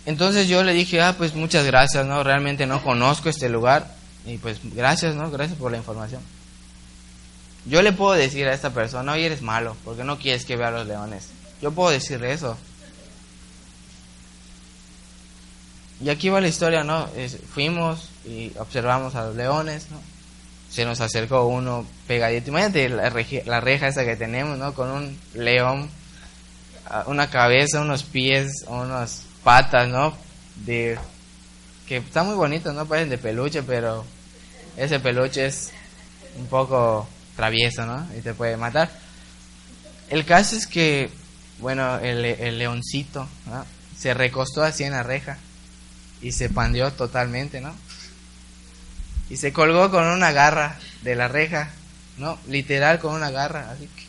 Entonces 0.06 0.46
yo 0.46 0.62
le 0.62 0.72
dije, 0.72 1.02
ah, 1.02 1.16
pues 1.18 1.34
muchas 1.34 1.66
gracias, 1.66 2.06
¿no? 2.06 2.22
Realmente 2.22 2.64
no 2.66 2.82
conozco 2.82 3.28
este 3.28 3.48
lugar. 3.48 3.92
Y 4.24 4.38
pues 4.38 4.58
gracias, 4.62 5.16
¿no? 5.16 5.30
Gracias 5.30 5.58
por 5.58 5.72
la 5.72 5.78
información. 5.78 6.22
Yo 7.66 7.82
le 7.82 7.92
puedo 7.92 8.12
decir 8.12 8.46
a 8.46 8.54
esta 8.54 8.70
persona, 8.70 9.12
oye, 9.12 9.26
eres 9.26 9.42
malo, 9.42 9.76
porque 9.84 10.04
no 10.04 10.18
quieres 10.18 10.44
que 10.44 10.56
vea 10.56 10.68
a 10.68 10.70
los 10.70 10.86
leones. 10.86 11.30
Yo 11.60 11.72
puedo 11.72 11.90
decirle 11.90 12.32
eso. 12.32 12.56
Y 16.00 16.08
aquí 16.10 16.28
va 16.28 16.40
la 16.40 16.48
historia, 16.48 16.84
¿no? 16.84 17.08
fuimos 17.52 18.10
y 18.24 18.52
observamos 18.58 19.14
a 19.16 19.26
los 19.26 19.36
leones, 19.36 19.90
¿no? 19.90 20.00
Se 20.70 20.84
nos 20.84 21.00
acercó 21.00 21.46
uno 21.46 21.86
pegadito. 22.06 22.50
Imagínate 22.50 22.88
la, 22.88 23.10
la 23.46 23.60
reja 23.60 23.88
esa 23.88 24.04
que 24.04 24.14
tenemos, 24.14 24.58
¿no? 24.58 24.74
Con 24.74 24.90
un 24.90 25.18
león, 25.34 25.88
una 27.06 27.28
cabeza, 27.30 27.80
unos 27.80 28.04
pies, 28.04 28.64
unas 28.68 29.22
patas, 29.46 29.88
¿no? 29.88 30.12
De 30.56 30.98
que 31.86 31.98
está 31.98 32.24
muy 32.24 32.34
bonito, 32.34 32.72
¿no? 32.72 32.84
Parecen 32.84 33.10
de 33.10 33.18
peluche, 33.18 33.62
pero 33.62 34.04
ese 34.76 34.98
peluche 34.98 35.46
es 35.46 35.70
un 36.36 36.48
poco 36.48 37.08
travieso, 37.36 37.86
¿no? 37.86 38.04
Y 38.18 38.22
te 38.22 38.34
puede 38.34 38.56
matar. 38.56 38.90
El 40.10 40.24
caso 40.24 40.56
es 40.56 40.66
que, 40.66 41.10
bueno, 41.60 42.00
el, 42.00 42.58
leoncito 42.58 43.28
se 43.96 44.14
recostó 44.14 44.64
así 44.64 44.82
en 44.82 44.90
la 44.90 45.04
reja 45.04 45.38
y 46.20 46.32
se 46.32 46.48
pandeó 46.48 46.90
totalmente, 46.90 47.60
¿no? 47.60 47.72
Y 49.30 49.36
se 49.36 49.52
colgó 49.52 49.92
con 49.92 50.06
una 50.06 50.32
garra 50.32 50.76
de 51.02 51.14
la 51.14 51.28
reja, 51.28 51.70
¿no? 52.18 52.36
Literal 52.48 52.98
con 52.98 53.14
una 53.14 53.30
garra, 53.30 53.70
así 53.70 53.88
que, 53.94 54.06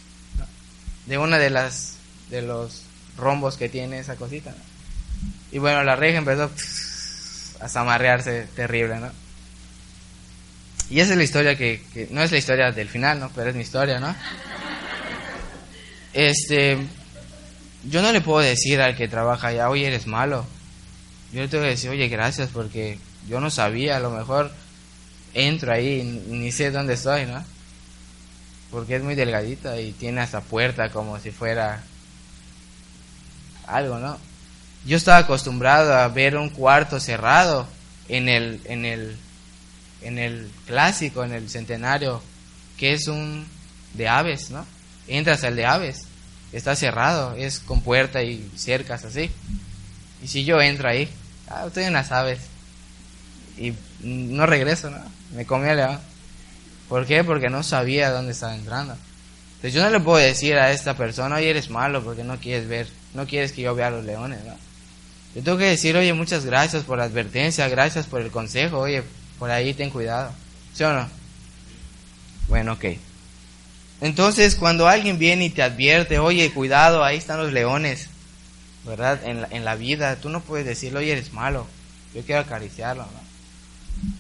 de 1.06 1.20
una 1.20 1.38
de 1.38 1.52
las 1.52 1.98
de 2.32 2.42
los 2.42 2.82
rombos 3.20 3.56
que 3.56 3.70
tiene 3.70 4.00
esa 4.00 4.16
cosita. 4.16 4.56
Y 5.52 5.60
bueno, 5.60 5.84
la 5.84 5.95
reja 5.95 6.18
empezó 6.18 6.52
a 7.60 7.70
zamarrearse 7.70 8.48
terrible, 8.56 9.00
¿no? 9.00 9.12
Y 10.89 11.00
esa 11.00 11.12
es 11.12 11.18
la 11.18 11.24
historia 11.24 11.58
que, 11.58 12.08
no 12.12 12.22
es 12.22 12.32
la 12.32 12.38
historia 12.38 12.72
del 12.72 12.88
final, 12.88 13.20
¿no? 13.20 13.30
Pero 13.36 13.50
es 13.50 13.56
mi 13.56 13.62
historia, 13.62 14.00
¿no? 14.00 14.16
Este, 16.14 16.78
yo 17.84 18.02
no 18.02 18.12
le 18.12 18.22
puedo 18.22 18.39
decir 18.39 18.82
al 18.82 18.95
que 18.95 19.08
trabaja 19.08 19.48
allá, 19.48 19.70
oye, 19.70 19.88
eres 19.88 20.08
malo. 20.08 20.45
Yo 21.34 21.41
le 21.41 21.48
tengo 21.50 21.64
que 21.64 21.72
decir, 21.72 21.89
oye, 21.89 22.08
gracias 22.08 22.50
porque 22.54 23.00
yo 23.28 23.39
no 23.41 23.50
sabía, 23.50 23.98
a 23.98 24.00
lo 24.00 24.12
mejor 24.12 24.52
entro 25.34 25.74
ahí 25.74 26.00
y 26.00 26.04
ni 26.34 26.52
sé 26.52 26.72
dónde 26.72 26.93
estoy, 26.93 27.26
¿no? 27.26 27.43
Porque 28.72 28.95
es 28.95 29.04
muy 29.04 29.16
delgadita 29.16 29.80
y 29.80 29.91
tiene 29.91 30.22
hasta 30.22 30.41
puerta 30.41 30.89
como 30.89 31.20
si 31.20 31.32
fuera 31.32 31.84
algo, 33.68 34.00
¿no? 34.00 34.18
Yo 34.88 34.98
estaba 34.98 35.20
acostumbrado 35.20 35.94
a 35.94 36.08
ver 36.08 36.38
un 36.38 36.50
cuarto 36.50 37.00
cerrado 37.00 37.68
en 38.08 38.30
el, 38.30 38.62
en 38.66 38.86
el 38.86 39.18
en 40.02 40.18
el 40.18 40.50
clásico, 40.66 41.24
en 41.24 41.34
el 41.34 41.50
centenario, 41.50 42.22
que 42.78 42.94
es 42.94 43.08
un 43.08 43.46
de 43.94 44.08
aves, 44.08 44.52
¿no? 44.52 44.66
Entras 45.08 45.44
al 45.44 45.56
de 45.56 45.66
aves, 45.66 46.06
está 46.52 46.76
cerrado, 46.76 47.36
es 47.36 47.60
con 47.60 47.82
puerta 47.82 48.22
y 48.24 48.50
cercas 48.56 49.06
así. 49.06 49.32
Y 50.24 50.28
si 50.28 50.44
yo 50.46 50.62
entro 50.62 50.90
ahí, 50.90 51.10
ah, 51.50 51.66
estoy 51.68 51.86
en 51.86 51.94
las 51.94 52.12
aves 52.12 52.40
y 53.58 53.74
no 54.02 54.46
regreso, 54.46 54.90
¿no? 54.90 55.00
Me 55.34 55.46
comí 55.46 55.68
el 55.70 55.78
león. 55.78 56.00
¿Por 56.90 57.06
qué? 57.06 57.24
Porque 57.24 57.50
no 57.50 57.64
sabía 57.64 58.12
dónde 58.12 58.32
estaba 58.32 58.56
entrando. 58.56 58.96
Entonces 59.56 59.74
yo 59.74 59.84
no 59.84 59.90
le 59.90 60.00
puedo 60.00 60.18
decir 60.18 60.56
a 60.56 60.72
esta 60.72 60.96
persona, 60.96 61.38
oye, 61.38 61.50
eres 61.50 61.70
malo 61.70 62.04
porque 62.04 62.24
no 62.24 62.38
quieres 62.38 62.68
ver, 62.68 62.88
no 63.14 63.26
quieres 63.26 63.52
que 63.52 63.64
yo 63.64 63.74
vea 63.74 63.88
a 63.88 63.92
los 63.92 64.06
leones, 64.06 64.44
¿no? 64.46 64.56
Yo 65.38 65.44
tengo 65.44 65.60
que 65.60 65.66
decir, 65.66 65.96
oye, 65.96 66.12
muchas 66.14 66.46
gracias 66.46 66.84
por 66.84 66.98
la 66.98 67.04
advertencia, 67.04 67.70
gracias 67.70 68.08
por 68.08 68.22
el 68.22 68.32
consejo, 68.32 68.80
oye, 68.80 69.04
por 69.38 69.52
ahí 69.52 69.72
ten 69.76 69.92
cuidado. 69.92 70.32
¿Sí 70.74 70.84
o 70.84 70.92
no? 70.92 71.08
Bueno, 72.48 72.74
ok. 72.74 72.86
Entonces, 74.02 74.56
cuando 74.56 74.88
alguien 74.88 75.20
viene 75.20 75.46
y 75.46 75.52
te 75.52 75.62
advierte, 75.62 76.18
oye, 76.18 76.52
cuidado, 76.52 77.04
ahí 77.04 77.18
están 77.18 77.38
los 77.38 77.54
leones, 77.54 78.08
¿verdad? 78.84 79.24
En 79.26 79.42
la, 79.42 79.48
en 79.52 79.64
la 79.64 79.76
vida, 79.76 80.16
tú 80.16 80.30
no 80.30 80.42
puedes 80.42 80.66
decirle, 80.66 80.98
oye, 80.98 81.12
eres 81.12 81.32
malo, 81.32 81.68
yo 82.16 82.24
quiero 82.24 82.42
acariciarlo, 82.42 83.04
¿no? 83.04 84.12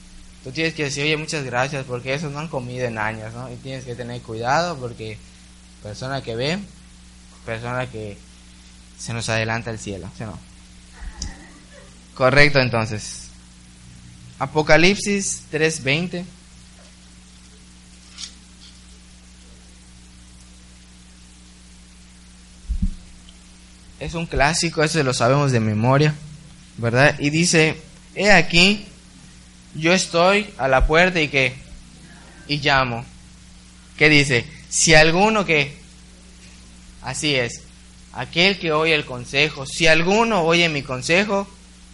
Tú 0.43 0.51
tienes 0.51 0.75
que 0.75 0.83
decir, 0.83 1.03
oye, 1.03 1.17
muchas 1.17 1.43
gracias, 1.43 1.83
porque 1.85 2.13
esos 2.13 2.31
no 2.31 2.37
han 2.37 2.47
comido 2.47 2.85
en 2.85 2.99
años, 2.99 3.33
¿no? 3.33 3.51
Y 3.51 3.55
tienes 3.55 3.85
que 3.85 3.95
tener 3.95 4.21
cuidado, 4.21 4.77
porque 4.77 5.17
persona 5.81 6.21
que 6.21 6.35
ve, 6.35 6.59
persona 7.43 7.87
que 7.87 8.19
se 8.99 9.13
nos 9.13 9.27
adelanta 9.29 9.71
el 9.71 9.79
cielo, 9.79 10.11
¿sí 10.15 10.21
o 10.21 10.27
no? 10.27 10.56
Correcto, 12.17 12.59
entonces. 12.59 13.27
Apocalipsis 14.39 15.43
3:20. 15.51 16.25
Es 23.99 24.15
un 24.15 24.25
clásico, 24.25 24.83
eso 24.83 25.03
lo 25.03 25.13
sabemos 25.13 25.51
de 25.51 25.59
memoria, 25.59 26.15
¿verdad? 26.77 27.15
Y 27.19 27.29
dice, 27.29 27.79
he 28.15 28.31
aquí, 28.31 28.87
yo 29.75 29.93
estoy 29.93 30.49
a 30.57 30.67
la 30.67 30.87
puerta 30.87 31.21
y 31.21 31.27
que, 31.27 31.53
y 32.47 32.57
llamo. 32.57 33.05
¿Qué 33.95 34.09
dice? 34.09 34.43
Si 34.69 34.95
alguno 34.95 35.45
que, 35.45 35.77
así 37.03 37.35
es, 37.35 37.61
aquel 38.13 38.57
que 38.57 38.71
oye 38.71 38.95
el 38.95 39.05
consejo, 39.05 39.67
si 39.67 39.85
alguno 39.85 40.41
oye 40.41 40.67
mi 40.69 40.81
consejo 40.81 41.47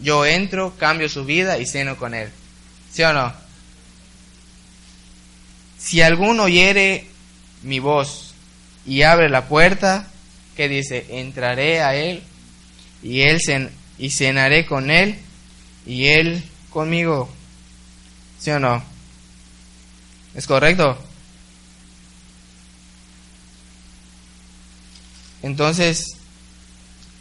yo 0.03 0.25
entro, 0.25 0.75
cambio 0.77 1.07
su 1.07 1.23
vida 1.23 1.57
y 1.57 1.65
ceno 1.65 1.97
con 1.97 2.13
él. 2.13 2.29
¿Sí 2.91 3.01
o 3.03 3.13
no? 3.13 3.33
Si 5.79 6.01
alguno 6.01 6.43
oyere 6.43 7.07
mi 7.63 7.79
voz 7.79 8.33
y 8.85 9.01
abre 9.03 9.29
la 9.29 9.47
puerta, 9.47 10.07
que 10.55 10.69
dice, 10.69 11.05
entraré 11.09 11.81
a 11.81 11.95
él 11.95 12.21
y 13.01 13.21
él 13.21 13.39
y 13.97 14.09
cenaré 14.11 14.65
con 14.65 14.91
él 14.91 15.17
y 15.85 16.07
él 16.07 16.43
conmigo. 16.69 17.29
¿Sí 18.39 18.51
o 18.51 18.59
no? 18.59 18.83
¿Es 20.35 20.45
correcto? 20.47 20.97
Entonces, 25.41 26.17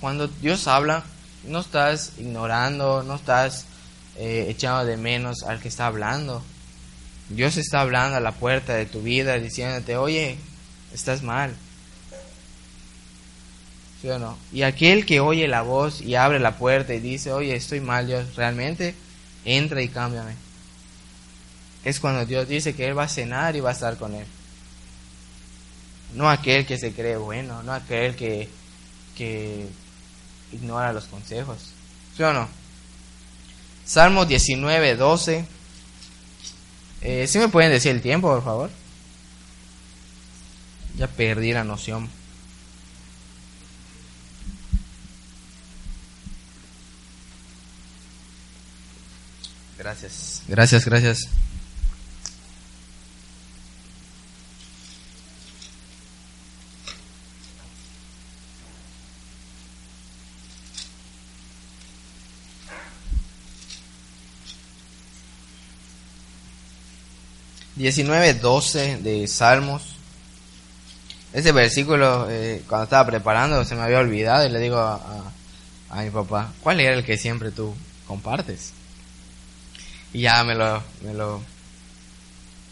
cuando 0.01 0.27
Dios 0.27 0.67
habla, 0.67 1.05
no 1.45 1.61
estás 1.61 2.13
ignorando, 2.19 3.03
no 3.03 3.17
estás 3.17 3.67
eh, 4.17 4.47
echando 4.49 4.85
de 4.85 4.97
menos 4.97 5.43
al 5.43 5.61
que 5.61 5.69
está 5.69 5.87
hablando. 5.87 6.43
Dios 7.29 7.57
está 7.57 7.81
hablando 7.81 8.17
a 8.17 8.21
la 8.21 8.33
puerta 8.33 8.75
de 8.75 8.87
tu 8.87 9.03
vida 9.03 9.39
diciéndote, 9.39 9.97
oye, 9.97 10.37
estás 10.93 11.23
mal. 11.23 11.55
¿Sí 14.01 14.09
o 14.09 14.19
no? 14.19 14.37
Y 14.53 14.63
aquel 14.63 15.07
que 15.07 15.21
oye 15.21 15.47
la 15.49 15.63
voz 15.63 16.01
y 16.01 16.17
abre 16.17 16.41
la 16.41 16.57
puerta 16.59 16.93
y 16.93 17.01
dice, 17.01 17.33
oye, 17.33 17.55
estoy 17.55 17.81
mal, 17.81 18.07
Dios, 18.07 18.35
realmente 18.35 18.95
entra 19.45 19.81
y 19.81 19.89
cámbiame. 19.89 20.35
Es 21.85 22.01
cuando 22.01 22.27
Dios 22.27 22.49
dice 22.49 22.75
que 22.75 22.87
Él 22.87 22.99
va 22.99 23.05
a 23.05 23.09
cenar 23.09 23.57
y 23.57 23.61
va 23.61 23.71
a 23.71 23.75
estar 23.75 23.97
con 23.97 24.15
Él. 24.15 24.27
No 26.15 26.29
aquel 26.29 26.67
que 26.67 26.79
se 26.79 26.93
cree 26.93 27.17
bueno, 27.17 27.63
no 27.63 27.73
aquel 27.73 28.15
que, 28.15 28.49
que 29.17 29.67
ignora 30.53 30.93
los 30.93 31.05
consejos. 31.07 31.73
¿Sí 32.17 32.23
o 32.23 32.33
no? 32.33 32.49
Salmo 33.85 34.25
19, 34.25 34.97
12. 34.97 35.45
Eh, 37.03 37.27
¿Sí 37.27 37.39
me 37.39 37.49
pueden 37.49 37.73
decir 37.73 37.93
el 37.93 38.01
tiempo, 38.01 38.29
por 38.29 38.45
favor? 38.45 38.71
Ya 40.97 41.09
perdí 41.09 41.53
la 41.53 41.65
noción. 41.65 42.09
Gracias. 49.79 50.43
Gracias, 50.47 50.85
gracias. 50.85 51.29
Diecinueve, 67.75 68.35
doce 68.35 68.99
de 68.99 69.27
Salmos. 69.27 69.97
Ese 71.33 71.53
versículo, 71.53 72.29
eh, 72.31 72.63
cuando 72.69 72.85
estaba 72.85 73.07
preparando, 73.07 73.65
se 73.65 73.75
me 73.75 73.83
había 73.83 73.99
olvidado 74.01 74.47
y 74.47 74.51
le 74.51 74.59
digo 74.59 74.77
a, 74.77 75.33
a 75.89 76.03
mi 76.03 76.11
papá, 76.11 76.53
¿cuál 76.63 76.81
era 76.81 76.95
el 76.95 77.05
que 77.05 77.17
siempre 77.17 77.51
tú 77.51 77.75
compartes? 78.07 78.73
Y 80.13 80.23
ya 80.23 80.45
me 80.45 80.55
lo, 80.55 80.83
me 81.03 81.15
lo 81.15 81.43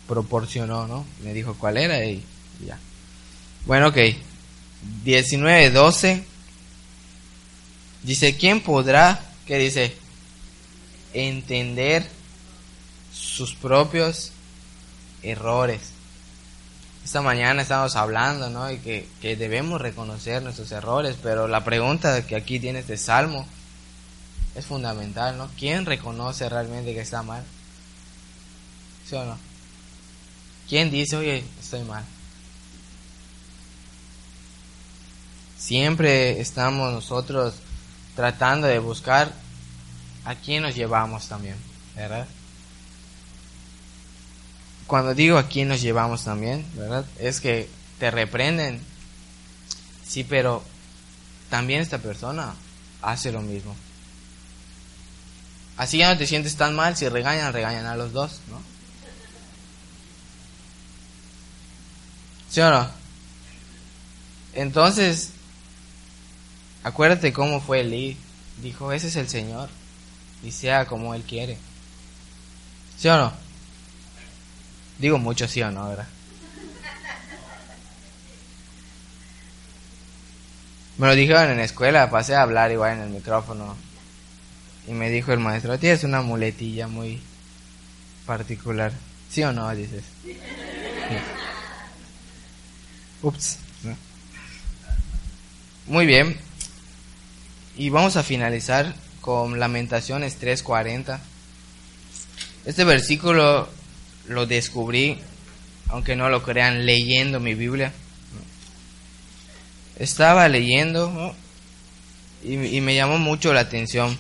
proporcionó, 0.07 0.87
¿no? 0.87 1.07
Me 1.23 1.33
dijo 1.33 1.55
cuál 1.55 1.79
era 1.79 2.05
y, 2.05 2.23
ya. 2.67 2.79
Bueno, 3.65 3.89
ok. 3.89 3.97
19.12. 5.05 6.25
Dice, 8.03 8.37
¿quién 8.37 8.61
podrá, 8.61 9.21
qué 9.47 9.59
dice? 9.59 9.95
Entender 11.15 12.07
sus 13.13 13.55
propios 13.55 14.33
errores. 15.23 15.81
Esta 17.05 17.23
mañana 17.23 17.63
estamos 17.63 17.97
hablando, 17.97 18.51
¿no? 18.51 18.71
Y 18.71 18.79
que, 18.79 19.09
que 19.21 19.37
debemos 19.37 19.81
reconocer 19.81 20.43
nuestros 20.43 20.71
errores, 20.73 21.17
pero 21.23 21.49
la 21.49 21.65
pregunta 21.65 22.27
que 22.27 22.37
aquí 22.37 22.61
tiene 22.61 22.81
este 22.81 22.97
salmo 22.97 23.47
es 24.55 24.67
fundamental, 24.67 25.39
¿no? 25.39 25.49
¿Quién 25.59 25.87
reconoce 25.87 26.49
realmente 26.49 26.95
que 26.95 27.01
está 27.01 27.23
mal? 27.23 27.45
¿Sí 29.09 29.17
o 29.17 29.25
no? 29.25 29.39
¿Quién 30.69 30.91
dice, 30.91 31.17
oye, 31.17 31.45
estoy 31.61 31.83
mal? 31.83 32.05
Siempre 35.59 36.41
estamos 36.41 36.93
nosotros 36.93 37.55
tratando 38.15 38.67
de 38.67 38.79
buscar 38.79 39.33
a 40.25 40.35
quién 40.35 40.63
nos 40.63 40.75
llevamos 40.75 41.29
también, 41.29 41.57
¿verdad? 41.95 42.27
Cuando 44.91 45.15
digo 45.15 45.39
a 45.39 45.47
quién 45.47 45.69
nos 45.69 45.81
llevamos 45.81 46.25
también, 46.25 46.67
¿verdad? 46.75 47.05
Es 47.21 47.41
que 47.41 47.69
te 48.01 48.11
reprenden. 48.11 48.81
Sí, 50.05 50.25
pero 50.25 50.65
también 51.49 51.81
esta 51.81 51.99
persona 51.99 52.57
hace 53.01 53.31
lo 53.31 53.41
mismo. 53.41 53.77
Así 55.77 55.99
ya 55.99 56.11
no 56.13 56.19
te 56.19 56.27
sientes 56.27 56.57
tan 56.57 56.75
mal, 56.75 56.97
si 56.97 57.09
regañan, 57.09 57.53
regañan 57.53 57.87
a 57.87 57.95
los 57.95 58.13
dos, 58.13 58.41
¿no? 58.51 58.61
¿Sí 62.51 62.61
o 62.61 62.69
no? 62.69 62.91
Entonces, 64.55 65.31
acuérdate 66.83 67.33
cómo 67.33 67.61
fue 67.61 67.83
Eli. 67.83 68.17
Dijo, 68.61 68.91
ese 68.91 69.07
es 69.07 69.15
el 69.15 69.29
Señor. 69.29 69.69
Y 70.43 70.51
sea 70.51 70.87
como 70.87 71.15
Él 71.15 71.23
quiere. 71.23 71.59
¿Sí 72.99 73.07
o 73.07 73.17
no? 73.17 73.40
Digo 75.01 75.19
mucho 75.19 75.49
sí 75.49 75.63
o 75.63 75.71
no, 75.71 75.89
¿verdad? 75.89 76.07
Me 80.99 81.07
lo 81.07 81.15
dijeron 81.15 81.51
en 81.51 81.57
la 81.57 81.65
escuela, 81.65 82.11
pasé 82.11 82.35
a 82.35 82.43
hablar 82.43 82.71
igual 82.71 82.99
en 82.99 83.05
el 83.05 83.09
micrófono 83.09 83.75
y 84.87 84.93
me 84.93 85.09
dijo 85.09 85.33
el 85.33 85.39
maestro, 85.39 85.79
tienes 85.79 86.05
una 86.05 86.21
muletilla 86.21 86.89
muy 86.89 87.23
particular. 88.27 88.93
¿Sí 89.31 89.43
o 89.43 89.53
no? 89.53 89.75
Dices. 89.75 90.05
Ups. 93.23 93.59
Muy 95.87 96.05
bien. 96.05 96.37
Y 97.77 97.89
vamos 97.89 98.17
a 98.17 98.23
finalizar 98.23 98.95
con 99.23 99.59
Lamentaciones 99.59 100.39
3:40. 100.39 101.19
Este 102.67 102.85
versículo 102.85 103.69
lo 104.31 104.47
descubrí, 104.47 105.19
aunque 105.89 106.17
no 106.17 106.29
lo 106.29 106.43
crean, 106.43 106.87
leyendo 106.87 107.41
mi 107.41 107.55
Biblia. 107.55 107.93
Estaba 109.99 110.49
leyendo 110.49 111.35
y, 112.43 112.55
y 112.55 112.81
me 112.81 112.95
llamó 112.95 113.19
mucho 113.19 113.53
la 113.53 113.61
atención 113.61 114.17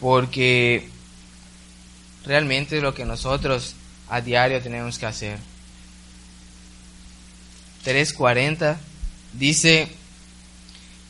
porque 0.00 0.88
realmente 2.24 2.76
es 2.76 2.82
lo 2.82 2.94
que 2.94 3.04
nosotros 3.04 3.74
a 4.08 4.20
diario 4.20 4.60
tenemos 4.62 4.98
que 4.98 5.06
hacer. 5.06 5.38
3.40 7.84 8.76
dice, 9.32 9.88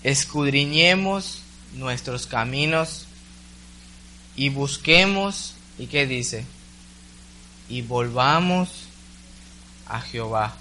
escudriñemos 0.05 1.41
nuestros 1.75 2.27
caminos 2.27 3.07
y 4.37 4.51
busquemos, 4.51 5.55
¿y 5.79 5.87
qué 5.87 6.07
dice? 6.07 6.45
Y 7.69 7.83
volvamos 7.83 8.87
a 9.87 10.01
Jehová. 10.01 10.55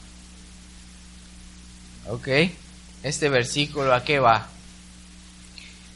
¿Ok? 2.08 2.28
Este 3.04 3.30
versículo, 3.30 3.94
¿a 3.94 4.04
qué 4.04 4.20
va? 4.20 4.48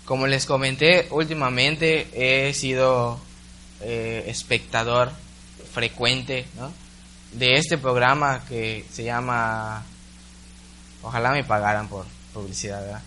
Como 0.06 0.28
les 0.28 0.46
comenté, 0.46 1.08
últimamente 1.12 2.10
he 2.14 2.54
sido 2.54 3.20
eh, 3.82 4.26
espectador 4.28 5.12
frecuente 5.72 6.46
de 7.32 7.54
este 7.54 7.78
programa 7.78 8.44
que 8.50 8.86
se 8.92 9.04
llama, 9.04 9.84
ojalá 11.04 11.32
me 11.32 11.44
pagaran 11.44 11.88
por 11.88 12.06
publicidad, 12.34 13.02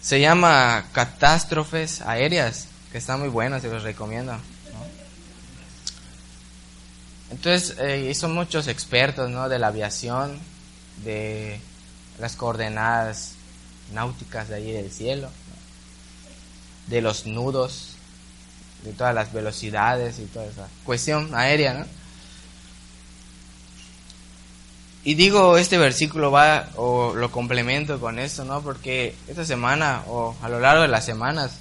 Se 0.00 0.20
llama 0.20 0.86
Catástrofes 0.92 2.00
Aéreas, 2.02 2.68
que 2.92 2.98
está 2.98 3.16
muy 3.16 3.28
bueno, 3.28 3.60
se 3.60 3.68
los 3.68 3.82
recomiendo. 3.82 4.38
Entonces, 7.30 7.76
eh, 7.78 8.14
son 8.14 8.34
muchos 8.34 8.68
expertos 8.68 9.30
¿no? 9.30 9.48
de 9.48 9.58
la 9.58 9.68
aviación, 9.68 10.38
de 11.04 11.60
las 12.18 12.36
coordenadas 12.36 13.32
náuticas 13.92 14.48
de 14.48 14.56
allí 14.56 14.72
del 14.72 14.90
cielo, 14.90 15.28
de 16.86 17.00
los 17.00 17.26
nudos, 17.26 17.96
de 18.84 18.92
todas 18.92 19.14
las 19.14 19.32
velocidades 19.32 20.18
y 20.18 20.26
toda 20.26 20.46
esa 20.46 20.68
cuestión 20.84 21.34
aérea, 21.34 21.74
¿no? 21.74 21.86
Y 25.04 25.14
digo, 25.14 25.56
este 25.56 25.78
versículo 25.78 26.32
va, 26.32 26.68
o 26.74 27.14
lo 27.14 27.30
complemento 27.30 28.00
con 28.00 28.18
esto, 28.18 28.44
¿no? 28.44 28.60
Porque 28.62 29.14
esta 29.28 29.44
semana, 29.44 30.02
o 30.08 30.34
a 30.42 30.48
lo 30.48 30.58
largo 30.58 30.82
de 30.82 30.88
las 30.88 31.04
semanas, 31.04 31.58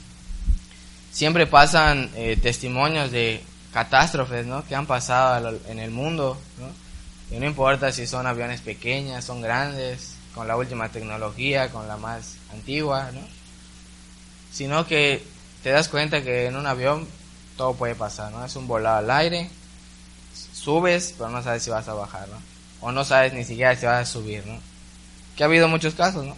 siempre 1.11 1.45
pasan 1.45 2.09
eh, 2.15 2.39
testimonios 2.41 3.11
de 3.11 3.43
catástrofes, 3.75 4.45
¿no? 4.45 4.65
Que 4.65 4.73
han 4.73 4.85
pasado 4.85 5.59
en 5.67 5.79
el 5.79 5.91
mundo, 5.91 6.39
¿no? 6.59 7.35
Y 7.35 7.41
no 7.41 7.45
importa 7.45 7.91
si 7.91 8.07
son 8.07 8.25
aviones 8.25 8.61
pequeñas, 8.61 9.25
son 9.25 9.41
grandes, 9.41 10.13
con 10.33 10.47
la 10.47 10.55
última 10.55 10.87
tecnología, 10.87 11.69
con 11.69 11.85
la 11.85 11.97
más 11.97 12.35
antigua, 12.53 13.11
¿no? 13.11 13.19
Sino 14.53 14.87
que 14.87 15.21
te 15.61 15.71
das 15.71 15.89
cuenta 15.89 16.23
que 16.23 16.45
en 16.45 16.55
un 16.55 16.65
avión 16.65 17.05
todo 17.57 17.73
puede 17.73 17.95
pasar, 17.95 18.31
¿no? 18.31 18.45
Es 18.45 18.55
un 18.55 18.65
volado 18.65 18.99
al 18.99 19.11
aire, 19.11 19.49
subes, 20.53 21.13
pero 21.17 21.29
no 21.29 21.43
sabes 21.43 21.61
si 21.61 21.69
vas 21.69 21.89
a 21.89 21.95
bajar, 21.95 22.29
¿no? 22.29 22.37
O 22.79 22.93
no 22.93 23.03
sabes 23.03 23.33
ni 23.33 23.43
siquiera 23.43 23.75
si 23.75 23.85
vas 23.85 24.07
a 24.07 24.09
subir, 24.09 24.47
¿no? 24.47 24.57
Que 25.35 25.43
ha 25.43 25.47
habido 25.47 25.67
muchos 25.67 25.95
casos, 25.95 26.25
¿no? 26.25 26.37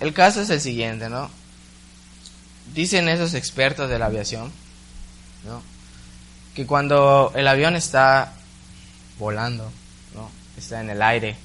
El 0.00 0.12
caso 0.12 0.40
es 0.40 0.50
el 0.50 0.60
siguiente, 0.60 1.08
¿no? 1.08 1.30
Dicen 2.74 3.08
esos 3.08 3.34
expertos 3.34 3.88
de 3.88 4.00
la 4.00 4.06
aviación, 4.06 4.50
Que 6.54 6.66
cuando 6.66 7.32
el 7.34 7.46
avión 7.48 7.76
está 7.76 8.32
volando, 9.18 9.70
¿no? 10.14 10.30
Está 10.56 10.80
en 10.80 10.90
el 10.90 11.02
aire, 11.02 11.36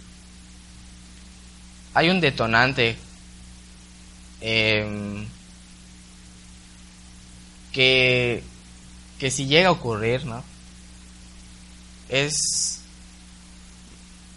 hay 1.93 2.10
un 2.10 2.22
detonante 2.22 2.97
eh, 4.39 5.26
que, 7.72 8.43
que 9.20 9.32
si 9.32 9.45
llega 9.45 9.70
a 9.70 9.74
ocurrir, 9.74 10.26
¿no? 10.26 10.43
Es, 12.10 12.82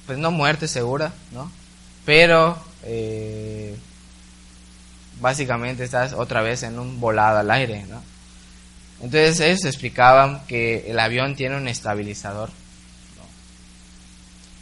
pues 0.07 0.19
no 0.19 0.31
muerte 0.31 0.69
segura, 0.69 1.13
¿no? 1.33 1.51
Pero 2.05 2.59
eh, 2.83 3.77
básicamente 5.21 5.85
estás 5.85 6.13
otra 6.13 6.43
vez 6.43 6.63
en 6.63 6.79
un 6.79 7.01
volado 7.01 7.39
al 7.39 7.51
aire, 7.51 7.85
¿no? 7.85 8.03
Entonces 9.05 9.39
ellos 9.41 9.67
explicaban 9.67 10.47
que 10.47 10.91
el 10.91 10.99
avión 10.99 11.37
tiene 11.37 11.59
un 11.59 11.69
estabilizador. 11.69 12.49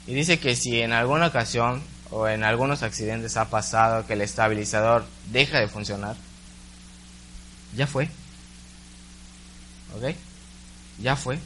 Y 0.08 0.14
dice 0.14 0.40
que 0.40 0.56
si 0.56 0.80
en 0.80 0.92
alguna 0.92 1.28
ocasión 1.28 1.80
o 2.10 2.26
en 2.26 2.42
algunos 2.42 2.82
accidentes 2.82 3.36
ha 3.36 3.50
pasado 3.50 4.04
que 4.04 4.14
el 4.14 4.20
estabilizador 4.20 5.06
deja 5.30 5.60
de 5.60 5.68
funcionar, 5.68 6.16
ya 7.76 7.86
fue. 7.86 8.08
¿Ok? 9.96 10.16
Ya 10.98 11.14
fue. 11.14 11.38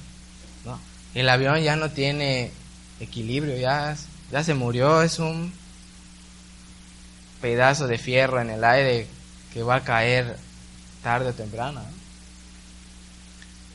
El 1.13 1.29
avión 1.29 1.63
ya 1.63 1.77
no 1.77 1.91
tiene 1.91 2.51
equilibrio, 2.99 3.59
ya, 3.59 3.95
ya 4.33 4.43
se 4.43 4.55
murió, 4.55 5.03
es 5.03 5.19
un 5.19 5.53
pedazo 7.43 7.89
de 7.89 7.99
fierro 7.99 8.41
en 8.41 8.49
el 8.49 8.65
aire 8.65 9.07
que 9.53 9.63
va 9.63 9.77
a 9.77 9.85
caer 9.85 10.39
tarde 11.03 11.29
o 11.29 11.35
temprano. 11.35 11.83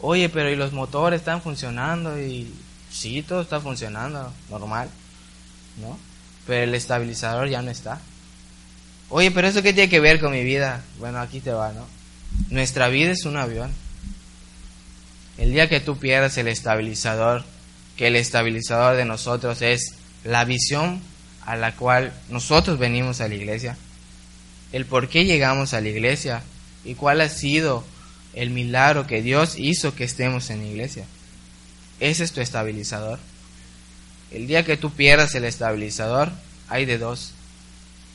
Oye, 0.02 0.30
pero 0.30 0.49
¿y 0.49 0.56
los 0.56 0.74
motores 0.74 1.20
están 1.20 1.41
funcionando? 1.41 2.20
Y 2.20 2.52
sí, 2.91 3.22
todo 3.22 3.41
está 3.41 3.60
funcionando, 3.60 4.34
normal, 4.49 4.89
¿no? 5.80 5.97
Pero 6.47 6.64
el 6.64 6.74
estabilizador 6.74 7.47
ya 7.47 7.62
no 7.62 7.70
está. 7.70 8.02
Oye, 9.10 9.30
pero 9.30 9.47
¿eso 9.47 9.62
qué 9.62 9.74
tiene 9.74 9.89
que 9.89 9.99
ver 9.99 10.20
con 10.20 10.32
mi 10.32 10.43
vida? 10.43 10.84
Bueno, 10.97 11.20
aquí 11.20 11.39
te 11.39 11.52
va, 11.52 11.72
¿no? 11.72 11.86
Nuestra 12.49 12.88
vida 12.88 13.12
es 13.12 13.26
un 13.26 13.38
avión. 13.38 13.72
El 15.38 15.52
día 15.52 15.70
que 15.70 15.80
tú 15.80 15.97
pierdas 15.97 16.38
el 16.38 16.47
estabilizador, 16.47 17.43
que 17.95 18.08
el 18.08 18.16
estabilizador 18.16 18.95
de 18.95 19.06
nosotros 19.06 19.62
es 19.62 19.95
la 20.24 20.45
visión 20.45 21.02
a 21.45 21.56
la 21.56 21.76
cual 21.76 22.14
nosotros 22.30 22.80
venimos 22.80 23.22
a 23.22 23.28
la 23.28 23.36
iglesia, 23.36 23.78
el 24.72 24.86
por 24.86 25.10
qué 25.10 25.26
llegamos 25.26 25.74
a 25.74 25.82
la 25.82 25.89
iglesia 25.89 26.41
y 26.86 26.95
cuál 26.95 27.22
ha 27.22 27.30
sido 27.30 27.84
el 28.34 28.49
milagro 28.49 29.07
que 29.07 29.21
Dios 29.21 29.55
hizo 29.57 29.95
que 29.95 30.03
estemos 30.03 30.49
en 30.49 30.59
la 30.59 30.67
iglesia. 30.67 31.05
Ese 31.99 32.23
es 32.23 32.32
tu 32.32 32.41
estabilizador. 32.41 33.19
El 34.32 34.47
día 34.47 34.63
que 34.63 34.77
tú 34.77 34.91
pierdas 34.91 35.36
el 35.36 35.43
estabilizador, 35.43 36.32
hay 36.69 36.86
de 36.86 36.97
dos, 36.97 37.32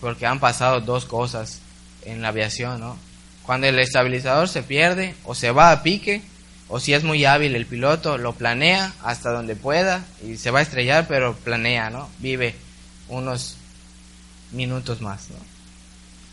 porque 0.00 0.26
han 0.26 0.40
pasado 0.40 0.80
dos 0.80 1.04
cosas 1.04 1.60
en 2.04 2.22
la 2.22 2.28
aviación, 2.28 2.80
¿no? 2.80 2.96
Cuando 3.42 3.66
el 3.66 3.78
estabilizador 3.78 4.48
se 4.48 4.62
pierde 4.62 5.14
o 5.24 5.34
se 5.34 5.50
va 5.50 5.70
a 5.70 5.82
pique, 5.82 6.22
o 6.68 6.80
si 6.80 6.94
es 6.94 7.04
muy 7.04 7.24
hábil 7.24 7.54
el 7.54 7.66
piloto, 7.66 8.18
lo 8.18 8.32
planea 8.32 8.92
hasta 9.02 9.30
donde 9.30 9.54
pueda 9.54 10.04
y 10.24 10.36
se 10.36 10.50
va 10.50 10.58
a 10.58 10.62
estrellar, 10.62 11.06
pero 11.06 11.34
planea, 11.34 11.90
¿no? 11.90 12.08
Vive 12.18 12.56
unos 13.08 13.56
minutos 14.50 15.00
más, 15.00 15.28
¿no? 15.30 15.36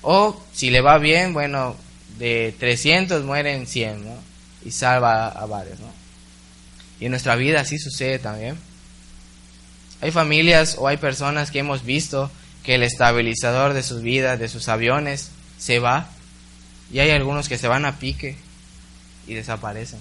O 0.01 0.41
si 0.53 0.69
le 0.69 0.81
va 0.81 0.97
bien, 0.97 1.33
bueno, 1.33 1.75
de 2.17 2.55
300 2.59 3.23
mueren 3.23 3.67
100, 3.67 4.05
¿no? 4.05 4.15
Y 4.63 4.71
salva 4.71 5.27
a 5.27 5.45
varios, 5.45 5.79
¿no? 5.79 5.91
Y 6.99 7.05
en 7.05 7.11
nuestra 7.11 7.35
vida 7.35 7.61
así 7.61 7.79
sucede 7.79 8.19
también. 8.19 8.57
Hay 10.01 10.11
familias 10.11 10.75
o 10.79 10.87
hay 10.87 10.97
personas 10.97 11.51
que 11.51 11.59
hemos 11.59 11.83
visto 11.83 12.29
que 12.63 12.75
el 12.75 12.83
estabilizador 12.83 13.73
de 13.73 13.83
sus 13.83 14.01
vidas, 14.01 14.39
de 14.39 14.47
sus 14.47 14.69
aviones, 14.69 15.31
se 15.57 15.79
va. 15.79 16.07
Y 16.91 16.99
hay 16.99 17.11
algunos 17.11 17.49
que 17.49 17.57
se 17.57 17.67
van 17.67 17.85
a 17.85 17.99
pique 17.99 18.37
y 19.27 19.33
desaparecen. 19.33 19.99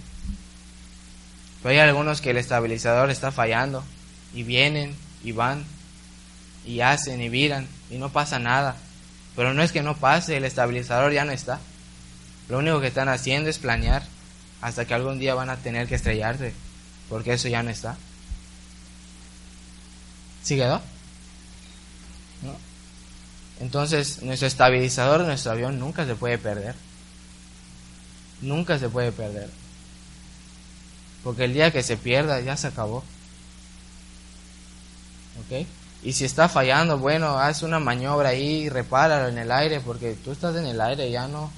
Pero 1.62 1.72
hay 1.72 1.78
algunos 1.78 2.20
que 2.20 2.30
el 2.30 2.36
estabilizador 2.36 3.10
está 3.10 3.30
fallando 3.32 3.84
y 4.34 4.42
vienen 4.42 4.94
y 5.24 5.32
van 5.32 5.64
y 6.64 6.80
hacen 6.80 7.20
y 7.20 7.28
viran 7.28 7.66
y 7.90 7.96
no 7.98 8.10
pasa 8.10 8.38
nada. 8.38 8.76
Pero 9.36 9.54
no 9.54 9.62
es 9.62 9.72
que 9.72 9.82
no 9.82 9.96
pase, 9.96 10.36
el 10.36 10.44
estabilizador 10.44 11.12
ya 11.12 11.24
no 11.24 11.32
está. 11.32 11.60
Lo 12.52 12.58
único 12.58 12.82
que 12.82 12.88
están 12.88 13.08
haciendo 13.08 13.48
es 13.48 13.56
planear 13.56 14.02
hasta 14.60 14.84
que 14.84 14.92
algún 14.92 15.18
día 15.18 15.34
van 15.34 15.48
a 15.48 15.56
tener 15.56 15.88
que 15.88 15.94
estrellarse, 15.94 16.52
porque 17.08 17.32
eso 17.32 17.48
ya 17.48 17.62
no 17.62 17.70
está. 17.70 17.96
¿Sí 20.42 20.56
quedó? 20.56 20.82
¿No? 22.42 22.54
Entonces, 23.58 24.20
nuestro 24.20 24.48
estabilizador 24.48 25.22
nuestro 25.22 25.52
avión 25.52 25.78
nunca 25.78 26.04
se 26.04 26.14
puede 26.14 26.36
perder. 26.36 26.74
Nunca 28.42 28.78
se 28.78 28.90
puede 28.90 29.12
perder. 29.12 29.48
Porque 31.24 31.44
el 31.44 31.54
día 31.54 31.70
que 31.70 31.82
se 31.82 31.96
pierda 31.96 32.38
ya 32.40 32.58
se 32.58 32.66
acabó. 32.66 32.98
¿Ok? 35.40 35.66
Y 36.02 36.12
si 36.12 36.26
está 36.26 36.50
fallando, 36.50 36.98
bueno, 36.98 37.38
haz 37.38 37.62
una 37.62 37.80
maniobra 37.80 38.28
ahí, 38.28 38.68
repáralo 38.68 39.28
en 39.28 39.38
el 39.38 39.50
aire, 39.50 39.80
porque 39.80 40.12
tú 40.22 40.32
estás 40.32 40.54
en 40.56 40.66
el 40.66 40.82
aire, 40.82 41.10
ya 41.10 41.28
no, 41.28 41.50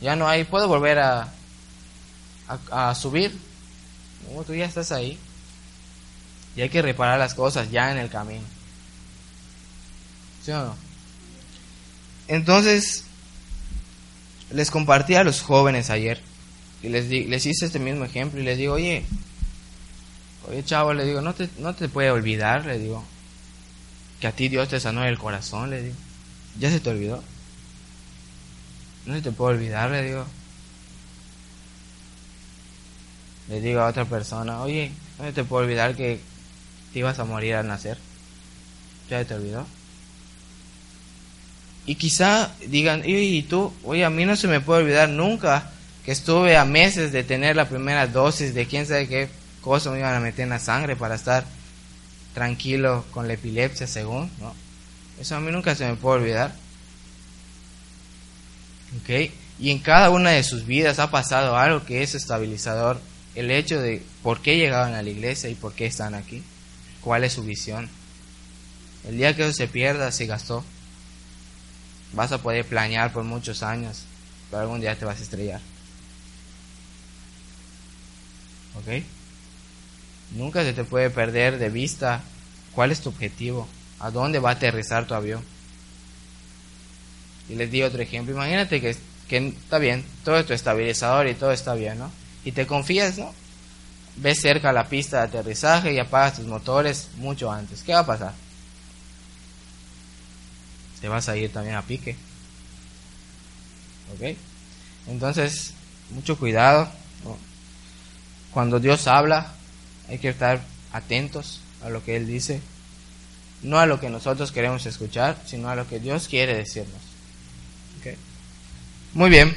ya 0.00 0.16
no 0.16 0.28
hay, 0.28 0.44
puedo 0.44 0.68
volver 0.68 0.98
a, 0.98 1.32
a, 2.70 2.94
subir. 2.94 3.36
No, 4.34 4.42
tú 4.42 4.54
ya 4.54 4.64
estás 4.64 4.92
ahí. 4.92 5.18
Y 6.56 6.62
hay 6.62 6.68
que 6.68 6.82
reparar 6.82 7.18
las 7.18 7.34
cosas 7.34 7.70
ya 7.70 7.92
en 7.92 7.98
el 7.98 8.10
camino. 8.10 8.44
¿Sí 10.44 10.50
o 10.52 10.64
no? 10.64 10.76
Entonces, 12.28 13.04
les 14.50 14.70
compartí 14.70 15.14
a 15.14 15.24
los 15.24 15.42
jóvenes 15.42 15.90
ayer. 15.90 16.20
Y 16.82 16.88
les, 16.88 17.08
di, 17.08 17.24
les 17.24 17.44
hice 17.44 17.66
este 17.66 17.78
mismo 17.78 18.04
ejemplo 18.04 18.40
y 18.40 18.44
les 18.44 18.56
digo, 18.56 18.74
oye, 18.74 19.04
oye 20.48 20.64
chavo, 20.64 20.94
le 20.94 21.04
digo, 21.04 21.20
no 21.20 21.34
te, 21.34 21.48
no 21.58 21.74
te 21.74 21.88
puede 21.88 22.10
olvidar, 22.10 22.64
le 22.64 22.78
digo, 22.78 23.04
que 24.18 24.26
a 24.26 24.32
ti 24.32 24.48
Dios 24.48 24.68
te 24.68 24.80
sanó 24.80 25.04
el 25.04 25.18
corazón, 25.18 25.70
le 25.70 25.82
digo. 25.82 25.96
¿Ya 26.58 26.70
se 26.70 26.80
te 26.80 26.90
olvidó? 26.90 27.22
No 29.06 29.14
se 29.14 29.22
te 29.22 29.32
puede 29.32 29.56
olvidar, 29.56 29.90
le 29.90 30.02
digo. 30.02 30.26
Le 33.48 33.60
digo 33.60 33.80
a 33.80 33.88
otra 33.88 34.04
persona, 34.04 34.62
oye, 34.62 34.92
no 35.18 35.24
se 35.24 35.32
te 35.32 35.44
puede 35.44 35.64
olvidar 35.64 35.96
que 35.96 36.20
te 36.92 36.98
ibas 36.98 37.18
a 37.18 37.24
morir 37.24 37.54
al 37.54 37.66
nacer. 37.66 37.98
¿Ya 39.08 39.24
te 39.24 39.34
olvidó? 39.34 39.66
Y 41.86 41.96
quizá 41.96 42.52
digan, 42.68 43.02
y 43.04 43.42
tú, 43.42 43.72
oye, 43.84 44.04
a 44.04 44.10
mí 44.10 44.24
no 44.24 44.36
se 44.36 44.46
me 44.46 44.60
puede 44.60 44.82
olvidar 44.82 45.08
nunca 45.08 45.70
que 46.04 46.12
estuve 46.12 46.56
a 46.56 46.64
meses 46.64 47.10
de 47.10 47.24
tener 47.24 47.56
la 47.56 47.68
primera 47.68 48.06
dosis 48.06 48.54
de 48.54 48.66
quién 48.66 48.86
sabe 48.86 49.08
qué 49.08 49.28
cosa 49.60 49.90
me 49.90 49.98
iban 49.98 50.14
a 50.14 50.20
meter 50.20 50.44
en 50.44 50.50
la 50.50 50.58
sangre 50.58 50.94
para 50.94 51.16
estar 51.16 51.44
tranquilo 52.34 53.04
con 53.10 53.26
la 53.26 53.34
epilepsia, 53.34 53.86
según, 53.86 54.30
¿no? 54.38 54.54
Eso 55.20 55.36
a 55.36 55.40
mí 55.40 55.50
nunca 55.50 55.74
se 55.74 55.86
me 55.86 55.96
puede 55.96 56.20
olvidar. 56.20 56.54
¿Ok? 58.98 59.30
Y 59.58 59.70
en 59.70 59.78
cada 59.78 60.10
una 60.10 60.30
de 60.30 60.42
sus 60.42 60.66
vidas 60.66 60.98
ha 60.98 61.10
pasado 61.10 61.56
algo 61.56 61.84
que 61.84 62.02
es 62.02 62.14
estabilizador. 62.14 63.00
El 63.34 63.50
hecho 63.50 63.80
de 63.80 64.02
por 64.22 64.40
qué 64.40 64.56
llegaban 64.56 64.94
a 64.94 65.02
la 65.02 65.10
iglesia 65.10 65.48
y 65.50 65.54
por 65.54 65.72
qué 65.74 65.86
están 65.86 66.14
aquí 66.14 66.42
cuál 67.00 67.24
es 67.24 67.32
su 67.32 67.42
visión. 67.42 67.88
El 69.06 69.16
día 69.16 69.34
que 69.34 69.42
eso 69.42 69.52
se 69.52 69.68
pierda, 69.68 70.12
se 70.12 70.26
gastó. 70.26 70.64
Vas 72.12 72.32
a 72.32 72.38
poder 72.38 72.64
planear 72.66 73.12
por 73.12 73.24
muchos 73.24 73.62
años, 73.62 74.02
pero 74.50 74.62
algún 74.62 74.80
día 74.80 74.98
te 74.98 75.04
vas 75.04 75.20
a 75.20 75.22
estrellar. 75.22 75.60
¿Ok? 78.76 79.04
Nunca 80.36 80.62
se 80.62 80.72
te 80.72 80.84
puede 80.84 81.10
perder 81.10 81.58
de 81.58 81.70
vista 81.70 82.22
cuál 82.72 82.92
es 82.92 83.00
tu 83.00 83.08
objetivo, 83.08 83.68
a 83.98 84.10
dónde 84.10 84.38
va 84.38 84.50
a 84.50 84.54
aterrizar 84.54 85.06
tu 85.06 85.14
avión. 85.14 85.42
Y 87.50 87.56
les 87.56 87.70
di 87.70 87.82
otro 87.82 88.00
ejemplo. 88.00 88.34
Imagínate 88.34 88.80
que, 88.80 88.96
que 89.28 89.48
está 89.48 89.78
bien, 89.78 90.04
todo 90.24 90.38
es 90.38 90.46
tu 90.46 90.52
estabilizador 90.52 91.26
y 91.26 91.34
todo 91.34 91.50
está 91.50 91.74
bien, 91.74 91.98
¿no? 91.98 92.10
Y 92.44 92.52
te 92.52 92.66
confías, 92.66 93.18
¿no? 93.18 93.34
Ves 94.16 94.40
cerca 94.40 94.72
la 94.72 94.88
pista 94.88 95.18
de 95.18 95.38
aterrizaje 95.38 95.92
y 95.92 95.98
apagas 95.98 96.36
tus 96.36 96.46
motores 96.46 97.08
mucho 97.16 97.50
antes. 97.50 97.82
¿Qué 97.82 97.92
va 97.92 98.00
a 98.00 98.06
pasar? 98.06 98.34
Te 101.00 101.08
vas 101.08 101.28
a 101.28 101.36
ir 101.36 101.52
también 101.52 101.76
a 101.76 101.82
pique. 101.82 102.16
¿Ok? 104.14 104.36
Entonces, 105.08 105.72
mucho 106.10 106.38
cuidado. 106.38 106.88
Cuando 108.52 108.80
Dios 108.80 109.06
habla, 109.06 109.52
hay 110.08 110.18
que 110.18 110.28
estar 110.28 110.60
atentos 110.92 111.60
a 111.82 111.88
lo 111.88 112.04
que 112.04 112.16
Él 112.16 112.26
dice. 112.26 112.60
No 113.62 113.78
a 113.78 113.86
lo 113.86 114.00
que 114.00 114.10
nosotros 114.10 114.52
queremos 114.52 114.86
escuchar, 114.86 115.36
sino 115.46 115.68
a 115.68 115.76
lo 115.76 115.88
que 115.88 116.00
Dios 116.00 116.28
quiere 116.28 116.54
decirnos. 116.56 117.09
Muy 119.12 119.28
bien, 119.28 119.56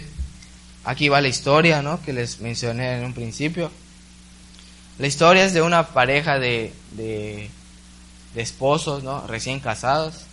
aquí 0.83 1.09
va 1.09 1.21
la 1.21 1.27
historia 1.27 1.83
¿no? 1.83 2.01
que 2.01 2.11
les 2.11 2.39
mencioné 2.39 2.97
en 2.97 3.05
un 3.05 3.13
principio. 3.13 3.71
La 4.97 5.05
historia 5.05 5.45
es 5.45 5.53
de 5.53 5.61
una 5.61 5.89
pareja 5.89 6.39
de, 6.39 6.73
de, 6.91 7.49
esposos 8.35 9.03
¿no? 9.03 9.27
recién 9.27 9.59
casados. 9.59 10.25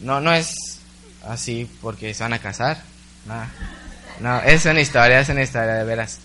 No, 0.00 0.20
no 0.20 0.32
es 0.32 0.80
así 1.28 1.70
porque 1.80 2.12
se 2.12 2.24
van 2.24 2.32
a 2.32 2.40
casar. 2.40 2.82
No, 3.24 3.46
no 4.20 4.40
es 4.42 4.64
una 4.64 4.80
historia, 4.80 5.20
es 5.20 5.28
una 5.28 5.42
historia 5.42 5.74
de 5.74 5.84
veras. 5.84 6.18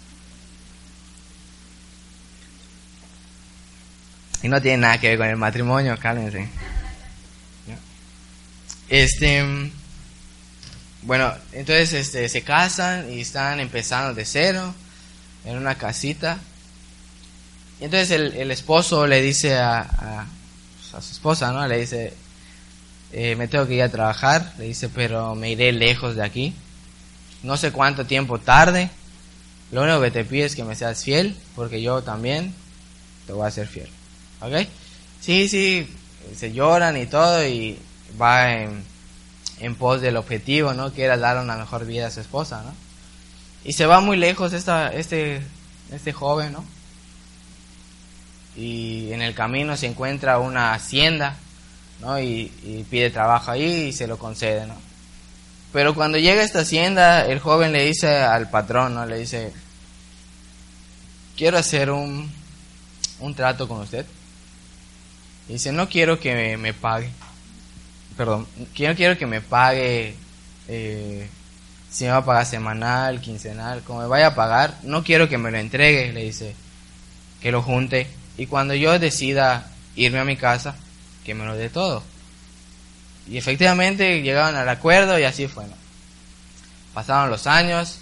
Y 4.42 4.48
no 4.48 4.62
tiene 4.62 4.80
nada 4.80 5.00
que 5.00 5.10
ver 5.10 5.18
con 5.20 5.28
el 5.28 5.38
matrimonio, 5.38 5.98
cálmense. 6.00 6.50
Este 8.90 9.72
bueno, 11.06 11.34
entonces 11.52 11.94
este, 11.94 12.30
se 12.30 12.44
casan 12.44 13.12
y 13.12 13.22
están 13.22 13.60
empezando 13.60 14.14
de 14.14 14.26
cero 14.26 14.74
en 15.46 15.58
una 15.58 15.76
casita. 15.76 16.38
Y 17.80 17.86
entonces 17.86 18.12
el, 18.12 18.52
esposo 18.52 19.06
le 19.08 19.22
dice 19.22 19.58
a, 19.58 19.80
a, 19.82 20.28
su 21.02 21.12
esposa, 21.12 21.52
¿no? 21.52 21.68
Le 21.68 21.80
dice, 21.80 22.14
eh, 23.12 23.36
me 23.36 23.48
tengo 23.48 23.68
que 23.68 23.76
ir 23.76 23.84
a 23.84 23.90
trabajar. 23.90 24.54
Le 24.58 24.66
dice, 24.66 24.90
pero 24.90 25.36
me 25.36 25.52
iré 25.52 25.72
lejos 25.72 26.16
de 26.16 26.24
aquí. 26.24 26.54
No 27.42 27.58
sé 27.58 27.72
cuánto 27.72 28.06
tiempo 28.06 28.40
tarde. 28.40 28.90
Lo 29.72 29.84
único 29.84 30.02
que 30.02 30.12
te 30.12 30.24
pido 30.24 30.46
es 30.46 30.56
que 30.56 30.64
me 30.64 30.76
seas 30.76 31.04
fiel, 31.04 31.36
porque 31.56 31.82
yo 31.82 32.04
también 32.04 32.54
te 33.26 33.34
voy 33.34 33.48
a 33.48 33.52
ser 33.52 33.68
fiel. 33.68 33.90
¿Ok? 34.40 34.68
Sí, 35.20 35.50
sí, 35.50 35.88
se 36.36 36.54
lloran 36.54 36.96
y 36.96 37.08
todo 37.08 37.46
y 37.46 37.78
va 38.22 38.54
en 38.54 38.93
en 39.60 39.76
pos 39.76 40.02
del 40.02 40.18
objetivo, 40.18 40.74
¿no? 40.74 40.94
Que 40.94 41.04
era 41.04 41.18
dar 41.18 41.38
una 41.38 41.56
mejor 41.56 41.86
vida 41.86 42.08
a 42.08 42.12
su 42.12 42.20
esposa, 42.20 42.64
¿no? 42.64 42.74
Y 43.64 43.74
se 43.74 43.86
va 43.86 44.02
muy 44.02 44.18
lejos 44.18 44.54
esta, 44.54 44.92
este, 44.94 45.42
este 45.92 46.12
joven, 46.14 46.54
¿no? 46.54 46.66
Y 48.56 49.12
en 49.12 49.22
el 49.22 49.34
camino 49.34 49.78
se 49.78 49.88
encuentra 49.88 50.40
una 50.40 50.74
hacienda, 50.74 51.38
¿no? 52.02 52.20
Y, 52.20 52.52
pide 52.90 53.10
trabajo 53.10 53.52
ahí 53.52 53.88
y 53.88 53.94
se 53.94 54.08
lo 54.08 54.18
concede, 54.18 54.68
¿no? 54.68 54.76
Pero 55.72 55.96
cuando 55.96 56.18
llega 56.18 56.42
a 56.42 56.46
esta 56.46 56.60
hacienda, 56.60 57.26
el 57.26 57.40
joven 57.40 57.72
le 57.72 57.86
dice 57.86 58.18
al 58.18 58.50
patrón, 58.50 58.94
¿no? 58.94 59.06
Le 59.06 59.18
dice, 59.18 59.52
quiero 61.36 61.58
hacer 61.58 61.90
un, 61.90 62.32
un 63.20 63.34
trato 63.34 63.68
con 63.68 63.80
usted. 63.80 64.06
Y 65.50 65.54
dice, 65.54 65.72
no 65.72 65.90
quiero 65.90 66.20
que 66.20 66.58
me 66.58 66.74
pague 66.74 67.10
perdón, 68.18 68.48
quiero, 68.74 68.96
quiero 68.96 69.18
que 69.18 69.26
me 69.26 69.42
pague, 69.42 70.16
eh, 70.68 71.28
si 71.90 72.06
me 72.06 72.12
va 72.12 72.18
a 72.18 72.26
pagar 72.26 72.46
semanal, 72.46 73.22
quincenal, 73.22 73.82
como 73.84 74.02
me 74.02 74.08
vaya 74.08 74.28
a 74.28 74.36
pagar, 74.36 74.78
no 74.84 75.04
quiero 75.04 75.30
que 75.30 75.38
me 75.38 75.52
lo 75.52 75.58
entregue, 75.58 76.14
le 76.14 76.24
dice, 76.24 76.56
que 77.42 77.52
lo 77.52 77.62
junte, 77.62 78.08
y 78.38 78.48
cuando 78.48 78.74
yo 78.74 78.98
decida 79.00 79.70
irme 79.96 80.20
a 80.20 80.26
mi 80.26 80.38
casa, 80.38 80.76
que 81.24 81.34
me 81.34 81.46
lo 81.46 81.56
dé 81.56 81.70
todo. 81.70 82.04
Y 83.28 83.38
efectivamente 83.38 84.22
llegaron 84.22 84.56
al 84.56 84.68
acuerdo 84.68 85.18
y 85.18 85.24
así 85.24 85.48
fue, 85.48 85.66
¿no? 85.66 85.76
Pasaron 86.94 87.30
los 87.30 87.48
años 87.48 88.00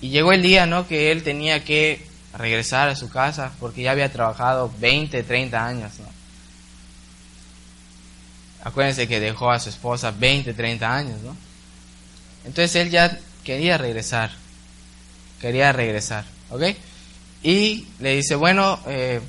y 0.00 0.10
llegó 0.10 0.32
el 0.32 0.42
día, 0.42 0.66
¿no? 0.66 0.86
Que 0.86 1.10
él 1.10 1.22
tenía 1.22 1.64
que 1.64 2.06
regresar 2.36 2.88
a 2.88 2.96
su 2.96 3.08
casa 3.08 3.52
porque 3.58 3.82
ya 3.82 3.92
había 3.92 4.12
trabajado 4.12 4.70
20, 4.78 5.22
30 5.22 5.66
años, 5.66 5.92
¿no? 5.98 6.17
Acuérdense 8.64 9.06
que 9.06 9.20
dejó 9.20 9.50
a 9.50 9.60
su 9.60 9.68
esposa 9.68 10.10
20, 10.10 10.52
30 10.54 10.94
años, 10.94 11.20
¿no? 11.22 11.36
Entonces 12.44 12.74
él 12.76 12.90
ya 12.90 13.18
quería 13.44 13.78
regresar. 13.78 14.30
Quería 15.40 15.72
regresar, 15.72 16.24
¿ok? 16.50 16.62
Y 17.42 17.86
le 18.00 18.16
dice, 18.16 18.34
bueno, 18.34 18.80
eh, 18.86 19.20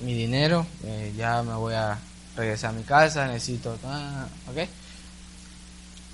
mi 0.00 0.14
dinero, 0.14 0.66
eh, 0.84 1.12
ya 1.16 1.42
me 1.42 1.54
voy 1.54 1.74
a 1.74 1.98
regresar 2.36 2.70
a 2.70 2.72
mi 2.74 2.84
casa, 2.84 3.26
necesito, 3.26 3.72
¿ok? 3.72 4.68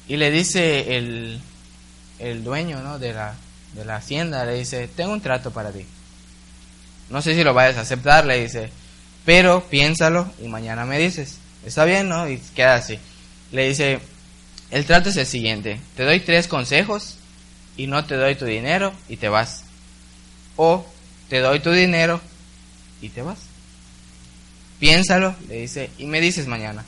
Y 0.08 0.16
le 0.16 0.30
dice 0.30 0.96
el, 0.96 1.40
el 2.18 2.42
dueño, 2.42 2.80
¿no? 2.80 2.98
De 2.98 3.12
la, 3.12 3.34
de 3.74 3.84
la 3.84 3.96
hacienda, 3.96 4.44
le 4.44 4.54
dice, 4.54 4.88
tengo 4.88 5.12
un 5.12 5.20
trato 5.20 5.50
para 5.50 5.70
ti. 5.70 5.86
No 7.10 7.20
sé 7.22 7.34
si 7.34 7.44
lo 7.44 7.54
vayas 7.54 7.76
a 7.76 7.82
aceptar, 7.82 8.24
le 8.24 8.42
dice, 8.42 8.70
pero 9.24 9.62
piénsalo 9.68 10.32
y 10.42 10.48
mañana 10.48 10.86
me 10.86 10.98
dices. 10.98 11.38
Está 11.66 11.84
bien, 11.84 12.08
¿no? 12.08 12.28
Y 12.28 12.38
queda 12.54 12.76
así. 12.76 12.98
Le 13.50 13.68
dice, 13.68 13.98
el 14.70 14.86
trato 14.86 15.10
es 15.10 15.16
el 15.16 15.26
siguiente, 15.26 15.80
te 15.96 16.04
doy 16.04 16.20
tres 16.20 16.46
consejos 16.46 17.16
y 17.76 17.88
no 17.88 18.04
te 18.04 18.14
doy 18.14 18.36
tu 18.36 18.44
dinero 18.44 18.94
y 19.08 19.16
te 19.16 19.28
vas. 19.28 19.64
O 20.54 20.86
te 21.28 21.40
doy 21.40 21.58
tu 21.58 21.72
dinero 21.72 22.20
y 23.02 23.08
te 23.08 23.20
vas. 23.20 23.38
Piénsalo, 24.78 25.34
le 25.48 25.62
dice, 25.62 25.90
y 25.98 26.06
me 26.06 26.20
dices 26.20 26.46
mañana. 26.46 26.84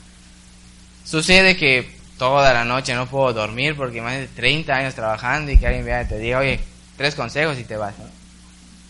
Sucede 1.03 1.57
que 1.57 1.89
toda 2.17 2.53
la 2.53 2.63
noche 2.63 2.95
no 2.95 3.07
puedo 3.07 3.33
dormir 3.33 3.75
porque 3.75 4.01
más 4.01 4.13
de 4.13 4.27
30 4.27 4.73
años 4.73 4.95
trabajando 4.95 5.51
y 5.51 5.57
que 5.57 5.67
alguien 5.67 6.07
te 6.07 6.17
diga, 6.17 6.39
oye, 6.39 6.59
tres 6.95 7.15
consejos 7.15 7.59
y 7.59 7.65
te 7.65 7.75
vas. 7.75 7.95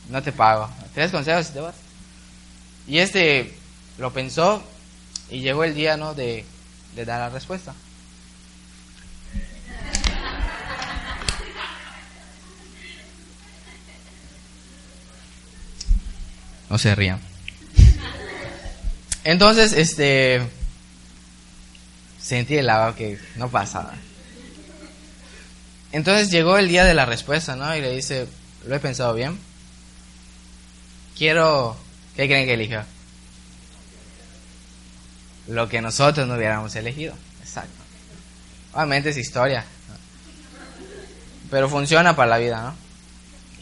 no 0.09 0.21
te 0.21 0.31
pago. 0.31 0.69
Tres 0.93 1.09
consejos 1.11 1.49
y 1.49 1.53
te 1.53 1.59
vas. 1.61 1.75
Y 2.87 2.99
este 2.99 3.53
lo 3.97 4.13
pensó 4.13 4.63
y 5.29 5.41
llegó 5.41 5.63
el 5.63 5.75
día, 5.75 5.97
¿no? 5.97 6.13
De, 6.13 6.45
de 6.95 7.05
dar 7.05 7.19
la 7.19 7.29
respuesta. 7.29 7.73
No 16.69 16.77
se 16.77 16.93
rían. 16.93 17.19
Entonces, 19.23 19.73
este, 19.73 20.41
sentí 22.19 22.57
el 22.57 22.69
agua 22.69 22.95
que 22.95 23.19
no 23.35 23.49
pasaba. 23.49 23.93
Entonces 25.91 26.29
llegó 26.29 26.57
el 26.57 26.67
día 26.67 26.85
de 26.85 26.93
la 26.93 27.05
respuesta, 27.05 27.55
¿no? 27.55 27.75
Y 27.75 27.81
le 27.81 27.95
dice, 27.95 28.27
lo 28.67 28.75
he 28.75 28.79
pensado 28.79 29.13
bien. 29.15 29.39
Quiero, 31.17 31.75
¿qué 32.15 32.27
creen 32.27 32.45
que 32.45 32.53
eligió? 32.53 32.83
Lo 35.49 35.67
que 35.67 35.81
nosotros 35.81 36.27
no 36.27 36.35
hubiéramos 36.35 36.75
elegido. 36.75 37.13
Exacto. 37.41 37.83
Obviamente 38.73 39.09
es 39.09 39.17
historia. 39.17 39.65
Pero 41.49 41.67
funciona 41.67 42.15
para 42.15 42.29
la 42.29 42.37
vida, 42.37 42.61
¿no? 42.61 42.75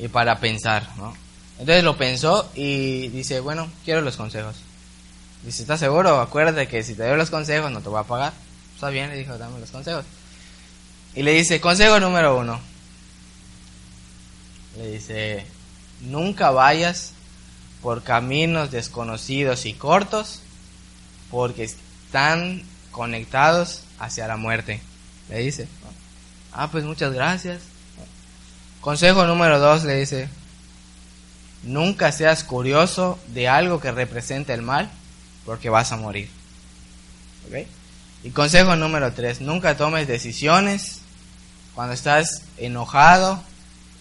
Y 0.04 0.10
para 0.10 0.40
pensar, 0.40 0.88
¿no? 0.98 1.16
Entonces 1.60 1.84
lo 1.84 1.98
pensó 1.98 2.52
y 2.54 3.08
dice, 3.08 3.40
bueno, 3.40 3.72
quiero 3.86 4.02
los 4.02 4.18
consejos. 4.18 4.58
Dice, 5.44 5.62
¿estás 5.62 5.80
seguro? 5.80 6.20
Acuérdate 6.20 6.68
que 6.68 6.84
si 6.84 6.94
te 6.94 7.08
doy 7.08 7.18
los 7.18 7.30
consejos 7.30 7.72
no 7.72 7.82
te 7.82 7.90
voy 7.90 8.00
a 8.00 8.04
pagar. 8.04 8.34
Está 8.76 8.90
bien, 8.90 9.10
le 9.10 9.18
dijo, 9.18 9.38
dame 9.38 9.60
los 9.60 9.72
consejos. 9.72 10.06
Y 11.16 11.24
le 11.24 11.32
dice, 11.32 11.62
consejo 11.62 12.00
número 12.00 12.38
uno. 12.38 12.60
Le 14.78 14.92
dice, 14.92 15.46
nunca 16.02 16.52
vayas 16.52 17.14
por 17.82 18.04
caminos 18.04 18.72
desconocidos 18.72 19.66
y 19.66 19.74
cortos 19.74 20.42
porque 21.32 21.64
están 21.64 22.64
conectados 22.92 23.84
hacia 24.00 24.28
la 24.28 24.38
muerte. 24.38 24.82
Le 25.30 25.40
dice. 25.40 25.68
Ah, 26.54 26.70
pues 26.72 26.84
muchas 26.84 27.14
gracias. 27.14 27.62
Consejo 28.82 29.26
número 29.26 29.60
dos 29.60 29.84
le 29.84 29.96
dice, 29.96 30.30
nunca 31.64 32.12
seas 32.12 32.44
curioso 32.44 33.20
de 33.28 33.48
algo 33.48 33.80
que 33.80 33.92
represente 33.92 34.54
el 34.54 34.62
mal, 34.62 34.90
porque 35.46 35.70
vas 35.70 35.92
a 35.92 35.98
morir. 35.98 36.30
¿ok? 37.48 37.68
Y 38.24 38.30
consejo 38.32 38.76
número 38.76 39.12
tres, 39.14 39.42
nunca 39.42 39.78
tomes 39.78 40.08
decisiones 40.08 41.02
cuando 41.76 41.94
estás 41.94 42.44
enojado 42.58 43.42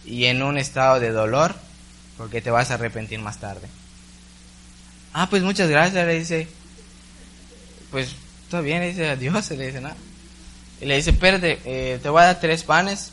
y 0.04 0.26
en 0.26 0.42
un 0.42 0.56
estado 0.56 1.00
de 1.00 1.10
dolor, 1.10 1.54
porque 2.16 2.40
te 2.40 2.50
vas 2.50 2.70
a 2.70 2.74
arrepentir 2.74 3.18
más 3.18 3.38
tarde. 3.38 3.68
Ah, 5.12 5.28
pues 5.28 5.42
muchas 5.42 5.68
gracias, 5.68 6.06
le 6.06 6.18
dice. 6.18 6.48
Pues 7.96 8.10
todo 8.50 8.60
bien, 8.60 8.80
le 8.80 8.88
dice 8.88 9.08
adiós, 9.08 9.50
le 9.52 9.68
dice 9.68 9.80
nada. 9.80 9.96
Y 10.82 10.84
le 10.84 10.96
dice, 10.96 11.12
espérate, 11.12 11.60
eh, 11.64 11.98
te 12.02 12.10
voy 12.10 12.20
a 12.20 12.26
dar 12.26 12.40
tres 12.40 12.62
panes, 12.62 13.10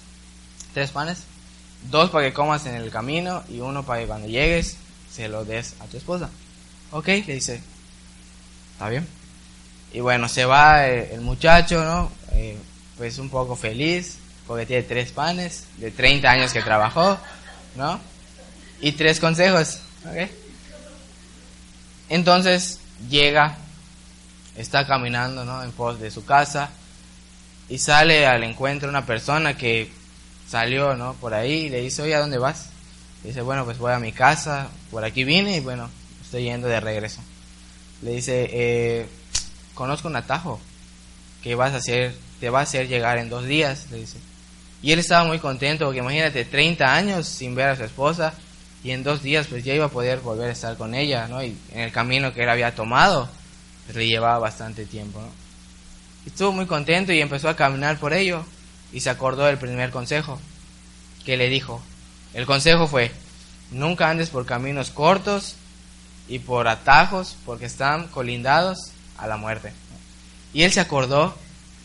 tres 0.73 0.91
panes, 0.91 1.19
dos 1.89 2.09
para 2.09 2.25
que 2.25 2.33
comas 2.33 2.65
en 2.65 2.75
el 2.75 2.91
camino 2.91 3.45
y 3.47 3.61
uno 3.61 3.85
para 3.85 4.01
que 4.01 4.07
cuando 4.07 4.27
llegues 4.27 4.75
se 5.09 5.29
lo 5.29 5.45
des 5.45 5.75
a 5.79 5.85
tu 5.85 5.95
esposa. 5.95 6.29
Ok, 6.91 7.07
le 7.07 7.35
dice, 7.35 7.61
está 8.73 8.89
bien. 8.89 9.07
Y 9.93 10.01
bueno, 10.01 10.27
se 10.27 10.43
va 10.43 10.85
el, 10.85 11.21
muchacho, 11.21 11.81
¿no? 11.81 12.11
Eh, 12.33 12.57
pues 12.97 13.19
un 13.19 13.29
poco 13.29 13.55
feliz, 13.55 14.17
porque 14.45 14.65
tiene 14.65 14.83
tres 14.83 15.13
panes, 15.13 15.63
de 15.77 15.91
30 15.91 16.29
años 16.29 16.51
que 16.51 16.61
trabajó, 16.61 17.17
¿no? 17.77 18.01
Y 18.81 18.91
tres 18.91 19.21
consejos, 19.21 19.79
¿ok? 20.05 20.29
Entonces 22.09 22.81
llega, 23.09 23.59
está 24.55 24.85
caminando, 24.85 25.45
¿no? 25.45 25.63
En 25.63 25.71
pos 25.71 25.99
de 25.99 26.11
su 26.11 26.25
casa 26.25 26.69
y 27.69 27.77
sale 27.77 28.27
al 28.27 28.43
encuentro 28.43 28.89
una 28.89 29.05
persona 29.05 29.57
que 29.57 29.91
salió, 30.47 30.95
¿no? 30.95 31.13
Por 31.15 31.33
ahí 31.33 31.65
y 31.65 31.69
le 31.69 31.81
dice, 31.81 32.01
oye, 32.01 32.15
¿a 32.15 32.19
dónde 32.19 32.37
vas? 32.37 32.69
dice, 33.23 33.41
bueno, 33.41 33.63
pues 33.63 33.77
voy 33.77 33.93
a 33.93 33.99
mi 33.99 34.11
casa, 34.11 34.67
por 34.91 35.05
aquí 35.05 35.23
vine 35.23 35.57
y 35.57 35.59
bueno, 35.61 35.89
estoy 36.21 36.43
yendo 36.43 36.67
de 36.67 36.79
regreso. 36.79 37.21
Le 38.01 38.11
dice, 38.11 38.49
eh, 38.51 39.05
conozco 39.73 40.09
un 40.09 40.17
atajo 40.17 40.59
que 41.41 41.55
vas 41.55 41.73
a 41.73 41.77
hacer, 41.77 42.13
te 42.39 42.49
va 42.49 42.59
a 42.59 42.63
hacer 42.63 42.87
llegar 42.89 43.17
en 43.17 43.29
dos 43.29 43.45
días, 43.45 43.87
le 43.91 43.99
dice. 43.99 44.17
Y 44.81 44.91
él 44.91 44.99
estaba 44.99 45.23
muy 45.23 45.39
contento 45.39 45.85
porque 45.85 46.01
imagínate, 46.01 46.43
30 46.43 46.93
años 46.93 47.27
sin 47.27 47.55
ver 47.55 47.69
a 47.69 47.75
su 47.77 47.83
esposa 47.83 48.33
y 48.83 48.91
en 48.91 49.03
dos 49.03 49.23
días 49.23 49.47
pues 49.47 49.63
ya 49.63 49.73
iba 49.73 49.85
a 49.85 49.89
poder 49.89 50.19
volver 50.19 50.49
a 50.49 50.53
estar 50.53 50.75
con 50.75 50.93
ella, 50.93 51.27
¿no? 51.29 51.41
Y 51.41 51.57
en 51.71 51.79
el 51.79 51.91
camino 51.93 52.33
que 52.33 52.43
él 52.43 52.49
había 52.49 52.75
tomado, 52.75 53.29
le 53.93 54.07
llevaba 54.07 54.39
bastante 54.39 54.85
tiempo, 54.85 55.19
¿no? 55.19 55.43
Estuvo 56.25 56.53
muy 56.53 56.65
contento 56.65 57.11
y 57.11 57.19
empezó 57.19 57.49
a 57.49 57.55
caminar 57.55 57.99
por 57.99 58.13
ello 58.13 58.45
y 58.93 59.01
se 59.01 59.09
acordó 59.09 59.45
del 59.45 59.57
primer 59.57 59.91
consejo 59.91 60.39
que 61.25 61.35
le 61.35 61.49
dijo. 61.49 61.81
El 62.33 62.45
consejo 62.45 62.87
fue, 62.87 63.11
nunca 63.71 64.09
andes 64.09 64.29
por 64.29 64.45
caminos 64.45 64.89
cortos 64.89 65.55
y 66.27 66.39
por 66.39 66.67
atajos 66.67 67.35
porque 67.45 67.65
están 67.65 68.07
colindados 68.07 68.91
a 69.17 69.27
la 69.27 69.37
muerte. 69.37 69.73
Y 70.53 70.63
él 70.63 70.71
se 70.71 70.79
acordó 70.79 71.35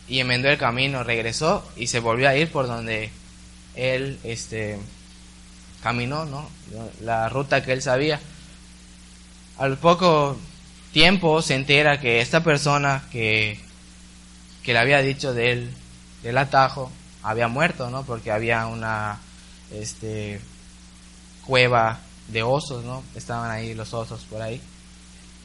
y 0.07 0.19
enmendó 0.19 0.49
el 0.49 0.57
camino, 0.57 1.03
regresó 1.03 1.67
y 1.75 1.87
se 1.87 1.99
volvió 1.99 2.29
a 2.29 2.35
ir 2.35 2.49
por 2.49 2.67
donde 2.67 3.11
él 3.75 4.19
este, 4.23 4.79
caminó, 5.83 6.25
¿no? 6.25 6.49
La 7.01 7.29
ruta 7.29 7.63
que 7.63 7.73
él 7.73 7.81
sabía. 7.81 8.19
Al 9.57 9.77
poco 9.77 10.37
tiempo 10.91 11.41
se 11.41 11.55
entera 11.55 11.99
que 11.99 12.21
esta 12.21 12.43
persona 12.43 13.03
que, 13.11 13.59
que 14.63 14.73
le 14.73 14.79
había 14.79 14.99
dicho 14.99 15.33
del, 15.33 15.71
del 16.23 16.37
atajo 16.37 16.91
había 17.23 17.47
muerto, 17.47 17.89
¿no? 17.89 18.03
Porque 18.03 18.31
había 18.31 18.65
una 18.67 19.19
este, 19.71 20.39
cueva 21.45 21.99
de 22.27 22.43
osos, 22.43 22.83
¿no? 22.83 23.03
Estaban 23.15 23.51
ahí 23.51 23.73
los 23.73 23.93
osos 23.93 24.25
por 24.29 24.41
ahí. 24.41 24.61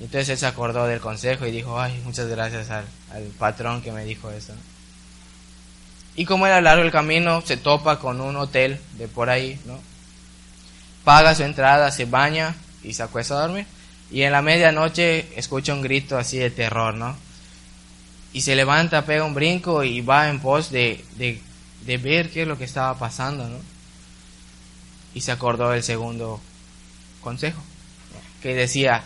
Entonces 0.00 0.28
él 0.30 0.38
se 0.38 0.46
acordó 0.46 0.86
del 0.86 1.00
consejo 1.00 1.46
y 1.46 1.52
dijo, 1.52 1.80
ay, 1.80 2.00
muchas 2.04 2.28
gracias 2.28 2.70
al, 2.70 2.84
patrón 3.38 3.80
que 3.80 3.92
me 3.92 4.04
dijo 4.04 4.30
eso. 4.30 4.52
Y 6.16 6.24
como 6.24 6.46
era 6.46 6.60
largo 6.60 6.82
el 6.82 6.90
camino, 6.90 7.42
se 7.42 7.56
topa 7.56 7.98
con 7.98 8.20
un 8.20 8.36
hotel 8.36 8.78
de 8.98 9.08
por 9.08 9.30
ahí, 9.30 9.60
¿no? 9.64 9.78
Paga 11.04 11.34
su 11.34 11.42
entrada, 11.42 11.90
se 11.90 12.06
baña 12.06 12.54
y 12.82 12.94
se 12.94 13.02
acuesta 13.02 13.34
a 13.34 13.46
dormir. 13.46 13.66
Y 14.14 14.22
en 14.22 14.30
la 14.30 14.42
medianoche 14.42 15.26
escucha 15.36 15.74
un 15.74 15.82
grito 15.82 16.16
así 16.16 16.38
de 16.38 16.50
terror, 16.50 16.94
¿no? 16.94 17.16
Y 18.32 18.42
se 18.42 18.54
levanta, 18.54 19.04
pega 19.04 19.24
un 19.24 19.34
brinco 19.34 19.82
y 19.82 20.02
va 20.02 20.28
en 20.28 20.38
pos 20.38 20.70
de, 20.70 21.04
de, 21.16 21.40
de 21.84 21.98
ver 21.98 22.30
qué 22.30 22.42
es 22.42 22.48
lo 22.48 22.56
que 22.56 22.62
estaba 22.62 22.96
pasando, 22.96 23.48
¿no? 23.48 23.58
Y 25.14 25.20
se 25.22 25.32
acordó 25.32 25.70
del 25.70 25.82
segundo 25.82 26.40
consejo, 27.20 27.60
que 28.40 28.54
decía, 28.54 29.02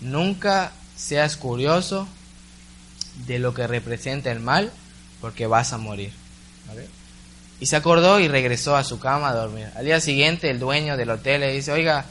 Nunca 0.00 0.70
seas 0.96 1.36
curioso 1.36 2.06
de 3.26 3.40
lo 3.40 3.54
que 3.54 3.66
representa 3.66 4.30
el 4.30 4.38
mal, 4.38 4.70
porque 5.20 5.48
vas 5.48 5.72
a 5.72 5.78
morir. 5.78 6.12
Y 7.58 7.66
se 7.66 7.74
acordó 7.74 8.20
y 8.20 8.28
regresó 8.28 8.76
a 8.76 8.84
su 8.84 9.00
cama 9.00 9.30
a 9.30 9.34
dormir. 9.34 9.70
Al 9.74 9.84
día 9.84 10.00
siguiente 10.00 10.50
el 10.50 10.60
dueño 10.60 10.96
del 10.96 11.10
hotel 11.10 11.40
le 11.40 11.52
dice, 11.52 11.72
oiga, 11.72 12.04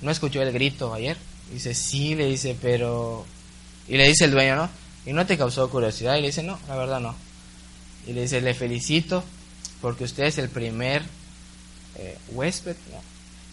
¿no 0.00 0.10
escuchó 0.10 0.42
el 0.42 0.52
grito 0.52 0.92
ayer? 0.92 1.16
Dice, 1.54 1.74
sí, 1.74 2.14
le 2.14 2.26
dice, 2.26 2.56
pero... 2.60 3.24
Y 3.88 3.96
le 3.96 4.08
dice 4.08 4.24
el 4.24 4.30
dueño, 4.30 4.56
¿no? 4.56 4.70
¿Y 5.04 5.12
no 5.12 5.26
te 5.26 5.36
causó 5.36 5.68
curiosidad? 5.70 6.16
Y 6.16 6.20
le 6.20 6.28
dice, 6.28 6.42
no, 6.42 6.58
la 6.68 6.76
verdad 6.76 7.00
no. 7.00 7.14
Y 8.06 8.12
le 8.12 8.22
dice, 8.22 8.40
le 8.40 8.54
felicito 8.54 9.24
porque 9.80 10.04
usted 10.04 10.24
es 10.24 10.38
el 10.38 10.48
primer 10.48 11.02
eh, 11.96 12.16
huésped 12.30 12.76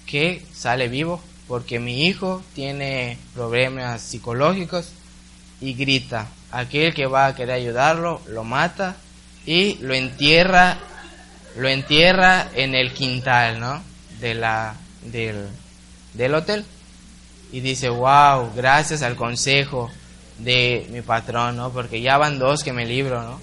que 0.05 0.43
sale 0.53 0.87
vivo 0.87 1.21
porque 1.47 1.79
mi 1.79 2.05
hijo 2.05 2.43
tiene 2.53 3.17
problemas 3.33 4.01
psicológicos 4.01 4.91
y 5.59 5.73
grita. 5.73 6.27
Aquel 6.51 6.93
que 6.93 7.07
va 7.07 7.25
a 7.25 7.35
querer 7.35 7.55
ayudarlo 7.55 8.21
lo 8.27 8.43
mata 8.43 8.95
y 9.45 9.75
lo 9.81 9.95
entierra, 9.95 10.77
lo 11.57 11.67
entierra 11.67 12.49
en 12.53 12.75
el 12.75 12.93
quintal, 12.93 13.59
¿no? 13.59 13.81
De 14.21 14.35
la, 14.35 14.75
del, 15.03 15.47
del 16.13 16.35
hotel. 16.35 16.65
Y 17.51 17.61
dice, 17.61 17.89
wow, 17.89 18.51
gracias 18.55 19.01
al 19.01 19.15
consejo 19.15 19.89
de 20.37 20.87
mi 20.91 21.01
patrón, 21.01 21.57
¿no? 21.57 21.71
Porque 21.71 22.01
ya 22.01 22.17
van 22.17 22.39
dos 22.39 22.63
que 22.63 22.73
me 22.73 22.85
libro, 22.85 23.23
¿no? 23.23 23.39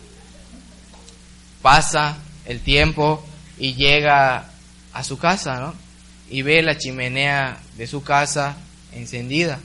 Pasa 1.63 2.17
el 2.45 2.61
tiempo 2.61 3.25
y 3.59 3.75
llega 3.75 4.51
a 4.93 5.05
su 5.05 5.19
casa, 5.19 5.59
¿no? 5.61 5.87
y 6.29 6.43
ve 6.43 6.63
la 6.63 6.77
chimenea 6.77 7.59
de 7.77 7.87
su 7.87 8.03
casa 8.03 8.57
encendida 8.93 9.61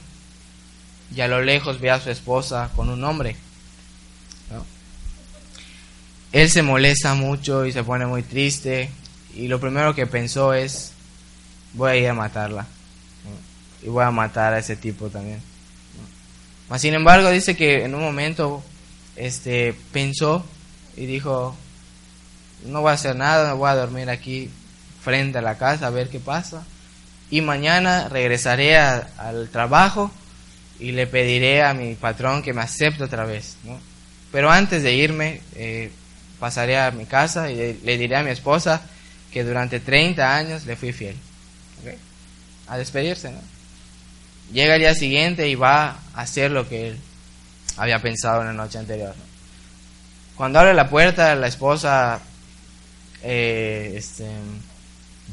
y 1.15 1.21
a 1.21 1.27
lo 1.27 1.41
lejos 1.41 1.79
ve 1.79 1.89
a 1.89 1.99
su 1.99 2.09
esposa 2.09 2.69
con 2.75 2.89
un 2.89 3.03
hombre. 3.03 3.35
Él 6.31 6.49
se 6.49 6.61
molesta 6.61 7.13
mucho 7.13 7.65
y 7.65 7.73
se 7.73 7.83
pone 7.83 8.05
muy 8.05 8.23
triste 8.23 8.89
y 9.35 9.47
lo 9.47 9.59
primero 9.59 9.93
que 9.93 10.07
pensó 10.07 10.53
es 10.53 10.93
voy 11.73 11.91
a 11.91 11.95
ir 11.97 12.07
a 12.07 12.13
matarla 12.13 12.67
y 13.83 13.89
voy 13.89 14.03
a 14.03 14.11
matar 14.11 14.53
a 14.53 14.59
ese 14.59 14.75
tipo 14.75 15.09
también. 15.09 15.41
Mas 16.69 16.81
sin 16.81 16.93
embargo 16.93 17.29
dice 17.29 17.55
que 17.55 17.83
en 17.83 17.95
un 17.95 18.01
momento 18.01 18.63
este 19.15 19.75
pensó 19.91 20.45
y 20.95 21.05
dijo 21.05 21.55
no 22.65 22.81
voy 22.81 22.91
a 22.91 22.93
hacer 22.93 23.15
nada, 23.15 23.53
voy 23.53 23.69
a 23.69 23.75
dormir 23.75 24.09
aquí 24.09 24.49
frente 25.03 25.39
a 25.39 25.41
la 25.41 25.57
casa 25.57 25.87
a 25.87 25.89
ver 25.89 26.09
qué 26.09 26.19
pasa. 26.19 26.63
Y 27.29 27.41
mañana 27.41 28.09
regresaré 28.09 28.77
al 28.77 29.49
trabajo 29.51 30.11
y 30.79 30.91
le 30.91 31.07
pediré 31.07 31.63
a 31.63 31.73
mi 31.73 31.95
patrón 31.95 32.41
que 32.41 32.53
me 32.53 32.61
acepte 32.61 33.03
otra 33.03 33.25
vez. 33.25 33.55
Pero 34.31 34.51
antes 34.51 34.83
de 34.83 34.93
irme, 34.93 35.41
eh, 35.55 35.91
pasaré 36.39 36.77
a 36.79 36.91
mi 36.91 37.05
casa 37.05 37.49
y 37.51 37.55
le, 37.55 37.97
diré 37.97 38.17
a 38.17 38.23
mi 38.23 38.31
esposa 38.31 38.81
que 39.31 39.43
durante 39.43 39.79
30 39.79 40.35
años 40.35 40.65
le 40.65 40.75
fui 40.75 40.91
fiel. 40.91 41.15
A 42.67 42.77
despedirse. 42.77 43.31
Llega 44.51 44.75
el 44.75 44.81
día 44.81 44.95
siguiente 44.95 45.47
y 45.47 45.55
va 45.55 45.99
a 46.13 46.21
hacer 46.21 46.51
lo 46.51 46.67
que 46.67 46.89
él 46.89 46.97
había 47.77 48.01
pensado 48.01 48.41
en 48.41 48.47
la 48.47 48.53
noche 48.53 48.77
anterior. 48.77 49.15
Cuando 50.35 50.59
abre 50.59 50.73
la 50.73 50.89
puerta, 50.89 51.35
la 51.35 51.47
esposa 51.47 52.19
eh, 53.23 53.93
este, 53.95 54.27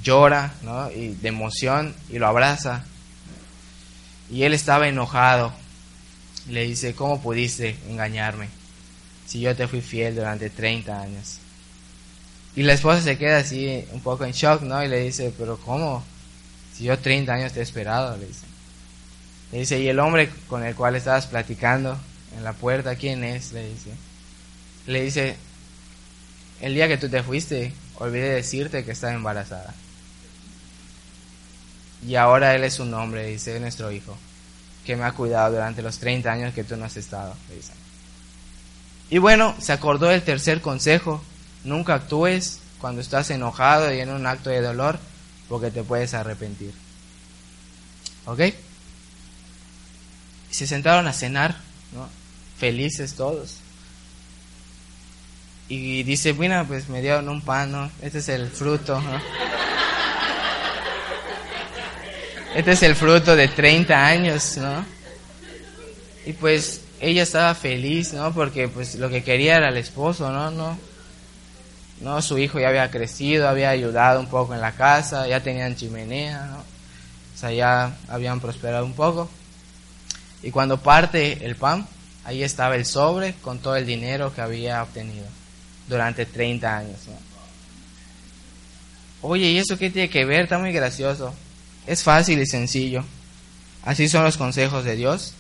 llora 0.03 0.55
¿no? 0.63 0.91
y 0.91 1.09
de 1.09 1.29
emoción 1.29 1.95
y 2.09 2.19
lo 2.19 2.27
abraza. 2.27 2.85
Y 4.31 4.43
él 4.43 4.55
estaba 4.55 4.89
enojado. 4.89 5.53
Le 6.49 6.65
dice, 6.65 6.95
¿cómo 6.95 7.21
pudiste 7.21 7.77
engañarme? 7.89 8.49
Si 9.27 9.41
yo 9.41 9.55
te 9.55 9.67
fui 9.67 9.81
fiel 9.81 10.15
durante 10.15 10.49
30 10.49 11.01
años. 11.01 11.39
Y 12.55 12.63
la 12.63 12.73
esposa 12.73 13.03
se 13.03 13.19
queda 13.19 13.39
así 13.39 13.85
un 13.93 14.01
poco 14.01 14.25
en 14.25 14.33
shock, 14.33 14.63
¿no? 14.63 14.83
Y 14.83 14.89
le 14.89 15.01
dice, 15.01 15.33
pero 15.37 15.59
¿cómo? 15.59 16.05
Si 16.75 16.85
yo 16.85 16.99
30 16.99 17.33
años 17.33 17.53
te 17.53 17.61
he 17.61 17.63
esperado, 17.63 18.17
le 18.17 18.27
dice. 18.27 18.48
Le 19.53 19.61
dice, 19.61 19.81
¿y 19.81 19.89
el 19.89 19.99
hombre 19.99 20.31
con 20.49 20.63
el 20.65 20.75
cual 20.75 20.97
estabas 20.97 21.27
platicando 21.27 21.99
en 22.37 22.45
la 22.45 22.53
puerta, 22.53 22.97
quién 22.97 23.25
es? 23.25 23.53
Le 23.53 23.69
dice. 23.69 23.91
Le 24.87 25.03
dice, 25.03 25.37
el 26.61 26.75
día 26.75 26.89
que 26.89 26.99
tú 26.99 27.09
te 27.09 27.23
fuiste, 27.23 27.73
olvidé 27.97 28.31
decirte 28.31 28.85
que 28.85 28.93
estaba 28.93 29.13
embarazada. 29.13 29.75
Y 32.07 32.15
ahora 32.15 32.55
Él 32.55 32.65
es 32.65 32.79
un 32.79 32.93
hombre, 32.95 33.27
dice 33.27 33.59
nuestro 33.59 33.91
Hijo, 33.91 34.17
que 34.85 34.97
me 34.97 35.05
ha 35.05 35.13
cuidado 35.13 35.55
durante 35.55 35.83
los 35.83 35.99
30 35.99 36.31
años 36.31 36.55
que 36.55 36.65
tú 36.65 36.77
no 36.77 36.85
has 36.85 36.97
estado, 36.97 37.35
dice. 37.55 37.73
Y 39.11 39.19
bueno, 39.19 39.55
se 39.59 39.73
acordó 39.73 40.07
del 40.07 40.23
tercer 40.23 40.61
consejo, 40.61 41.23
nunca 41.65 41.95
actúes 41.95 42.61
cuando 42.79 43.01
estás 43.01 43.31
enojado 43.31 43.93
y 43.93 44.01
en 44.01 44.11
un 44.11 44.27
acto 44.27 44.51
de 44.51 44.61
dolor, 44.61 44.99
porque 45.49 45.71
te 45.71 45.83
puedes 45.83 46.15
arrepentir. 46.15 46.73
¿Ok? 48.27 48.41
Y 50.51 50.55
se 50.55 50.67
sentaron 50.67 51.07
a 51.07 51.13
cenar, 51.13 51.57
¿no? 51.93 52.09
Felices 52.59 53.15
todos. 53.15 53.59
Y 55.69 56.03
dice, 56.03 56.33
bueno, 56.33 56.65
pues 56.67 56.89
me 56.89 57.03
dieron 57.03 57.29
un 57.29 57.43
pan, 57.43 57.73
¿no? 57.73 57.91
Este 58.01 58.19
es 58.19 58.29
el 58.31 58.49
fruto, 58.49 59.01
¿no? 59.01 59.21
Este 62.55 62.73
es 62.73 62.83
el 62.83 62.97
fruto 62.97 63.37
de 63.37 63.49
30 63.49 64.07
años, 64.07 64.57
¿no? 64.57 64.85
Y 66.25 66.33
pues 66.33 66.81
ella 67.01 67.23
estaba 67.23 67.55
feliz, 67.55 68.15
¿no? 68.15 68.33
Porque 68.33 68.69
pues 68.69 68.95
lo 68.95 69.11
que 69.11 69.23
quería 69.23 69.59
era 69.59 69.69
el 69.69 69.77
esposo, 69.77 70.33
¿no? 70.33 70.51
No, 70.51 70.79
no 72.01 72.23
su 72.23 72.39
hijo 72.39 72.59
ya 72.59 72.69
había 72.69 72.91
crecido, 72.91 73.49
había 73.49 73.71
ayudado 73.71 74.21
un 74.21 74.29
poco 74.29 74.55
en 74.55 74.61
la 74.61 74.73
casa, 74.73 75.27
ya 75.29 75.43
tenían 75.43 75.77
chimenea, 75.77 76.47
¿no? 76.47 76.59
O 76.59 77.39
sea, 77.39 77.53
ya 77.53 77.97
habían 78.09 78.41
prosperado 78.41 78.85
un 78.85 78.95
poco. 78.95 79.29
Y 80.43 80.51
cuando 80.51 80.81
parte 80.81 81.45
el 81.45 81.57
pan, 81.57 81.87
ahí 82.25 82.43
estaba 82.43 82.77
el 82.77 82.85
sobre 82.85 83.35
con 83.35 83.59
todo 83.59 83.77
el 83.77 83.87
dinero 83.87 84.35
que 84.35 84.41
había 84.41 84.83
obtenido 84.83 85.27
durante 85.89 86.27
30 86.27 86.77
años. 86.77 86.99
Oye, 89.23 89.51
¿y 89.51 89.59
eso 89.59 89.77
qué 89.77 89.91
tiene 89.91 90.11
que 90.11 90.25
ver? 90.25 90.43
Está 90.43 90.59
muy 90.59 90.73
gracioso. 90.73 91.35
Es 91.87 92.03
fácil 92.03 92.41
y 92.41 92.47
sencillo. 92.47 93.05
Así 93.85 94.09
son 94.09 94.25
los 94.25 94.37
consejos 94.37 94.85
de 94.85 94.97
Dios. 94.97 95.33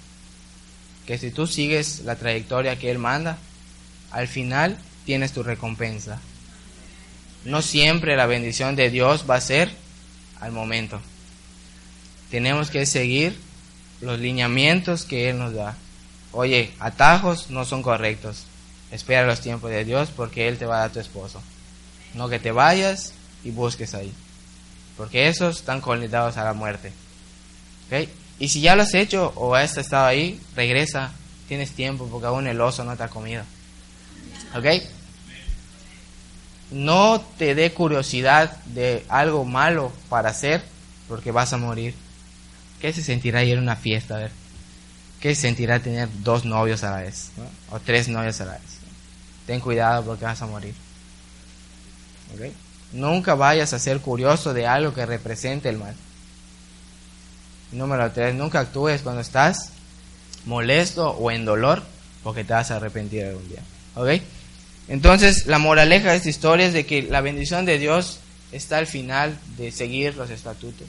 Que 1.07 1.19
si 1.19 1.31
tú 1.31 1.47
sigues 1.47 2.01
la 2.01 2.17
trayectoria 2.17 2.79
que 2.79 2.91
Él 2.91 2.99
manda, 2.99 3.39
al 4.11 4.27
final 4.27 4.79
tienes 5.05 5.33
tu 5.33 5.43
recompensa. 5.43 6.21
No 7.45 7.63
siempre 7.63 8.17
la 8.17 8.27
bendición 8.27 8.75
de 8.75 8.91
Dios 8.91 9.25
va 9.29 9.37
a 9.37 9.41
ser 9.41 9.71
al 10.41 10.53
momento. 10.53 11.01
Tenemos 12.31 12.71
que 12.71 12.85
seguir 12.85 13.39
los 14.01 14.19
lineamientos 14.19 15.05
que 15.05 15.31
Él 15.31 15.39
nos 15.39 15.55
da. 15.55 15.77
Oye, 16.33 16.73
atajos 16.79 17.51
no 17.51 17.65
son 17.65 17.83
correctos. 17.83 18.45
Espera 18.91 19.27
los 19.27 19.41
tiempos 19.41 19.71
de 19.71 19.85
Dios 19.85 20.11
porque 20.15 20.49
Él 20.49 20.59
te 20.59 20.67
va 20.67 20.77
a 20.77 20.81
dar 20.81 20.93
tu 20.93 21.01
esposo. 21.01 21.43
No 22.15 22.29
que 22.29 22.39
te 22.39 22.53
vayas 22.53 23.13
y 23.45 23.51
busques 23.51 23.95
ahí. 23.95 24.13
Porque 24.97 25.29
esos 25.29 25.59
están 25.59 25.81
conectados 25.81 26.37
a 26.37 26.45
la 26.45 26.53
muerte. 26.53 26.93
¿Okay? 27.87 28.09
Y 28.39 28.49
si 28.49 28.61
ya 28.61 28.77
lo 28.77 28.83
has 28.83 28.95
hecho 28.95 29.33
o 29.37 29.55
has 29.55 29.77
estado 29.77 30.07
ahí, 30.07 30.41
regresa. 30.55 31.13
Tienes 31.49 31.73
tiempo 31.73 32.07
porque 32.11 32.27
aún 32.27 32.47
el 32.47 32.61
oso 32.61 32.85
no 32.85 32.97
te 32.97 33.03
ha 33.03 33.09
comido. 33.09 33.43
¿Ok? 34.55 34.67
No 36.71 37.25
te 37.39 37.55
dé 37.55 37.73
curiosidad 37.73 38.59
de 38.67 39.05
algo 39.09 39.45
malo 39.45 39.91
para 40.11 40.31
hacer 40.31 40.63
porque 41.09 41.31
vas 41.31 41.53
a 41.53 41.57
morir. 41.57 41.95
¿Qué 42.81 42.93
se 42.93 43.03
sentirá 43.03 43.43
ir 43.45 43.59
a 43.59 43.61
una 43.61 43.76
fiesta? 43.76 44.16
A 44.16 44.18
ver. 44.18 44.31
¿Qué 45.20 45.35
se 45.35 45.43
sentirá 45.43 45.81
tener 45.81 46.09
dos 46.22 46.45
novios 46.45 46.85
a 46.85 46.91
la 46.93 47.03
vez? 47.03 47.31
O 47.70 47.81
tres 47.81 48.09
novios 48.09 48.41
a 48.41 48.45
la 48.45 48.53
vez. 48.53 48.79
Ten 49.47 49.61
cuidado 49.61 50.05
porque 50.05 50.24
vas 50.24 50.41
a 50.43 50.47
morir. 50.47 50.74
¿Ok? 52.35 52.53
Nunca 52.93 53.35
vayas 53.35 53.72
a 53.72 53.79
ser 53.79 54.01
curioso 54.01 54.55
de 54.55 54.66
algo 54.66 54.95
que 54.95 55.05
represente 55.05 55.68
el 55.68 55.79
mal. 55.79 55.95
Número 57.72 58.11
tres, 58.12 58.35
nunca 58.35 58.61
actúes 58.61 59.03
cuando 59.03 59.20
estás 59.20 59.70
molesto 60.47 61.11
o 61.11 61.31
en 61.31 61.45
dolor 61.45 61.83
porque 62.22 62.45
te 62.45 62.53
vas 62.53 62.70
a 62.70 62.76
arrepentir 62.76 63.24
algún 63.24 63.49
día. 63.49 63.62
Entonces, 64.89 65.47
la 65.47 65.59
moraleja 65.59 66.11
de 66.11 66.16
esta 66.16 66.29
historia 66.29 66.66
es 66.66 66.72
de 66.72 66.87
que 66.87 67.03
la 67.03 67.20
bendición 67.20 67.66
de 67.66 67.79
Dios 67.79 68.20
está 68.53 68.79
al 68.79 68.87
final 68.87 69.39
de 69.57 69.70
seguir 69.70 70.16
los 70.16 70.31
estatutos. 70.31 70.87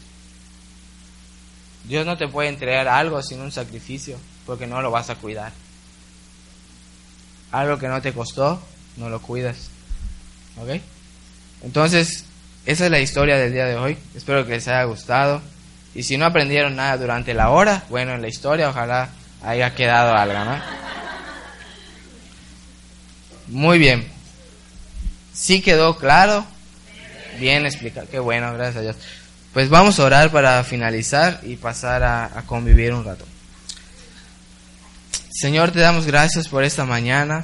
Dios 1.84 2.05
no 2.05 2.17
te 2.17 2.27
puede 2.27 2.49
entregar 2.49 2.88
algo 2.88 3.21
sin 3.23 3.41
un 3.41 3.51
sacrificio 3.51 4.17
porque 4.45 4.67
no 4.67 4.82
lo 4.82 4.91
vas 4.91 5.09
a 5.09 5.15
cuidar. 5.15 5.51
Algo 7.51 7.77
que 7.80 7.88
no 7.88 8.01
te 8.01 8.13
costó, 8.13 8.61
no 8.97 9.09
lo 9.09 9.21
cuidas. 9.21 9.69
¿Ok? 10.61 10.82
Entonces, 11.63 12.25
esa 12.65 12.86
es 12.86 12.91
la 12.91 12.99
historia 12.99 13.38
del 13.38 13.53
día 13.53 13.65
de 13.65 13.75
hoy. 13.75 13.97
Espero 14.15 14.45
que 14.45 14.53
les 14.53 14.67
haya 14.67 14.84
gustado. 14.84 15.41
Y 15.95 16.03
si 16.03 16.17
no 16.17 16.25
aprendieron 16.25 16.75
nada 16.75 16.97
durante 16.97 17.34
la 17.34 17.49
hora, 17.49 17.84
bueno, 17.89 18.13
en 18.13 18.21
la 18.21 18.27
historia 18.27 18.69
ojalá 18.69 19.09
haya 19.41 19.73
quedado 19.73 20.15
algo, 20.15 20.45
¿no? 20.45 20.61
Muy 23.47 23.80
bien. 23.80 24.07
¿Sí 25.34 25.61
quedó 25.61 25.97
claro? 25.97 26.45
Bien 27.39 27.65
explicado. 27.65 28.07
Qué 28.09 28.19
bueno, 28.19 28.53
gracias 28.53 28.77
a 28.77 28.82
Dios. 28.82 28.95
Pues 29.60 29.68
vamos 29.68 29.99
a 29.99 30.05
orar 30.05 30.32
para 30.32 30.64
finalizar 30.64 31.41
y 31.43 31.57
pasar 31.57 32.01
a, 32.01 32.43
convivir 32.45 32.93
un 32.93 33.03
rato. 33.03 33.26
Señor, 35.30 35.72
te 35.72 35.80
damos 35.80 36.05
gracias 36.05 36.47
por 36.47 36.64
esta 36.64 36.86
mañana. 36.86 37.43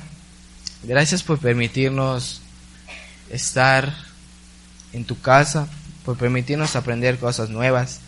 Gracias 0.84 1.24
por 1.24 1.39
permitirnos 1.39 2.39
estar 3.30 3.93
en 4.93 5.03
tu 5.03 5.20
casa, 5.20 5.68
por 6.05 6.18
permitirnos 6.18 6.78
aprender 6.78 7.20
cosas 7.20 7.49
nuevas. 7.49 7.99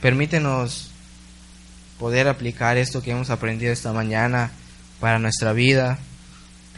Permítenos 0.00 0.90
poder 1.98 2.28
aplicar 2.28 2.78
esto 2.78 3.02
que 3.02 3.10
hemos 3.10 3.28
aprendido 3.28 3.74
esta 3.74 3.92
mañana 3.92 4.52
para 5.00 5.18
nuestra 5.18 5.52
vida, 5.52 5.98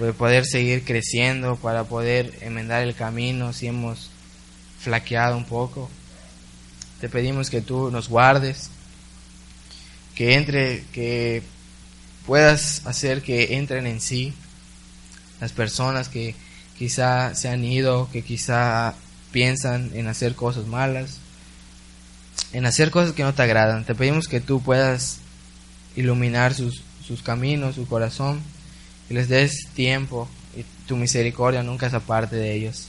para 0.01 0.13
poder 0.13 0.47
seguir 0.47 0.83
creciendo, 0.85 1.55
para 1.55 1.85
poder 1.85 2.37
enmendar 2.41 2.83
el 2.83 2.97
camino 2.97 3.53
si 3.53 3.69
hemos 3.69 4.11
flaqueado 4.83 5.37
un 5.37 5.45
poco. 5.45 5.89
Te 7.01 7.09
pedimos 7.09 7.51
que 7.51 7.61
tú 7.61 7.91
nos 7.91 8.09
guardes, 8.09 8.71
que 10.15 10.35
entre, 10.35 10.85
que 10.93 11.43
puedas 12.27 12.87
hacer 12.87 13.23
que 13.23 13.57
entren 13.57 13.87
en 13.87 14.01
sí 14.01 14.35
las 15.41 15.53
personas 15.53 16.09
que 16.09 16.35
quizá 16.79 17.35
se 17.35 17.49
han 17.49 17.65
ido, 17.65 18.09
que 18.13 18.23
quizá 18.23 18.95
piensan 19.33 19.91
en 19.95 20.07
hacer 20.07 20.35
cosas 20.35 20.67
malas, 20.67 21.19
en 22.53 22.67
hacer 22.67 22.91
cosas 22.91 23.15
que 23.15 23.23
no 23.23 23.35
te 23.35 23.43
agradan. 23.43 23.85
Te 23.85 23.95
pedimos 23.95 24.29
que 24.29 24.41
tú 24.41 24.63
puedas 24.63 25.19
iluminar 25.97 26.55
sus, 26.55 26.83
sus 27.05 27.23
caminos, 27.23 27.75
su 27.75 27.87
corazón, 27.87 28.41
y 29.11 29.15
les 29.15 29.29
des 29.29 29.69
tiempo 29.75 30.29
y 30.57 30.65
tu 30.87 30.97
misericordia 30.97 31.63
nunca 31.63 31.87
es 31.87 31.95
aparte 31.95 32.37
de 32.37 32.55
ellos. 32.55 32.89